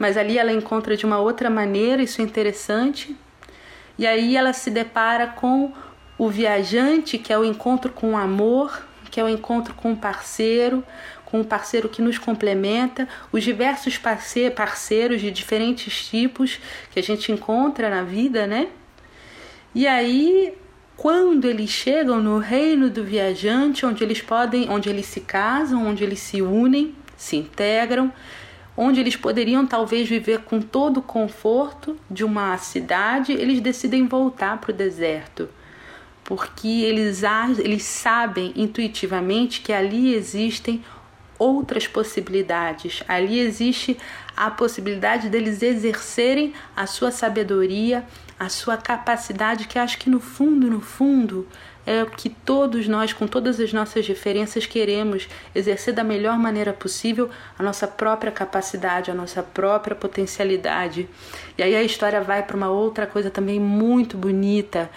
mas 0.00 0.16
ali 0.16 0.38
ela 0.38 0.50
encontra 0.50 0.96
de 0.96 1.04
uma 1.04 1.18
outra 1.18 1.50
maneira, 1.50 2.02
isso 2.02 2.22
é 2.22 2.24
interessante. 2.24 3.14
E 3.98 4.06
aí 4.06 4.34
ela 4.34 4.54
se 4.54 4.70
depara 4.70 5.26
com 5.26 5.74
o 6.16 6.30
viajante, 6.30 7.18
que 7.18 7.30
é 7.30 7.38
o 7.38 7.44
encontro 7.44 7.92
com 7.92 8.12
o 8.12 8.16
amor, 8.16 8.82
que 9.10 9.20
é 9.20 9.24
o 9.24 9.28
encontro 9.28 9.74
com 9.74 9.90
um 9.90 9.96
parceiro, 9.96 10.82
com 11.26 11.40
um 11.40 11.44
parceiro 11.44 11.86
que 11.86 12.00
nos 12.00 12.16
complementa, 12.16 13.06
os 13.30 13.44
diversos 13.44 14.00
parceiros 14.56 15.20
de 15.20 15.30
diferentes 15.30 16.08
tipos 16.08 16.58
que 16.90 16.98
a 16.98 17.02
gente 17.02 17.30
encontra 17.30 17.90
na 17.90 18.02
vida, 18.02 18.46
né? 18.46 18.68
E 19.74 19.86
aí, 19.86 20.54
quando 20.96 21.44
eles 21.44 21.68
chegam 21.68 22.22
no 22.22 22.38
reino 22.38 22.88
do 22.88 23.04
viajante, 23.04 23.84
onde 23.84 24.02
eles 24.02 24.22
podem, 24.22 24.70
onde 24.70 24.88
eles 24.88 25.04
se 25.04 25.20
casam, 25.20 25.86
onde 25.86 26.02
eles 26.02 26.20
se 26.20 26.40
unem, 26.40 26.94
se 27.18 27.36
integram, 27.36 28.10
onde 28.76 29.00
eles 29.00 29.16
poderiam 29.16 29.66
talvez 29.66 30.08
viver 30.08 30.40
com 30.40 30.60
todo 30.60 30.98
o 30.98 31.02
conforto 31.02 31.96
de 32.10 32.24
uma 32.24 32.56
cidade, 32.58 33.32
eles 33.32 33.60
decidem 33.60 34.06
voltar 34.06 34.58
para 34.58 34.70
o 34.70 34.74
deserto 34.74 35.48
porque 36.30 36.68
eles, 36.68 37.22
eles 37.58 37.82
sabem 37.82 38.52
intuitivamente 38.54 39.62
que 39.62 39.72
ali 39.72 40.14
existem 40.14 40.80
outras 41.36 41.88
possibilidades. 41.88 43.02
Ali 43.08 43.40
existe 43.40 43.98
a 44.36 44.48
possibilidade 44.48 45.28
deles 45.28 45.60
exercerem 45.60 46.54
a 46.76 46.86
sua 46.86 47.10
sabedoria, 47.10 48.06
a 48.38 48.48
sua 48.48 48.76
capacidade, 48.76 49.66
que 49.66 49.76
acho 49.76 49.98
que 49.98 50.08
no 50.08 50.20
fundo, 50.20 50.70
no 50.70 50.80
fundo, 50.80 51.48
é 51.90 52.06
que 52.06 52.30
todos 52.30 52.86
nós, 52.86 53.12
com 53.12 53.26
todas 53.26 53.58
as 53.58 53.72
nossas 53.72 54.04
diferenças, 54.04 54.64
queremos 54.64 55.28
exercer 55.52 55.92
da 55.92 56.04
melhor 56.04 56.38
maneira 56.38 56.72
possível 56.72 57.28
a 57.58 57.62
nossa 57.62 57.88
própria 57.88 58.30
capacidade, 58.30 59.10
a 59.10 59.14
nossa 59.14 59.42
própria 59.42 59.96
potencialidade. 59.96 61.08
E 61.58 61.62
aí 61.62 61.74
a 61.74 61.82
história 61.82 62.20
vai 62.20 62.44
para 62.44 62.56
uma 62.56 62.70
outra 62.70 63.06
coisa 63.06 63.28
também 63.28 63.58
muito 63.58 64.16
bonita, 64.16 64.88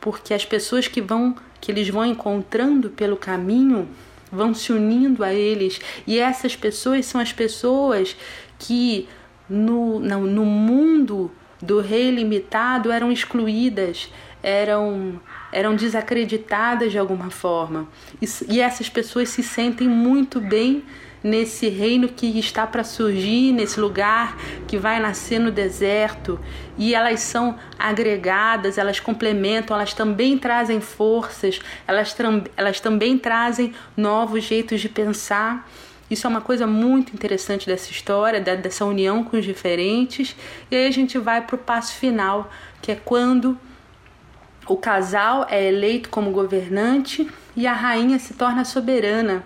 porque 0.00 0.34
as 0.34 0.44
pessoas 0.44 0.88
que 0.88 1.00
vão 1.00 1.36
que 1.60 1.70
eles 1.70 1.88
vão 1.88 2.04
encontrando 2.04 2.90
pelo 2.90 3.16
caminho 3.16 3.88
vão 4.32 4.52
se 4.52 4.72
unindo 4.72 5.22
a 5.22 5.32
eles. 5.32 5.80
E 6.04 6.18
essas 6.18 6.56
pessoas 6.56 7.06
são 7.06 7.20
as 7.20 7.32
pessoas 7.32 8.16
que 8.58 9.08
no, 9.48 10.00
no, 10.00 10.26
no 10.26 10.44
mundo 10.44 11.30
do 11.60 11.80
rei 11.80 12.10
limitado 12.10 12.90
eram 12.90 13.12
excluídas, 13.12 14.10
eram, 14.42 15.20
eram 15.52 15.76
desacreditadas 15.76 16.90
de 16.90 16.98
alguma 16.98 17.30
forma. 17.30 17.86
E, 18.20 18.26
e 18.48 18.60
essas 18.60 18.88
pessoas 18.88 19.28
se 19.28 19.42
sentem 19.42 19.88
muito 19.88 20.40
bem 20.40 20.82
nesse 21.22 21.68
reino 21.68 22.08
que 22.08 22.38
está 22.38 22.66
para 22.66 22.82
surgir, 22.82 23.52
nesse 23.52 23.78
lugar 23.78 24.36
que 24.66 24.76
vai 24.76 24.98
nascer 24.98 25.38
no 25.38 25.52
deserto, 25.52 26.40
e 26.76 26.94
elas 26.94 27.20
são 27.20 27.56
agregadas, 27.78 28.76
elas 28.76 28.98
complementam, 28.98 29.76
elas 29.76 29.94
também 29.94 30.36
trazem 30.36 30.80
forças, 30.80 31.60
elas, 31.86 32.16
elas 32.56 32.80
também 32.80 33.16
trazem 33.18 33.72
novos 33.96 34.42
jeitos 34.44 34.80
de 34.80 34.88
pensar. 34.88 35.68
Isso 36.10 36.26
é 36.26 36.30
uma 36.30 36.40
coisa 36.40 36.66
muito 36.66 37.14
interessante 37.14 37.66
dessa 37.66 37.90
história, 37.90 38.40
dessa 38.40 38.84
união 38.84 39.24
com 39.24 39.38
os 39.38 39.44
diferentes. 39.44 40.36
E 40.70 40.76
aí 40.76 40.86
a 40.86 40.90
gente 40.90 41.18
vai 41.18 41.40
para 41.40 41.54
o 41.54 41.58
passo 41.58 41.94
final, 41.94 42.50
que 42.82 42.92
é 42.92 42.96
quando 42.96 43.56
o 44.72 44.76
casal 44.78 45.46
é 45.50 45.62
eleito 45.68 46.08
como 46.08 46.30
governante 46.30 47.30
e 47.54 47.66
a 47.66 47.74
rainha 47.74 48.18
se 48.18 48.32
torna 48.32 48.64
soberana 48.64 49.44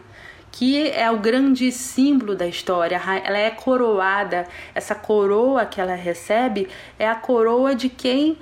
que 0.53 0.89
é 0.91 1.11
o 1.11 1.19
grande 1.19 1.71
símbolo 1.71 2.35
da 2.35 2.47
história. 2.47 3.03
Ela 3.25 3.37
é 3.37 3.51
coroada, 3.51 4.47
essa 4.75 4.95
coroa 4.95 5.67
que 5.67 5.81
ela 5.81 5.95
recebe 5.95 6.69
é 6.99 7.07
a 7.07 7.15
coroa 7.15 7.75
de 7.75 7.91
quem 7.91 8.39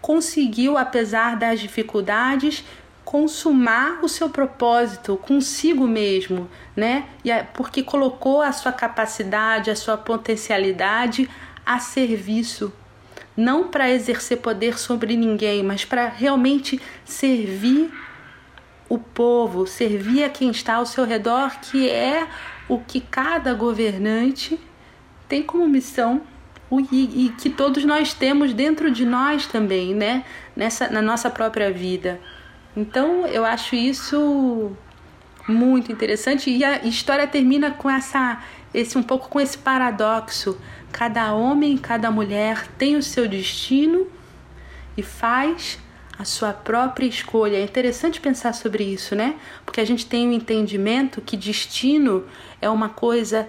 conseguiu, 0.00 0.76
apesar 0.78 1.36
das 1.36 1.58
dificuldades, 1.58 2.62
consumar 3.04 3.98
o 4.04 4.08
seu 4.08 4.28
propósito 4.28 5.16
consigo 5.16 5.88
mesmo, 5.88 6.48
né? 6.76 7.06
E 7.24 7.32
porque 7.54 7.82
colocou 7.82 8.42
a 8.42 8.52
sua 8.52 8.70
capacidade, 8.72 9.70
a 9.70 9.76
sua 9.76 9.96
potencialidade 9.96 11.28
a 11.66 11.80
serviço 11.80 12.72
não 13.36 13.68
para 13.68 13.90
exercer 13.90 14.38
poder 14.38 14.78
sobre 14.78 15.16
ninguém, 15.16 15.62
mas 15.62 15.84
para 15.84 16.08
realmente 16.08 16.80
servir 17.04 17.92
o 18.88 18.98
povo, 18.98 19.66
servir 19.66 20.24
a 20.24 20.28
quem 20.28 20.50
está 20.50 20.76
ao 20.76 20.86
seu 20.86 21.04
redor, 21.04 21.58
que 21.60 21.88
é 21.88 22.28
o 22.68 22.78
que 22.78 23.00
cada 23.00 23.52
governante 23.54 24.58
tem 25.28 25.42
como 25.42 25.68
missão 25.68 26.22
e, 26.92 27.32
que 27.40 27.50
todos 27.50 27.84
nós 27.84 28.14
temos 28.14 28.52
dentro 28.52 28.90
de 28.90 29.04
nós 29.04 29.46
também, 29.46 29.94
né? 29.94 30.24
Nessa, 30.56 30.88
na 30.88 31.00
nossa 31.00 31.30
própria 31.30 31.70
vida. 31.70 32.20
Então 32.76 33.26
eu 33.26 33.44
acho 33.44 33.74
isso 33.74 34.72
muito 35.46 35.92
interessante 35.92 36.50
e 36.50 36.64
a 36.64 36.84
história 36.84 37.26
termina 37.26 37.70
com 37.70 37.88
essa 37.88 38.42
esse 38.74 38.98
um 38.98 39.02
pouco 39.02 39.28
com 39.28 39.40
esse 39.40 39.56
paradoxo. 39.56 40.58
Cada 40.92 41.32
homem, 41.32 41.78
cada 41.78 42.10
mulher 42.10 42.66
tem 42.76 42.96
o 42.96 43.02
seu 43.02 43.28
destino 43.28 44.08
e 44.96 45.02
faz 45.02 45.78
a 46.18 46.24
sua 46.24 46.52
própria 46.52 47.06
escolha. 47.06 47.56
É 47.56 47.62
interessante 47.62 48.20
pensar 48.20 48.52
sobre 48.52 48.84
isso, 48.84 49.14
né? 49.14 49.36
Porque 49.64 49.80
a 49.80 49.84
gente 49.84 50.06
tem 50.06 50.26
o 50.26 50.30
um 50.30 50.32
entendimento 50.32 51.20
que 51.20 51.36
destino 51.36 52.24
é 52.60 52.68
uma 52.68 52.88
coisa 52.88 53.48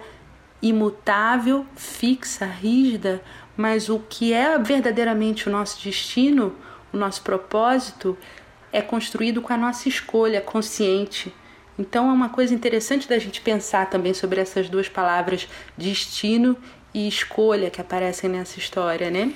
imutável, 0.62 1.66
fixa, 1.76 2.46
rígida, 2.46 3.22
mas 3.56 3.88
o 3.88 3.98
que 3.98 4.32
é 4.32 4.58
verdadeiramente 4.58 5.48
o 5.48 5.52
nosso 5.52 5.82
destino, 5.82 6.54
o 6.92 6.96
nosso 6.96 7.22
propósito, 7.22 8.16
é 8.72 8.82
construído 8.82 9.40
com 9.40 9.52
a 9.52 9.56
nossa 9.56 9.88
escolha 9.88 10.40
consciente. 10.40 11.32
Então 11.78 12.08
é 12.08 12.12
uma 12.12 12.28
coisa 12.28 12.54
interessante 12.54 13.08
da 13.08 13.18
gente 13.18 13.40
pensar 13.40 13.90
também 13.90 14.14
sobre 14.14 14.40
essas 14.40 14.68
duas 14.68 14.88
palavras, 14.88 15.48
destino 15.76 16.56
e 16.94 17.06
escolha, 17.06 17.70
que 17.70 17.80
aparecem 17.80 18.30
nessa 18.30 18.58
história, 18.58 19.10
né? 19.10 19.32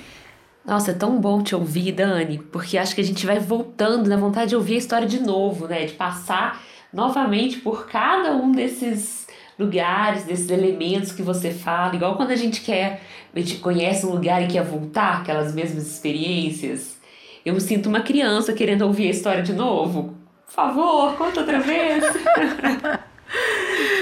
Nossa, 0.65 0.91
é 0.91 0.93
tão 0.93 1.19
bom 1.19 1.41
te 1.41 1.55
ouvir, 1.55 1.91
Dani, 1.91 2.39
porque 2.51 2.77
acho 2.77 2.93
que 2.93 3.01
a 3.01 3.03
gente 3.03 3.25
vai 3.25 3.39
voltando 3.39 4.07
na 4.07 4.17
vontade 4.17 4.49
de 4.49 4.55
ouvir 4.55 4.75
a 4.75 4.77
história 4.77 5.07
de 5.07 5.19
novo, 5.19 5.67
né? 5.67 5.85
De 5.85 5.93
passar 5.93 6.61
novamente 6.93 7.59
por 7.59 7.87
cada 7.87 8.33
um 8.35 8.51
desses 8.51 9.27
lugares, 9.57 10.23
desses 10.23 10.49
elementos 10.49 11.11
que 11.11 11.21
você 11.21 11.51
fala, 11.51 11.95
igual 11.95 12.15
quando 12.15 12.31
a 12.31 12.35
gente 12.35 12.61
quer, 12.61 13.01
a 13.33 13.39
gente 13.39 13.57
conhece 13.57 14.05
um 14.05 14.11
lugar 14.11 14.41
e 14.43 14.47
quer 14.47 14.63
voltar, 14.63 15.21
aquelas 15.21 15.53
mesmas 15.53 15.85
experiências. 15.85 16.99
Eu 17.45 17.53
me 17.53 17.61
sinto 17.61 17.87
uma 17.87 18.01
criança 18.01 18.53
querendo 18.53 18.83
ouvir 18.83 19.07
a 19.07 19.11
história 19.11 19.43
de 19.43 19.53
novo. 19.53 20.20
Por 20.51 20.55
favor, 20.55 21.15
conta 21.15 21.39
outra 21.39 21.61
vez. 21.61 22.03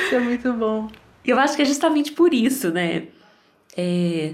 isso 0.03 0.15
é 0.15 0.19
muito 0.19 0.51
bom. 0.53 0.87
Eu 1.23 1.37
acho 1.39 1.55
que 1.55 1.61
é 1.61 1.65
justamente 1.65 2.11
por 2.11 2.33
isso, 2.33 2.71
né? 2.71 3.03
É, 3.77 4.33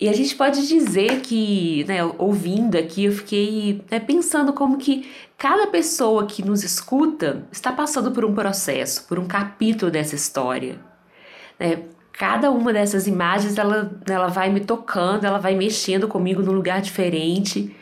e 0.00 0.08
a 0.08 0.12
gente 0.14 0.34
pode 0.34 0.66
dizer 0.66 1.20
que, 1.20 1.84
né, 1.86 2.02
ouvindo 2.16 2.78
aqui, 2.78 3.04
eu 3.04 3.12
fiquei 3.12 3.84
né, 3.90 4.00
pensando 4.00 4.54
como 4.54 4.78
que 4.78 5.06
cada 5.36 5.66
pessoa 5.66 6.26
que 6.26 6.42
nos 6.42 6.64
escuta 6.64 7.46
está 7.52 7.70
passando 7.70 8.10
por 8.10 8.24
um 8.24 8.34
processo, 8.34 9.06
por 9.06 9.18
um 9.18 9.26
capítulo 9.26 9.90
dessa 9.90 10.14
história. 10.14 10.80
Né? 11.58 11.82
Cada 12.10 12.50
uma 12.50 12.72
dessas 12.72 13.06
imagens, 13.06 13.58
ela, 13.58 14.00
ela 14.08 14.28
vai 14.28 14.50
me 14.50 14.60
tocando, 14.60 15.26
ela 15.26 15.38
vai 15.38 15.54
mexendo 15.54 16.08
comigo 16.08 16.40
num 16.42 16.52
lugar 16.52 16.80
diferente. 16.80 17.76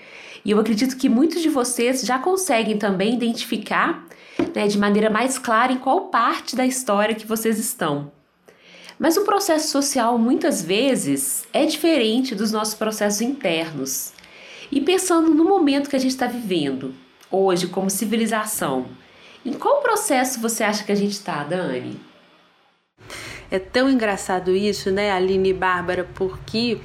E 0.45 0.51
eu 0.51 0.59
acredito 0.59 0.97
que 0.97 1.09
muitos 1.09 1.43
de 1.43 1.49
vocês 1.49 2.03
já 2.03 2.19
conseguem 2.19 2.79
também 2.79 3.15
identificar 3.15 4.07
né, 4.55 4.67
de 4.67 4.79
maneira 4.79 5.11
mais 5.11 5.39
clara 5.39 5.73
em 5.73 5.79
qual 5.79 6.09
parte 6.09 6.55
da 6.55 6.67
história 6.67 7.15
que 7.15 7.27
vocês 7.27 7.59
estão. 7.59 8.13
Mas 8.99 9.17
o 9.17 9.25
processo 9.25 9.69
social 9.69 10.19
muitas 10.19 10.63
vezes 10.63 11.47
é 11.53 11.65
diferente 11.65 12.35
dos 12.35 12.51
nossos 12.51 12.75
processos 12.75 13.21
internos. 13.21 14.13
E 14.71 14.81
pensando 14.81 15.33
no 15.33 15.45
momento 15.45 15.89
que 15.89 15.97
a 15.97 16.01
gente 16.01 16.11
está 16.11 16.27
vivendo, 16.27 16.95
hoje, 17.31 17.69
como 17.69 17.89
civilização, 17.89 18.87
em 19.45 19.53
qual 19.53 19.81
processo 19.81 20.41
você 20.41 20.65
acha 20.65 20.85
que 20.85 20.93
a 20.93 20.97
gente 20.97 21.13
está, 21.13 21.45
Dani? 21.45 21.99
É 23.51 23.59
tão 23.59 23.89
engraçado 23.89 24.55
isso, 24.55 24.91
né, 24.91 25.11
Aline 25.11 25.51
e 25.51 25.55
Bárbara, 25.55 26.07
porque 26.15 26.79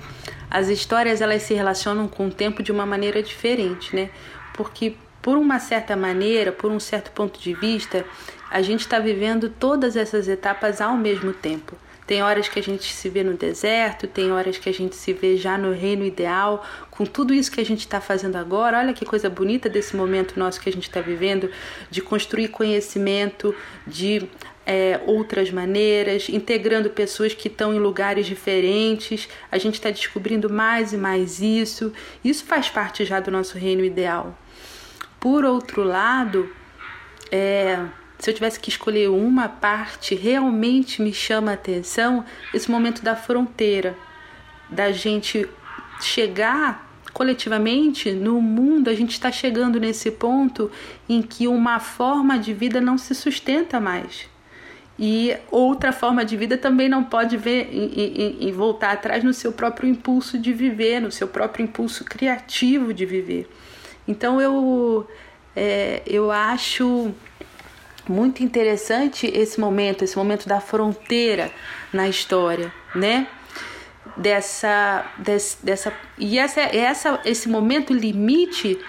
as 0.50 0.70
histórias 0.70 1.20
elas 1.20 1.42
se 1.42 1.54
relacionam 1.54 2.08
com 2.08 2.28
o 2.28 2.32
tempo 2.32 2.64
de 2.64 2.72
uma 2.72 2.86
maneira 2.86 3.22
diferente, 3.22 3.96
né? 3.96 4.10
Porque 4.54 4.96
por 5.22 5.38
uma 5.38 5.60
certa 5.60 5.96
maneira, 5.96 6.52
por 6.52 6.72
um 6.72 6.80
certo 6.80 7.12
ponto 7.12 7.40
de 7.40 7.54
vista, 7.54 8.06
a 8.52 8.62
gente 8.62 8.82
está 8.82 9.00
vivendo 9.00 9.50
todas 9.50 9.96
essas 9.96 10.28
etapas 10.28 10.80
ao 10.80 10.96
mesmo 10.96 11.34
tempo. 11.34 11.76
Tem 12.06 12.22
horas 12.22 12.50
que 12.50 12.60
a 12.60 12.64
gente 12.64 12.94
se 12.94 13.08
vê 13.08 13.24
no 13.24 13.34
deserto, 13.34 14.08
tem 14.08 14.32
horas 14.32 14.58
que 14.58 14.70
a 14.70 14.74
gente 14.74 14.96
se 14.96 15.14
vê 15.14 15.38
já 15.38 15.58
no 15.58 15.72
reino 15.72 16.04
ideal, 16.04 16.66
com 16.92 17.06
tudo 17.06 17.34
isso 17.34 17.52
que 17.52 17.62
a 17.62 17.66
gente 17.66 17.80
está 17.80 18.02
fazendo 18.02 18.36
agora. 18.36 18.78
Olha 18.78 18.94
que 18.94 19.06
coisa 19.06 19.30
bonita 19.30 19.70
desse 19.70 19.96
momento 19.96 20.38
nosso 20.38 20.60
que 20.60 20.70
a 20.70 20.72
gente 20.72 20.84
está 20.84 21.00
vivendo, 21.00 21.50
de 21.90 22.02
construir 22.02 22.50
conhecimento, 22.50 23.56
de 23.88 24.30
é, 24.66 25.02
outras 25.06 25.52
maneiras, 25.52 26.30
integrando 26.30 26.90
pessoas 26.90 27.34
que 27.34 27.48
estão 27.48 27.74
em 27.74 27.80
lugares 27.80 28.26
diferentes. 28.26 29.28
A 29.52 29.58
gente 29.58 29.76
está 29.76 29.90
descobrindo 29.90 30.50
mais 30.50 30.94
e 30.94 30.98
mais 30.98 31.42
isso. 31.42 31.92
Isso 32.24 32.46
faz 32.46 32.70
parte 32.70 33.06
já 33.06 33.20
do 33.20 33.32
nosso 33.32 33.58
reino 33.58 33.84
ideal. 33.84 34.38
Por 35.20 35.46
outro 35.46 35.84
lado, 35.84 36.50
é, 37.32 37.80
se 38.20 38.30
eu 38.30 38.34
tivesse 38.34 38.60
que 38.60 38.70
escolher 38.70 39.10
uma 39.10 39.50
parte, 39.50 40.16
realmente 40.16 41.02
me 41.02 41.14
chama 41.14 41.52
a 41.52 41.56
atenção 41.56 42.24
esse 42.54 42.70
momento 42.70 43.04
da 43.04 43.16
fronteira, 43.16 43.98
da 44.70 44.92
gente 44.92 45.48
chegar 46.02 46.90
coletivamente 47.14 48.12
no 48.12 48.42
mundo, 48.42 48.90
a 48.90 48.94
gente 48.94 49.12
está 49.12 49.32
chegando 49.32 49.80
nesse 49.80 50.10
ponto 50.10 50.72
em 51.08 51.22
que 51.22 51.48
uma 51.48 51.80
forma 51.80 52.40
de 52.40 52.54
vida 52.54 52.82
não 52.82 52.98
se 52.98 53.14
sustenta 53.14 53.80
mais. 53.80 54.33
E 54.98 55.36
outra 55.50 55.92
forma 55.92 56.24
de 56.24 56.38
vida 56.38 56.56
também 56.58 56.88
não 56.88 57.04
pode 57.04 57.36
ver 57.36 57.70
e, 57.72 58.52
voltar 58.52 58.92
atrás 58.92 59.24
no 59.24 59.34
seu 59.34 59.52
próprio 59.52 59.90
impulso 59.90 60.38
de 60.38 60.54
viver, 60.54 61.00
no 61.00 61.12
seu 61.12 61.28
próprio 61.28 61.64
impulso 61.64 62.06
criativo 62.06 62.94
de 62.94 63.06
viver. 63.06 63.50
Então 64.08 64.40
eu, 64.40 65.08
é, 65.56 66.04
eu 66.06 66.32
acho 66.32 67.12
muito 68.08 68.44
interessante 68.44 69.26
esse 69.26 69.60
momento, 69.60 70.04
esse 70.04 70.16
momento 70.16 70.48
da 70.48 70.60
fronteira 70.60 71.52
na 71.92 72.08
história, 72.08 72.72
né? 72.94 73.28
Dessa, 74.16 75.06
desse, 75.18 75.66
dessa 75.66 75.92
e 76.20 76.38
essa, 76.38 76.62
essa, 76.62 77.20
esse 77.26 77.50
momento 77.50 77.94
limite 77.94 78.80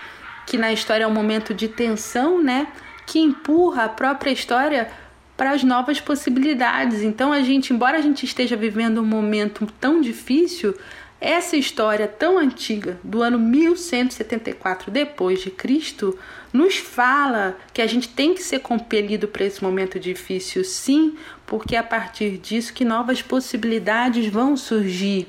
que 0.46 0.58
na 0.58 0.70
história 0.70 1.04
é 1.04 1.06
um 1.06 1.12
momento 1.12 1.54
de 1.54 1.68
tensão, 1.68 2.42
né? 2.42 2.66
Que 3.06 3.20
empurra 3.20 3.84
a 3.84 3.88
própria 3.88 4.30
história 4.30 4.90
para 5.36 5.52
as 5.52 5.64
novas 5.64 6.00
possibilidades. 6.00 7.02
Então 7.02 7.32
a 7.32 7.42
gente, 7.42 7.72
embora 7.72 7.98
a 7.98 8.00
gente 8.00 8.24
esteja 8.24 8.56
vivendo 8.56 9.00
um 9.00 9.06
momento 9.06 9.66
tão 9.80 10.00
difícil, 10.00 10.74
essa 11.20 11.56
história 11.56 12.06
tão 12.06 12.36
antiga, 12.36 12.98
do 13.02 13.22
ano 13.22 13.38
1174 13.38 14.90
depois 14.90 15.40
de 15.40 15.50
Cristo, 15.50 16.18
nos 16.52 16.76
fala 16.76 17.56
que 17.72 17.80
a 17.80 17.86
gente 17.86 18.08
tem 18.08 18.34
que 18.34 18.42
ser 18.42 18.60
compelido 18.60 19.26
para 19.26 19.44
esse 19.44 19.62
momento 19.62 19.98
difícil, 19.98 20.62
sim, 20.64 21.16
porque 21.46 21.76
é 21.76 21.78
a 21.78 21.82
partir 21.82 22.36
disso 22.36 22.74
que 22.74 22.84
novas 22.84 23.22
possibilidades 23.22 24.26
vão 24.26 24.56
surgir. 24.56 25.26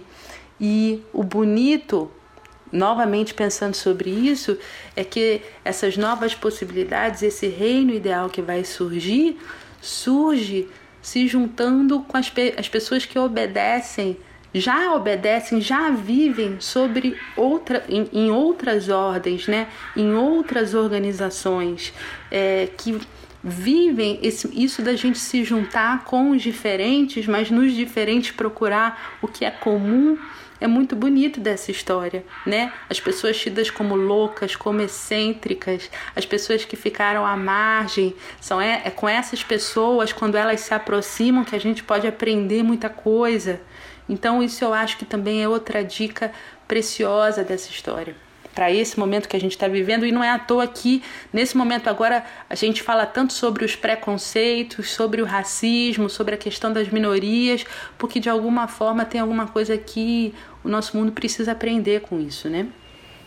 E 0.60 1.02
o 1.14 1.24
bonito, 1.24 2.12
novamente 2.72 3.34
pensando 3.34 3.76
sobre 3.76 4.10
isso, 4.10 4.58
é 4.96 5.04
que 5.04 5.42
essas 5.64 5.96
novas 5.96 6.36
possibilidades, 6.36 7.24
esse 7.24 7.48
reino 7.48 7.94
ideal 7.94 8.30
que 8.30 8.42
vai 8.42 8.66
surgir, 8.66 9.38
surge 9.86 10.68
se 11.02 11.28
juntando 11.28 12.02
com 12.02 12.18
as, 12.18 12.30
pe 12.30 12.54
as 12.58 12.68
pessoas 12.68 13.06
que 13.06 13.18
obedecem 13.18 14.18
já 14.58 14.94
obedecem, 14.94 15.60
já 15.60 15.90
vivem 15.90 16.62
sobre 16.62 17.18
outra, 17.36 17.84
em, 17.90 18.08
em 18.14 18.32
outras 18.32 18.88
ordens, 18.88 19.48
né? 19.48 19.68
em 19.98 20.14
outras 20.14 20.74
organizações, 20.74 21.92
é, 22.32 22.70
que 22.78 22.98
vivem 23.44 24.18
esse, 24.24 24.50
isso 24.56 24.82
da 24.82 24.96
gente 24.96 25.20
se 25.20 25.44
juntar 25.44 26.06
com 26.06 26.32
os 26.32 26.42
diferentes, 26.42 27.28
mas 27.28 27.52
nos 27.52 27.74
diferentes 27.74 28.32
procurar 28.32 29.18
o 29.22 29.28
que 29.28 29.44
é 29.44 29.52
comum. 29.52 30.18
É 30.66 30.68
muito 30.68 30.96
bonito 30.96 31.40
dessa 31.40 31.70
história, 31.70 32.26
né? 32.44 32.74
As 32.90 33.00
pessoas 33.00 33.38
tidas 33.38 33.70
como 33.70 33.96
loucas, 33.96 34.56
como 34.56 34.82
excêntricas, 34.82 35.92
as 36.16 36.26
pessoas 36.26 36.66
que 36.66 36.76
ficaram 36.76 37.24
à 37.24 37.38
margem, 37.38 38.16
são 38.42 38.60
é, 38.60 38.82
é 38.84 38.90
com 38.90 39.08
essas 39.08 39.44
pessoas 39.44 40.12
quando 40.12 40.34
elas 40.34 40.62
se 40.62 40.74
aproximam 40.74 41.46
que 41.46 41.56
a 41.56 41.60
gente 41.60 41.84
pode 41.84 42.08
aprender 42.08 42.64
muita 42.64 42.90
coisa. 42.90 43.62
Então, 44.10 44.42
isso 44.42 44.66
eu 44.66 44.74
acho 44.74 44.98
que 44.98 45.06
também 45.06 45.44
é 45.44 45.48
outra 45.48 45.84
dica 45.84 46.32
preciosa 46.68 47.44
dessa 47.44 47.70
história. 47.70 48.16
Para 48.56 48.72
esse 48.72 48.98
momento 48.98 49.28
que 49.28 49.36
a 49.36 49.40
gente 49.40 49.52
está 49.52 49.68
vivendo, 49.68 50.06
e 50.06 50.12
não 50.14 50.24
é 50.24 50.32
à 50.32 50.40
toa 50.40 50.66
que, 50.66 51.04
nesse 51.32 51.58
momento 51.58 51.90
agora, 51.90 52.24
a 52.50 52.56
gente 52.56 52.82
fala 52.82 53.06
tanto 53.06 53.34
sobre 53.34 53.66
os 53.66 53.76
preconceitos, 53.76 54.92
sobre 54.92 55.22
o 55.22 55.26
racismo, 55.26 56.10
sobre 56.10 56.36
a 56.36 56.38
questão 56.38 56.72
das 56.72 56.88
minorias, 56.88 57.66
porque 57.98 58.18
de 58.18 58.30
alguma 58.30 58.68
forma 58.68 59.04
tem 59.04 59.20
alguma 59.20 59.46
coisa 59.46 59.78
que 59.78 60.34
o 60.64 60.70
nosso 60.70 60.98
mundo 60.98 61.12
precisa 61.12 61.52
aprender 61.52 62.02
com 62.02 62.18
isso, 62.20 62.50
né? 62.50 62.68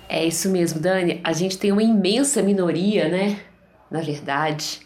É 0.08 0.24
isso 0.24 0.48
mesmo, 0.48 0.80
Dani. 0.80 1.20
A 1.22 1.34
gente 1.34 1.58
tem 1.58 1.70
uma 1.70 1.82
imensa 1.82 2.42
minoria, 2.42 3.08
né? 3.08 3.40
Na 3.90 4.00
verdade. 4.00 4.80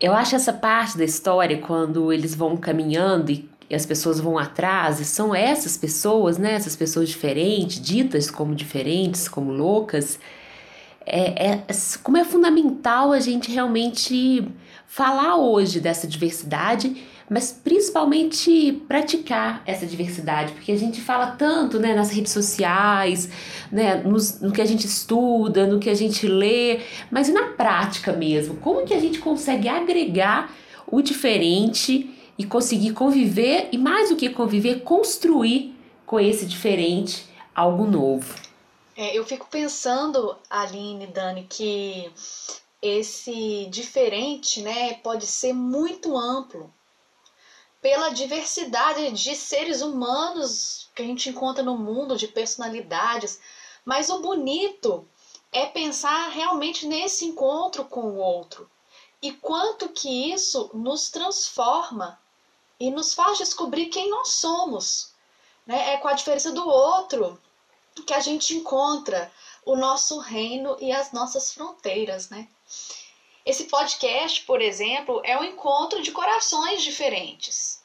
Eu 0.00 0.12
acho 0.14 0.34
essa 0.34 0.52
parte 0.52 0.98
da 0.98 1.04
história, 1.04 1.58
quando 1.58 2.12
eles 2.12 2.34
vão 2.34 2.56
caminhando 2.56 3.30
e 3.30 3.48
e 3.68 3.74
as 3.74 3.86
pessoas 3.86 4.20
vão 4.20 4.38
atrás, 4.38 5.00
e 5.00 5.04
são 5.04 5.34
essas 5.34 5.76
pessoas, 5.76 6.38
né, 6.38 6.52
essas 6.54 6.76
pessoas 6.76 7.08
diferentes, 7.08 7.80
ditas 7.80 8.30
como 8.30 8.54
diferentes, 8.54 9.28
como 9.28 9.52
loucas, 9.52 10.18
é, 11.06 11.48
é, 11.48 11.64
como 12.02 12.16
é 12.16 12.24
fundamental 12.24 13.12
a 13.12 13.20
gente 13.20 13.50
realmente 13.50 14.46
falar 14.86 15.36
hoje 15.36 15.80
dessa 15.80 16.06
diversidade, 16.06 16.96
mas 17.28 17.50
principalmente 17.52 18.82
praticar 18.86 19.62
essa 19.66 19.86
diversidade, 19.86 20.52
porque 20.52 20.72
a 20.72 20.78
gente 20.78 21.00
fala 21.00 21.28
tanto 21.28 21.78
né, 21.78 21.94
nas 21.94 22.10
redes 22.10 22.32
sociais, 22.32 23.28
né, 23.72 23.96
nos, 23.96 24.40
no 24.40 24.52
que 24.52 24.60
a 24.60 24.64
gente 24.64 24.86
estuda, 24.86 25.66
no 25.66 25.78
que 25.78 25.88
a 25.88 25.94
gente 25.94 26.26
lê, 26.26 26.80
mas 27.10 27.28
e 27.28 27.32
na 27.32 27.48
prática 27.48 28.12
mesmo? 28.12 28.56
Como 28.56 28.84
que 28.84 28.94
a 28.94 29.00
gente 29.00 29.18
consegue 29.18 29.68
agregar 29.68 30.52
o 30.86 31.00
diferente 31.00 32.10
e 32.38 32.44
conseguir 32.44 32.92
conviver 32.92 33.68
e 33.72 33.78
mais 33.78 34.08
do 34.08 34.16
que 34.16 34.30
conviver, 34.30 34.82
construir 34.82 35.74
com 36.06 36.18
esse 36.18 36.46
diferente 36.46 37.26
algo 37.54 37.86
novo. 37.86 38.34
É, 38.96 39.16
eu 39.16 39.24
fico 39.24 39.46
pensando, 39.50 40.36
Aline, 40.48 41.06
Dani, 41.06 41.46
que 41.48 42.10
esse 42.80 43.66
diferente, 43.70 44.62
né, 44.62 44.94
pode 44.94 45.26
ser 45.26 45.52
muito 45.52 46.16
amplo 46.16 46.72
pela 47.80 48.10
diversidade 48.10 49.10
de 49.10 49.34
seres 49.34 49.82
humanos 49.82 50.88
que 50.94 51.02
a 51.02 51.06
gente 51.06 51.28
encontra 51.28 51.62
no 51.62 51.76
mundo, 51.76 52.16
de 52.16 52.28
personalidades. 52.28 53.40
Mas 53.84 54.08
o 54.08 54.20
bonito 54.20 55.06
é 55.52 55.66
pensar 55.66 56.28
realmente 56.28 56.86
nesse 56.86 57.24
encontro 57.24 57.84
com 57.84 58.02
o 58.02 58.16
outro 58.16 58.70
e 59.24 59.32
quanto 59.32 59.88
que 59.88 60.32
isso 60.32 60.70
nos 60.74 61.10
transforma 61.10 62.20
e 62.78 62.90
nos 62.90 63.14
faz 63.14 63.38
descobrir 63.38 63.86
quem 63.86 64.10
nós 64.10 64.30
somos. 64.30 65.12
Né? 65.66 65.94
É 65.94 65.96
com 65.96 66.08
a 66.08 66.12
diferença 66.12 66.52
do 66.52 66.68
outro 66.68 67.40
que 68.06 68.14
a 68.14 68.20
gente 68.20 68.54
encontra 68.54 69.30
o 69.64 69.76
nosso 69.76 70.18
reino 70.18 70.76
e 70.80 70.92
as 70.92 71.12
nossas 71.12 71.52
fronteiras. 71.52 72.28
Né? 72.28 72.48
Esse 73.46 73.64
podcast, 73.64 74.42
por 74.42 74.60
exemplo, 74.60 75.20
é 75.24 75.38
um 75.38 75.44
encontro 75.44 76.02
de 76.02 76.12
corações 76.12 76.82
diferentes. 76.82 77.82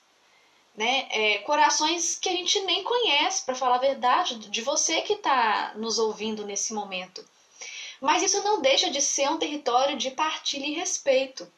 Né? 0.76 1.08
É, 1.10 1.38
corações 1.40 2.18
que 2.18 2.30
a 2.30 2.34
gente 2.34 2.60
nem 2.62 2.84
conhece, 2.84 3.44
para 3.46 3.56
falar 3.56 3.76
a 3.76 3.80
verdade, 3.80 4.36
de 4.36 4.62
você 4.62 5.02
que 5.02 5.14
está 5.14 5.74
nos 5.76 6.00
ouvindo 6.00 6.46
nesse 6.46 6.74
momento. 6.74 7.26
Mas 8.02 8.24
isso 8.24 8.42
não 8.44 8.62
deixa 8.62 8.90
de 8.90 9.02
ser 9.02 9.30
um 9.30 9.38
território 9.38 9.98
de 9.98 10.12
partilha 10.12 10.66
e 10.66 10.74
respeito. 10.74 11.52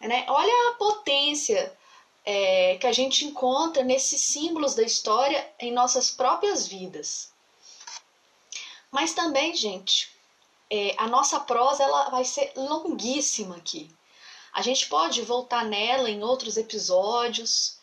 Né? 0.00 0.24
Olha 0.28 0.70
a 0.70 0.74
potência 0.74 1.76
é, 2.24 2.76
que 2.78 2.86
a 2.86 2.92
gente 2.92 3.24
encontra 3.24 3.82
nesses 3.82 4.20
símbolos 4.20 4.74
da 4.74 4.82
história 4.82 5.52
em 5.58 5.72
nossas 5.72 6.10
próprias 6.10 6.66
vidas. 6.66 7.32
Mas 8.90 9.14
também, 9.14 9.54
gente, 9.54 10.10
é, 10.70 10.94
a 10.98 11.08
nossa 11.08 11.40
prosa 11.40 11.82
ela 11.82 12.10
vai 12.10 12.24
ser 12.24 12.52
longuíssima 12.56 13.56
aqui. 13.56 13.90
A 14.52 14.60
gente 14.60 14.86
pode 14.86 15.22
voltar 15.22 15.64
nela 15.64 16.10
em 16.10 16.22
outros 16.22 16.56
episódios. 16.56 17.78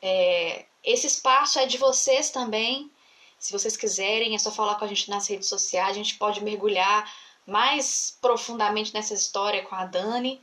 É, 0.00 0.64
esse 0.82 1.06
espaço 1.06 1.58
é 1.58 1.66
de 1.66 1.76
vocês 1.76 2.30
também. 2.30 2.90
Se 3.38 3.52
vocês 3.52 3.76
quiserem, 3.76 4.34
é 4.34 4.38
só 4.38 4.50
falar 4.50 4.76
com 4.76 4.84
a 4.84 4.88
gente 4.88 5.10
nas 5.10 5.26
redes 5.26 5.48
sociais. 5.48 5.90
A 5.90 5.92
gente 5.92 6.16
pode 6.16 6.42
mergulhar 6.42 7.12
mais 7.46 8.16
profundamente 8.20 8.94
nessa 8.94 9.12
história 9.12 9.64
com 9.64 9.74
a 9.74 9.84
Dani. 9.84 10.40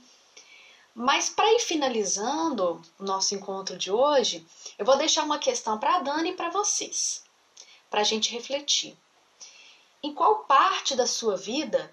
Mas 0.93 1.29
para 1.29 1.51
ir 1.53 1.59
finalizando 1.59 2.81
o 2.99 3.03
nosso 3.03 3.33
encontro 3.33 3.77
de 3.77 3.91
hoje, 3.91 4.45
eu 4.77 4.85
vou 4.85 4.97
deixar 4.97 5.23
uma 5.23 5.39
questão 5.39 5.77
para 5.77 5.95
a 5.95 5.99
Dani 5.99 6.31
e 6.31 6.33
para 6.33 6.49
vocês, 6.49 7.23
para 7.89 8.01
a 8.01 8.03
gente 8.03 8.31
refletir. 8.31 8.97
Em 10.03 10.13
qual 10.13 10.39
parte 10.45 10.95
da 10.95 11.07
sua 11.07 11.37
vida 11.37 11.91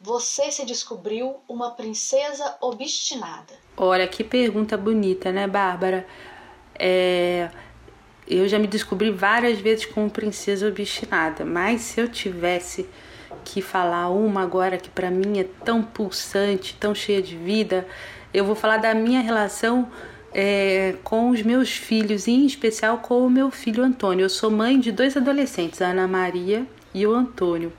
você 0.00 0.50
se 0.50 0.64
descobriu 0.64 1.40
uma 1.48 1.70
princesa 1.70 2.56
obstinada? 2.60 3.54
Olha, 3.76 4.08
que 4.08 4.24
pergunta 4.24 4.76
bonita, 4.76 5.30
né, 5.30 5.46
Bárbara? 5.46 6.06
É, 6.76 7.48
eu 8.26 8.48
já 8.48 8.58
me 8.58 8.66
descobri 8.66 9.10
várias 9.10 9.60
vezes 9.60 9.86
como 9.86 10.10
princesa 10.10 10.66
obstinada, 10.66 11.44
mas 11.44 11.82
se 11.82 12.00
eu 12.00 12.08
tivesse 12.10 12.88
que 13.44 13.60
falar 13.60 14.08
uma 14.08 14.42
agora 14.42 14.76
que 14.76 14.88
para 14.88 15.10
mim 15.10 15.38
é 15.38 15.46
tão 15.64 15.82
pulsante, 15.82 16.76
tão 16.78 16.94
cheia 16.94 17.22
de 17.22 17.36
vida, 17.36 17.86
eu 18.32 18.44
vou 18.44 18.54
falar 18.54 18.78
da 18.78 18.94
minha 18.94 19.20
relação 19.20 19.88
é, 20.32 20.94
com 21.04 21.30
os 21.30 21.42
meus 21.42 21.70
filhos, 21.70 22.26
em 22.26 22.46
especial 22.46 22.98
com 22.98 23.26
o 23.26 23.30
meu 23.30 23.50
filho 23.50 23.84
Antônio. 23.84 24.24
Eu 24.24 24.30
sou 24.30 24.50
mãe 24.50 24.80
de 24.80 24.90
dois 24.90 25.16
adolescentes, 25.16 25.82
a 25.82 25.88
Ana 25.88 26.08
Maria 26.08 26.66
e 26.94 27.06
o 27.06 27.14
Antônio. 27.14 27.72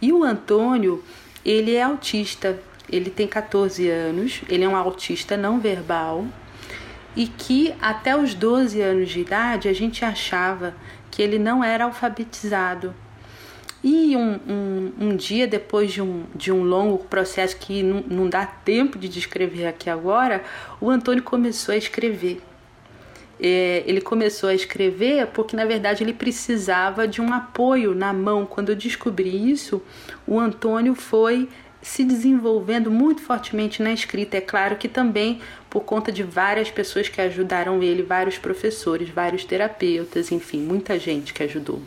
E 0.00 0.12
o 0.12 0.22
Antônio, 0.22 1.04
ele 1.44 1.74
é 1.74 1.82
autista 1.82 2.58
ele 2.90 3.08
tem 3.08 3.26
14 3.26 3.88
anos, 3.88 4.42
ele 4.48 4.64
é 4.64 4.68
um 4.68 4.76
autista 4.76 5.36
não 5.36 5.60
verbal 5.60 6.26
e 7.14 7.26
que 7.26 7.74
até 7.80 8.16
os 8.16 8.34
12 8.34 8.80
anos 8.80 9.08
de 9.10 9.20
idade 9.20 9.68
a 9.68 9.72
gente 9.72 10.04
achava 10.04 10.74
que 11.10 11.22
ele 11.22 11.38
não 11.38 11.62
era 11.62 11.84
alfabetizado. 11.84 12.94
E 13.82 14.14
um, 14.14 14.38
um, 14.46 14.92
um 15.00 15.16
dia 15.16 15.46
depois 15.46 15.92
de 15.92 16.02
um, 16.02 16.24
de 16.34 16.52
um 16.52 16.62
longo 16.62 16.98
processo 16.98 17.56
que 17.56 17.82
não, 17.82 18.04
não 18.06 18.28
dá 18.28 18.44
tempo 18.44 18.98
de 18.98 19.08
descrever 19.08 19.66
aqui 19.66 19.88
agora, 19.88 20.44
o 20.80 20.90
Antônio 20.90 21.22
começou 21.22 21.72
a 21.72 21.78
escrever. 21.78 22.42
É, 23.42 23.82
ele 23.86 24.02
começou 24.02 24.50
a 24.50 24.54
escrever 24.54 25.28
porque 25.28 25.56
na 25.56 25.64
verdade 25.64 26.04
ele 26.04 26.12
precisava 26.12 27.08
de 27.08 27.22
um 27.22 27.32
apoio 27.32 27.94
na 27.94 28.12
mão. 28.12 28.44
Quando 28.44 28.68
eu 28.68 28.76
descobri 28.76 29.50
isso, 29.50 29.82
o 30.26 30.38
Antônio 30.38 30.94
foi 30.94 31.48
se 31.80 32.04
desenvolvendo 32.04 32.90
muito 32.90 33.22
fortemente 33.22 33.82
na 33.82 33.92
escrita. 33.92 34.36
É 34.36 34.42
claro 34.42 34.76
que 34.76 34.88
também 34.88 35.40
por 35.70 35.84
conta 35.84 36.12
de 36.12 36.22
várias 36.22 36.70
pessoas 36.70 37.08
que 37.08 37.18
ajudaram 37.18 37.82
ele, 37.82 38.02
vários 38.02 38.36
professores, 38.36 39.08
vários 39.08 39.44
terapeutas, 39.44 40.30
enfim, 40.30 40.60
muita 40.60 40.98
gente 40.98 41.32
que 41.32 41.42
ajudou. 41.42 41.80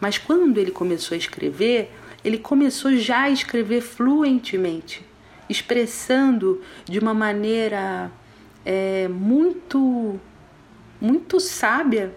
Mas 0.00 0.18
quando 0.18 0.58
ele 0.58 0.70
começou 0.70 1.14
a 1.14 1.18
escrever, 1.18 1.90
ele 2.24 2.38
começou 2.38 2.96
já 2.96 3.22
a 3.22 3.30
escrever 3.30 3.80
fluentemente, 3.80 5.04
expressando 5.48 6.60
de 6.84 6.98
uma 6.98 7.14
maneira 7.14 8.10
é, 8.64 9.06
muito, 9.08 10.20
muito 11.00 11.38
sábia 11.38 12.12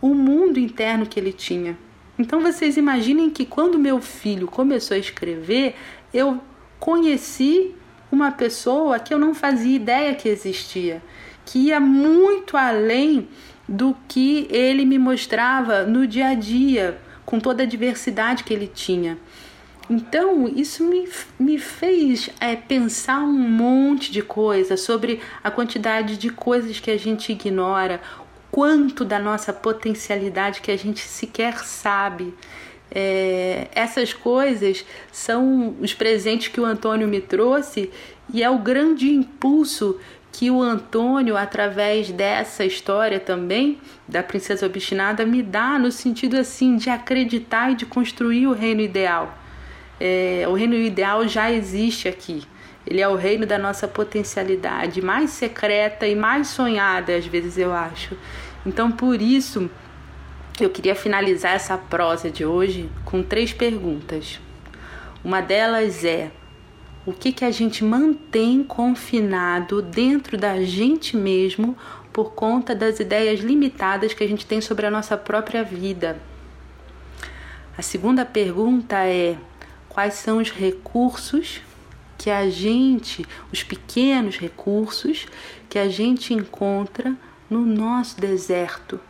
o 0.00 0.14
mundo 0.14 0.58
interno 0.58 1.06
que 1.06 1.20
ele 1.20 1.32
tinha. 1.32 1.76
Então 2.18 2.40
vocês 2.40 2.76
imaginem 2.76 3.30
que 3.30 3.44
quando 3.44 3.78
meu 3.78 4.00
filho 4.00 4.46
começou 4.46 4.94
a 4.94 5.00
escrever, 5.00 5.74
eu 6.12 6.40
conheci 6.78 7.74
uma 8.10 8.32
pessoa 8.32 8.98
que 8.98 9.12
eu 9.12 9.18
não 9.18 9.34
fazia 9.34 9.76
ideia 9.76 10.14
que 10.14 10.28
existia, 10.28 11.02
que 11.44 11.58
ia 11.66 11.78
muito 11.78 12.56
além 12.56 13.28
do 13.68 13.96
que 14.08 14.48
ele 14.50 14.84
me 14.84 14.98
mostrava 14.98 15.84
no 15.84 16.06
dia 16.06 16.28
a 16.28 16.34
dia, 16.34 17.00
com 17.24 17.38
toda 17.38 17.62
a 17.62 17.66
diversidade 17.66 18.44
que 18.44 18.52
ele 18.52 18.66
tinha. 18.66 19.18
Então, 19.88 20.46
isso 20.46 20.84
me, 20.84 21.08
me 21.36 21.58
fez 21.58 22.30
é, 22.40 22.54
pensar 22.54 23.18
um 23.20 23.32
monte 23.32 24.12
de 24.12 24.22
coisas 24.22 24.80
sobre 24.80 25.20
a 25.42 25.50
quantidade 25.50 26.16
de 26.16 26.30
coisas 26.30 26.78
que 26.78 26.92
a 26.92 26.96
gente 26.96 27.32
ignora, 27.32 28.00
quanto 28.52 29.04
da 29.04 29.18
nossa 29.18 29.52
potencialidade 29.52 30.60
que 30.60 30.70
a 30.70 30.78
gente 30.78 31.00
sequer 31.00 31.58
sabe. 31.64 32.32
É, 32.88 33.68
essas 33.72 34.12
coisas 34.12 34.84
são 35.10 35.76
os 35.80 35.92
presentes 35.92 36.48
que 36.48 36.60
o 36.60 36.64
Antônio 36.64 37.08
me 37.08 37.20
trouxe 37.20 37.90
e 38.32 38.42
é 38.42 38.50
o 38.50 38.58
grande 38.58 39.12
impulso 39.12 39.98
que 40.32 40.50
o 40.50 40.62
Antônio, 40.62 41.36
através 41.36 42.10
dessa 42.10 42.64
história 42.64 43.18
também 43.18 43.78
da 44.06 44.22
princesa 44.22 44.66
obstinada, 44.66 45.26
me 45.26 45.42
dá 45.42 45.78
no 45.78 45.90
sentido 45.90 46.36
assim 46.36 46.76
de 46.76 46.88
acreditar 46.88 47.72
e 47.72 47.74
de 47.74 47.86
construir 47.86 48.46
o 48.46 48.52
reino 48.52 48.80
ideal. 48.80 49.36
É, 49.98 50.44
o 50.48 50.54
reino 50.54 50.74
ideal 50.74 51.26
já 51.28 51.50
existe 51.50 52.08
aqui. 52.08 52.42
Ele 52.86 53.00
é 53.00 53.08
o 53.08 53.14
reino 53.14 53.44
da 53.44 53.58
nossa 53.58 53.86
potencialidade 53.86 55.02
mais 55.02 55.30
secreta 55.30 56.06
e 56.06 56.14
mais 56.14 56.48
sonhada, 56.48 57.14
às 57.14 57.26
vezes 57.26 57.58
eu 57.58 57.72
acho. 57.72 58.16
Então, 58.64 58.90
por 58.90 59.20
isso, 59.20 59.70
eu 60.58 60.70
queria 60.70 60.94
finalizar 60.94 61.54
essa 61.54 61.76
prosa 61.76 62.30
de 62.30 62.44
hoje 62.44 62.90
com 63.04 63.22
três 63.22 63.52
perguntas. 63.52 64.40
Uma 65.22 65.40
delas 65.40 66.04
é: 66.04 66.30
o 67.06 67.12
que, 67.12 67.32
que 67.32 67.44
a 67.44 67.50
gente 67.50 67.84
mantém 67.84 68.62
confinado 68.62 69.80
dentro 69.80 70.36
da 70.36 70.62
gente 70.62 71.16
mesmo 71.16 71.76
por 72.12 72.32
conta 72.32 72.74
das 72.74 73.00
ideias 73.00 73.40
limitadas 73.40 74.12
que 74.12 74.22
a 74.22 74.28
gente 74.28 74.46
tem 74.46 74.60
sobre 74.60 74.86
a 74.86 74.90
nossa 74.90 75.16
própria 75.16 75.64
vida? 75.64 76.20
A 77.76 77.82
segunda 77.82 78.24
pergunta 78.24 78.96
é: 79.06 79.36
quais 79.88 80.14
são 80.14 80.38
os 80.38 80.50
recursos 80.50 81.62
que 82.18 82.30
a 82.30 82.50
gente, 82.50 83.24
os 83.52 83.62
pequenos 83.62 84.36
recursos 84.36 85.26
que 85.68 85.78
a 85.78 85.88
gente 85.88 86.34
encontra 86.34 87.16
no 87.48 87.64
nosso 87.64 88.20
deserto? 88.20 89.00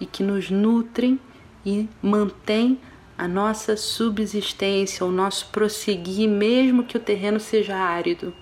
e 0.00 0.06
que 0.06 0.22
nos 0.22 0.50
nutrem 0.50 1.20
e 1.64 1.86
mantém 2.02 2.80
a 3.20 3.28
nossa 3.28 3.76
subsistência, 3.76 5.04
o 5.04 5.12
nosso 5.12 5.50
prosseguir, 5.52 6.26
mesmo 6.26 6.84
que 6.84 6.96
o 6.96 7.00
terreno 7.00 7.38
seja 7.38 7.76
árido. 7.76 8.32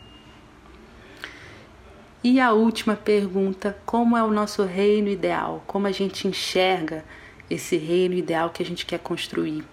E 2.23 2.39
a 2.39 2.53
última 2.53 2.95
pergunta: 2.95 3.77
como 3.85 4.17
é 4.17 4.23
o 4.23 4.31
nosso 4.31 4.63
reino 4.63 5.09
ideal? 5.09 5.65
Como 5.67 5.89
a 5.89 5.91
gente 5.91 6.29
enxerga 6.29 7.05
esse 7.51 7.77
reino 7.77 8.15
ideal 8.15 8.51
que 8.51 8.63
a 8.63 8.67
gente 8.67 8.87
quer 8.87 9.01
construir? 9.01 9.65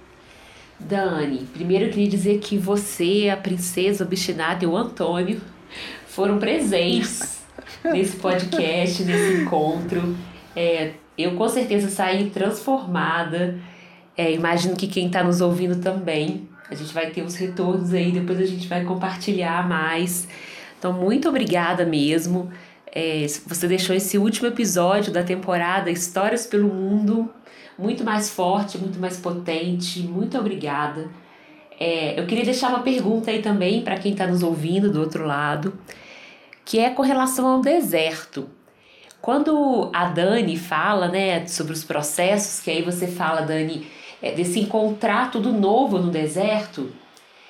Dani, 0.80 1.48
primeiro 1.54 1.86
eu 1.86 1.90
queria 1.92 2.10
dizer 2.10 2.40
que 2.40 2.58
você, 2.58 3.30
a 3.32 3.38
princesa 3.38 4.04
obstinada 4.04 4.64
e 4.64 4.68
o 4.68 4.76
Antônio 4.76 5.40
foram 6.08 6.40
presentes 6.40 7.46
nesse 7.86 8.18
podcast, 8.18 9.04
nesse 9.04 9.44
encontro. 9.44 10.18
É, 10.56 10.94
eu 11.16 11.36
com 11.36 11.48
certeza 11.48 11.92
saí 11.92 12.32
transformada. 12.32 13.56
É, 14.18 14.32
imagino 14.32 14.76
que 14.76 14.88
quem 14.88 15.08
está 15.08 15.24
nos 15.24 15.42
ouvindo 15.42 15.82
também. 15.82 16.48
A 16.70 16.76
gente 16.76 16.94
vai 16.94 17.12
ter 17.12 17.22
os 17.22 17.36
retornos 17.36 17.94
aí, 17.94 18.12
depois 18.12 18.40
a 18.40 18.46
gente 18.46 18.68
vai 18.68 18.84
compartilhar 18.84 19.68
mais. 19.68 20.28
Então, 20.80 20.94
muito 20.94 21.30
obrigada 21.30 21.86
mesmo. 21.86 22.52
É, 22.92 23.26
você 23.46 23.68
deixou 23.68 23.96
esse 23.96 24.18
último 24.18 24.48
episódio 24.48 25.12
da 25.12 25.24
temporada 25.24 25.92
Histórias 25.92 26.48
pelo 26.48 26.70
Mundo 26.70 27.30
muito 27.78 28.04
mais 28.04 28.30
forte, 28.30 28.78
muito 28.78 29.00
mais 29.00 29.18
potente. 29.18 30.00
Muito 30.02 30.38
obrigada. 30.38 31.10
É, 31.80 32.20
eu 32.20 32.26
queria 32.26 32.46
deixar 32.46 32.70
uma 32.70 32.80
pergunta 32.80 33.30
aí 33.32 33.42
também 33.42 33.82
para 33.82 33.98
quem 33.98 34.14
está 34.14 34.26
nos 34.26 34.42
ouvindo 34.42 34.92
do 34.92 35.00
outro 35.02 35.26
lado, 35.26 35.78
que 36.64 36.80
é 36.80 36.90
com 36.90 37.02
relação 37.02 37.48
ao 37.48 37.62
deserto. 37.62 38.50
Quando 39.22 39.90
a 39.94 40.06
Dani 40.06 40.56
fala, 40.58 41.08
né, 41.08 41.46
sobre 41.48 41.74
os 41.74 41.84
processos, 41.84 42.62
que 42.62 42.70
aí 42.70 42.82
você 42.82 43.08
fala, 43.08 43.42
Dani, 43.42 43.88
é, 44.26 44.32
desse 44.32 44.60
encontrar 44.60 45.30
tudo 45.30 45.54
novo 45.54 46.00
no 46.00 46.10
deserto, 46.10 46.90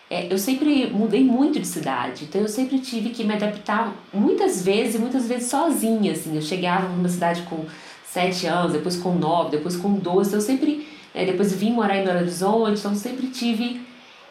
é, 0.10 0.32
eu 0.32 0.38
sempre 0.38 0.88
mudei 0.88 1.24
muito 1.24 1.58
de 1.58 1.66
cidade, 1.66 2.26
então 2.26 2.42
eu 2.42 2.50
sempre 2.50 2.80
tive 2.80 3.12
que 3.12 3.24
me 3.24 3.34
adaptar 3.34 3.96
muitas 4.14 4.62
vezes, 4.62 5.00
muitas 5.00 5.26
vezes 5.26 5.50
sozinha, 5.50 6.12
assim, 6.12 6.36
eu 6.36 6.42
chegava 6.42 6.90
numa 6.90 7.08
cidade 7.08 7.44
com 7.44 7.64
sete 8.06 8.46
anos, 8.46 8.74
depois 8.74 8.98
com 8.98 9.16
nove, 9.16 9.52
depois 9.52 9.78
com 9.78 9.94
doze, 9.94 10.34
eu 10.34 10.42
sempre, 10.42 10.86
é, 11.14 11.26
depois 11.26 11.56
vim 11.56 11.72
morar 11.72 11.98
em 11.98 12.04
Belo 12.04 12.20
Horizonte, 12.20 12.78
então 12.78 12.94
sempre 12.94 13.28
tive, 13.28 13.82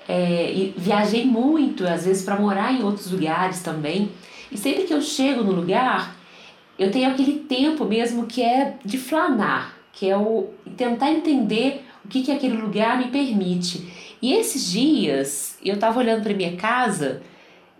é, 0.06 0.52
e 0.52 0.74
viajei 0.76 1.24
muito, 1.24 1.88
às 1.88 2.04
vezes 2.04 2.22
para 2.22 2.38
morar 2.38 2.74
em 2.74 2.82
outros 2.82 3.10
lugares 3.10 3.62
também, 3.62 4.10
e 4.52 4.58
sempre 4.58 4.82
que 4.82 4.92
eu 4.92 5.00
chego 5.00 5.42
no 5.42 5.52
lugar, 5.52 6.14
eu 6.78 6.90
tenho 6.90 7.08
aquele 7.08 7.38
tempo 7.38 7.86
mesmo 7.86 8.26
que 8.26 8.42
é 8.42 8.74
de 8.84 8.98
flanar, 8.98 9.74
que 9.94 10.10
é 10.10 10.16
o 10.16 10.50
tentar 10.76 11.10
entender 11.10 11.84
o 12.04 12.08
que, 12.08 12.22
que 12.22 12.32
aquele 12.32 12.56
lugar 12.56 12.98
me 12.98 13.08
permite. 13.08 14.16
E 14.20 14.32
esses 14.32 14.70
dias 14.70 15.58
eu 15.64 15.74
estava 15.74 15.98
olhando 15.98 16.22
para 16.22 16.34
minha 16.34 16.56
casa 16.56 17.22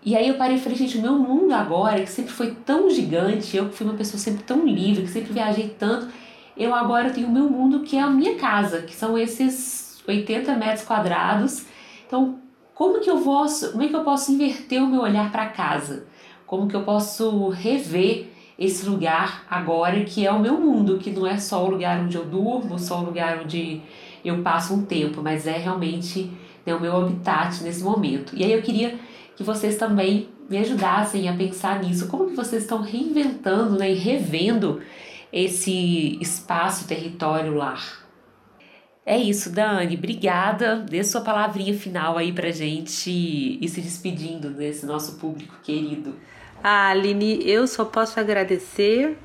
e 0.05 0.15
aí 0.15 0.27
eu 0.27 0.35
parei 0.35 0.57
e 0.57 0.59
falei, 0.59 0.77
gente, 0.77 0.99
o 0.99 1.01
meu 1.01 1.13
mundo 1.13 1.51
agora, 1.51 1.99
que 1.99 2.09
sempre 2.09 2.31
foi 2.31 2.51
tão 2.51 2.87
gigante, 2.91 3.57
eu 3.57 3.69
que 3.69 3.75
fui 3.75 3.87
uma 3.87 3.95
pessoa 3.95 4.19
sempre 4.19 4.43
tão 4.43 4.63
livre, 4.63 5.01
que 5.01 5.09
sempre 5.09 5.33
viajei 5.33 5.75
tanto, 5.79 6.07
eu 6.55 6.75
agora 6.75 7.09
tenho 7.09 7.27
o 7.27 7.31
meu 7.31 7.49
mundo 7.49 7.79
que 7.79 7.97
é 7.97 8.01
a 8.01 8.09
minha 8.09 8.35
casa, 8.35 8.83
que 8.83 8.95
são 8.95 9.17
esses 9.17 10.03
80 10.07 10.55
metros 10.57 10.85
quadrados. 10.85 11.65
Então, 12.05 12.37
como 12.75 12.99
que 12.99 13.09
eu 13.09 13.19
posso, 13.19 13.71
como 13.71 13.81
é 13.81 13.87
que 13.87 13.95
eu 13.95 14.03
posso 14.03 14.31
inverter 14.31 14.83
o 14.83 14.87
meu 14.87 15.01
olhar 15.01 15.31
para 15.31 15.47
casa? 15.47 16.05
Como 16.45 16.67
que 16.67 16.75
eu 16.75 16.83
posso 16.83 17.49
rever 17.49 18.29
esse 18.59 18.87
lugar 18.87 19.43
agora 19.49 20.03
que 20.05 20.23
é 20.25 20.31
o 20.31 20.39
meu 20.39 20.59
mundo, 20.59 20.99
que 20.99 21.09
não 21.09 21.25
é 21.25 21.37
só 21.39 21.65
o 21.65 21.69
lugar 21.69 21.99
onde 21.99 22.15
eu 22.15 22.25
durmo, 22.25 22.77
só 22.77 22.99
o 22.99 23.05
lugar 23.05 23.39
onde 23.43 23.81
eu 24.27 24.41
passo 24.41 24.73
um 24.73 24.85
tempo, 24.85 25.21
mas 25.21 25.47
é 25.47 25.57
realmente 25.57 26.31
né, 26.65 26.73
o 26.73 26.79
meu 26.79 26.95
habitat 26.95 27.63
nesse 27.63 27.83
momento. 27.83 28.35
E 28.35 28.43
aí 28.43 28.51
eu 28.51 28.61
queria 28.61 28.97
que 29.35 29.43
vocês 29.43 29.77
também 29.77 30.29
me 30.49 30.57
ajudassem 30.57 31.27
a 31.27 31.35
pensar 31.35 31.83
nisso, 31.83 32.07
como 32.07 32.27
que 32.29 32.35
vocês 32.35 32.63
estão 32.63 32.81
reinventando 32.81 33.77
né, 33.77 33.91
e 33.91 33.95
revendo 33.95 34.81
esse 35.31 36.17
espaço, 36.21 36.87
território, 36.87 37.55
lar. 37.55 38.05
É 39.05 39.17
isso, 39.17 39.51
Dani. 39.51 39.95
Obrigada. 39.95 40.77
Dê 40.77 41.03
sua 41.03 41.21
palavrinha 41.21 41.73
final 41.77 42.17
aí 42.17 42.31
pra 42.33 42.49
gente 42.51 43.11
ir 43.11 43.67
se 43.69 43.81
despedindo 43.81 44.49
desse 44.49 44.85
nosso 44.85 45.17
público 45.17 45.55
querido. 45.61 46.15
Ah, 46.63 46.89
Aline, 46.89 47.39
eu 47.47 47.67
só 47.67 47.85
posso 47.85 48.19
agradecer 48.19 49.15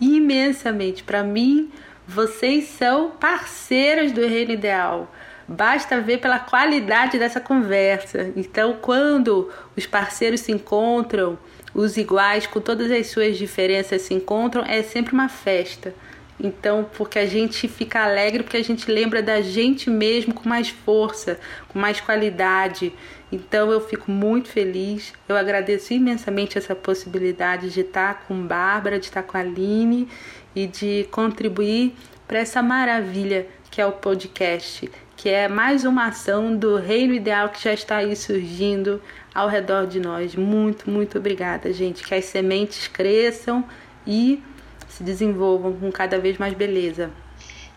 imensamente. 0.00 1.04
Para 1.04 1.22
mim, 1.22 1.70
vocês 2.10 2.64
são 2.64 3.12
parceiras 3.12 4.10
do 4.10 4.26
Reino 4.26 4.50
Ideal. 4.50 5.08
basta 5.46 6.00
ver 6.00 6.18
pela 6.18 6.38
qualidade 6.38 7.18
dessa 7.18 7.40
conversa. 7.40 8.32
Então, 8.36 8.78
quando 8.80 9.50
os 9.76 9.84
parceiros 9.84 10.40
se 10.40 10.52
encontram, 10.52 11.38
os 11.74 11.96
iguais, 11.96 12.46
com 12.46 12.60
todas 12.60 12.90
as 12.90 13.08
suas 13.08 13.36
diferenças 13.36 14.02
se 14.02 14.14
encontram, 14.14 14.64
é 14.64 14.82
sempre 14.82 15.12
uma 15.12 15.28
festa. 15.28 15.94
Então, 16.38 16.88
porque 16.96 17.18
a 17.18 17.26
gente 17.26 17.68
fica 17.68 18.04
alegre, 18.04 18.42
porque 18.42 18.56
a 18.56 18.64
gente 18.64 18.90
lembra 18.90 19.22
da 19.22 19.40
gente 19.40 19.90
mesmo 19.90 20.34
com 20.34 20.48
mais 20.48 20.68
força, 20.68 21.38
com 21.68 21.78
mais 21.78 22.00
qualidade. 22.00 22.92
Então, 23.30 23.70
eu 23.70 23.80
fico 23.80 24.10
muito 24.10 24.48
feliz. 24.48 25.12
Eu 25.28 25.36
agradeço 25.36 25.92
imensamente 25.92 26.58
essa 26.58 26.74
possibilidade 26.74 27.70
de 27.70 27.80
estar 27.80 28.24
com 28.26 28.46
Bárbara, 28.46 28.98
de 28.98 29.06
estar 29.06 29.22
com 29.22 29.36
a 29.36 29.40
Aline 29.40 30.08
e 30.54 30.66
de 30.66 31.08
contribuir 31.10 31.94
para 32.26 32.38
essa 32.38 32.62
maravilha 32.62 33.48
que 33.70 33.80
é 33.80 33.86
o 33.86 33.92
podcast, 33.92 34.90
que 35.16 35.28
é 35.28 35.48
mais 35.48 35.84
uma 35.84 36.06
ação 36.06 36.56
do 36.56 36.76
Reino 36.76 37.14
Ideal 37.14 37.50
que 37.50 37.62
já 37.62 37.72
está 37.72 37.98
aí 37.98 38.16
surgindo 38.16 39.02
ao 39.34 39.48
redor 39.48 39.86
de 39.86 40.00
nós. 40.00 40.34
Muito, 40.34 40.90
muito 40.90 41.18
obrigada, 41.18 41.72
gente. 41.72 42.02
Que 42.02 42.14
as 42.14 42.24
sementes 42.24 42.88
cresçam 42.88 43.68
e 44.06 44.42
se 44.88 45.02
desenvolvam 45.02 45.78
com 45.78 45.92
cada 45.92 46.18
vez 46.18 46.38
mais 46.38 46.54
beleza. 46.54 47.12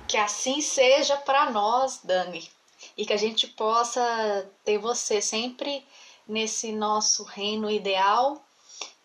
Que 0.07 0.17
assim 0.17 0.61
seja 0.61 1.15
para 1.17 1.51
nós, 1.51 1.99
Dani, 2.03 2.49
e 2.97 3.05
que 3.05 3.13
a 3.13 3.17
gente 3.17 3.47
possa 3.47 4.49
ter 4.63 4.77
você 4.77 5.21
sempre 5.21 5.85
nesse 6.27 6.71
nosso 6.71 7.23
reino 7.23 7.69
ideal. 7.69 8.43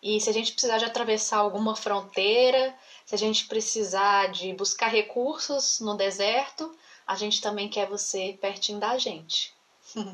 E 0.01 0.19
se 0.21 0.29
a 0.29 0.33
gente 0.33 0.53
precisar 0.53 0.77
de 0.77 0.85
atravessar 0.85 1.37
alguma 1.37 1.75
fronteira, 1.75 2.73
se 3.09 3.15
a 3.15 3.17
gente 3.17 3.47
precisar 3.47 4.27
de 4.27 4.53
buscar 4.53 4.85
recursos 4.85 5.79
no 5.79 5.95
deserto, 5.95 6.77
a 7.07 7.15
gente 7.15 7.41
também 7.41 7.67
quer 7.67 7.87
você 7.87 8.37
pertinho 8.39 8.79
da 8.79 8.99
gente. 8.99 9.51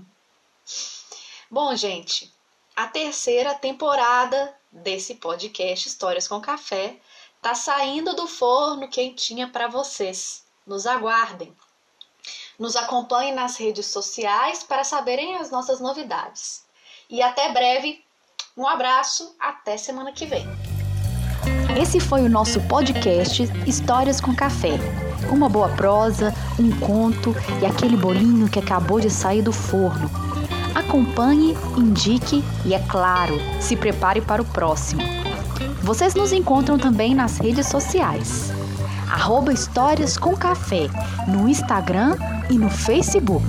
Bom, 1.51 1.75
gente, 1.75 2.33
a 2.73 2.87
terceira 2.87 3.53
temporada 3.53 4.55
desse 4.71 5.15
podcast 5.15 5.89
Histórias 5.89 6.25
com 6.25 6.39
Café 6.39 6.95
tá 7.41 7.53
saindo 7.53 8.15
do 8.15 8.27
forno 8.27 8.87
quentinha 8.87 9.49
para 9.49 9.67
vocês. 9.67 10.45
Nos 10.65 10.87
aguardem. 10.87 11.53
Nos 12.57 12.77
acompanhem 12.77 13.33
nas 13.33 13.57
redes 13.57 13.87
sociais 13.87 14.63
para 14.63 14.85
saberem 14.85 15.35
as 15.35 15.51
nossas 15.51 15.81
novidades. 15.81 16.63
E 17.09 17.21
até 17.21 17.51
breve. 17.51 18.01
Um 18.55 18.65
abraço, 18.65 19.35
até 19.37 19.75
semana 19.75 20.13
que 20.13 20.25
vem. 20.25 20.45
Esse 21.75 21.99
foi 21.99 22.21
o 22.21 22.29
nosso 22.29 22.61
podcast 22.61 23.51
Histórias 23.67 24.21
com 24.21 24.33
Café. 24.33 24.79
Uma 25.29 25.49
boa 25.49 25.67
prosa, 25.67 26.33
um 26.57 26.71
conto 26.79 27.35
e 27.61 27.65
aquele 27.65 27.97
bolinho 27.97 28.47
que 28.47 28.59
acabou 28.59 29.01
de 29.01 29.09
sair 29.09 29.41
do 29.41 29.51
forno. 29.51 30.09
Acompanhe, 30.73 31.57
indique 31.75 32.41
e, 32.63 32.73
é 32.73 32.79
claro, 32.79 33.37
se 33.59 33.75
prepare 33.75 34.21
para 34.21 34.41
o 34.41 34.45
próximo. 34.45 35.01
Vocês 35.81 36.15
nos 36.15 36.31
encontram 36.31 36.77
também 36.77 37.13
nas 37.13 37.39
redes 37.39 37.67
sociais. 37.67 38.53
Arroba 39.11 39.51
Histórias 39.51 40.17
com 40.17 40.35
Café, 40.35 40.87
no 41.27 41.47
Instagram 41.47 42.15
e 42.49 42.57
no 42.57 42.69
Facebook. 42.69 43.45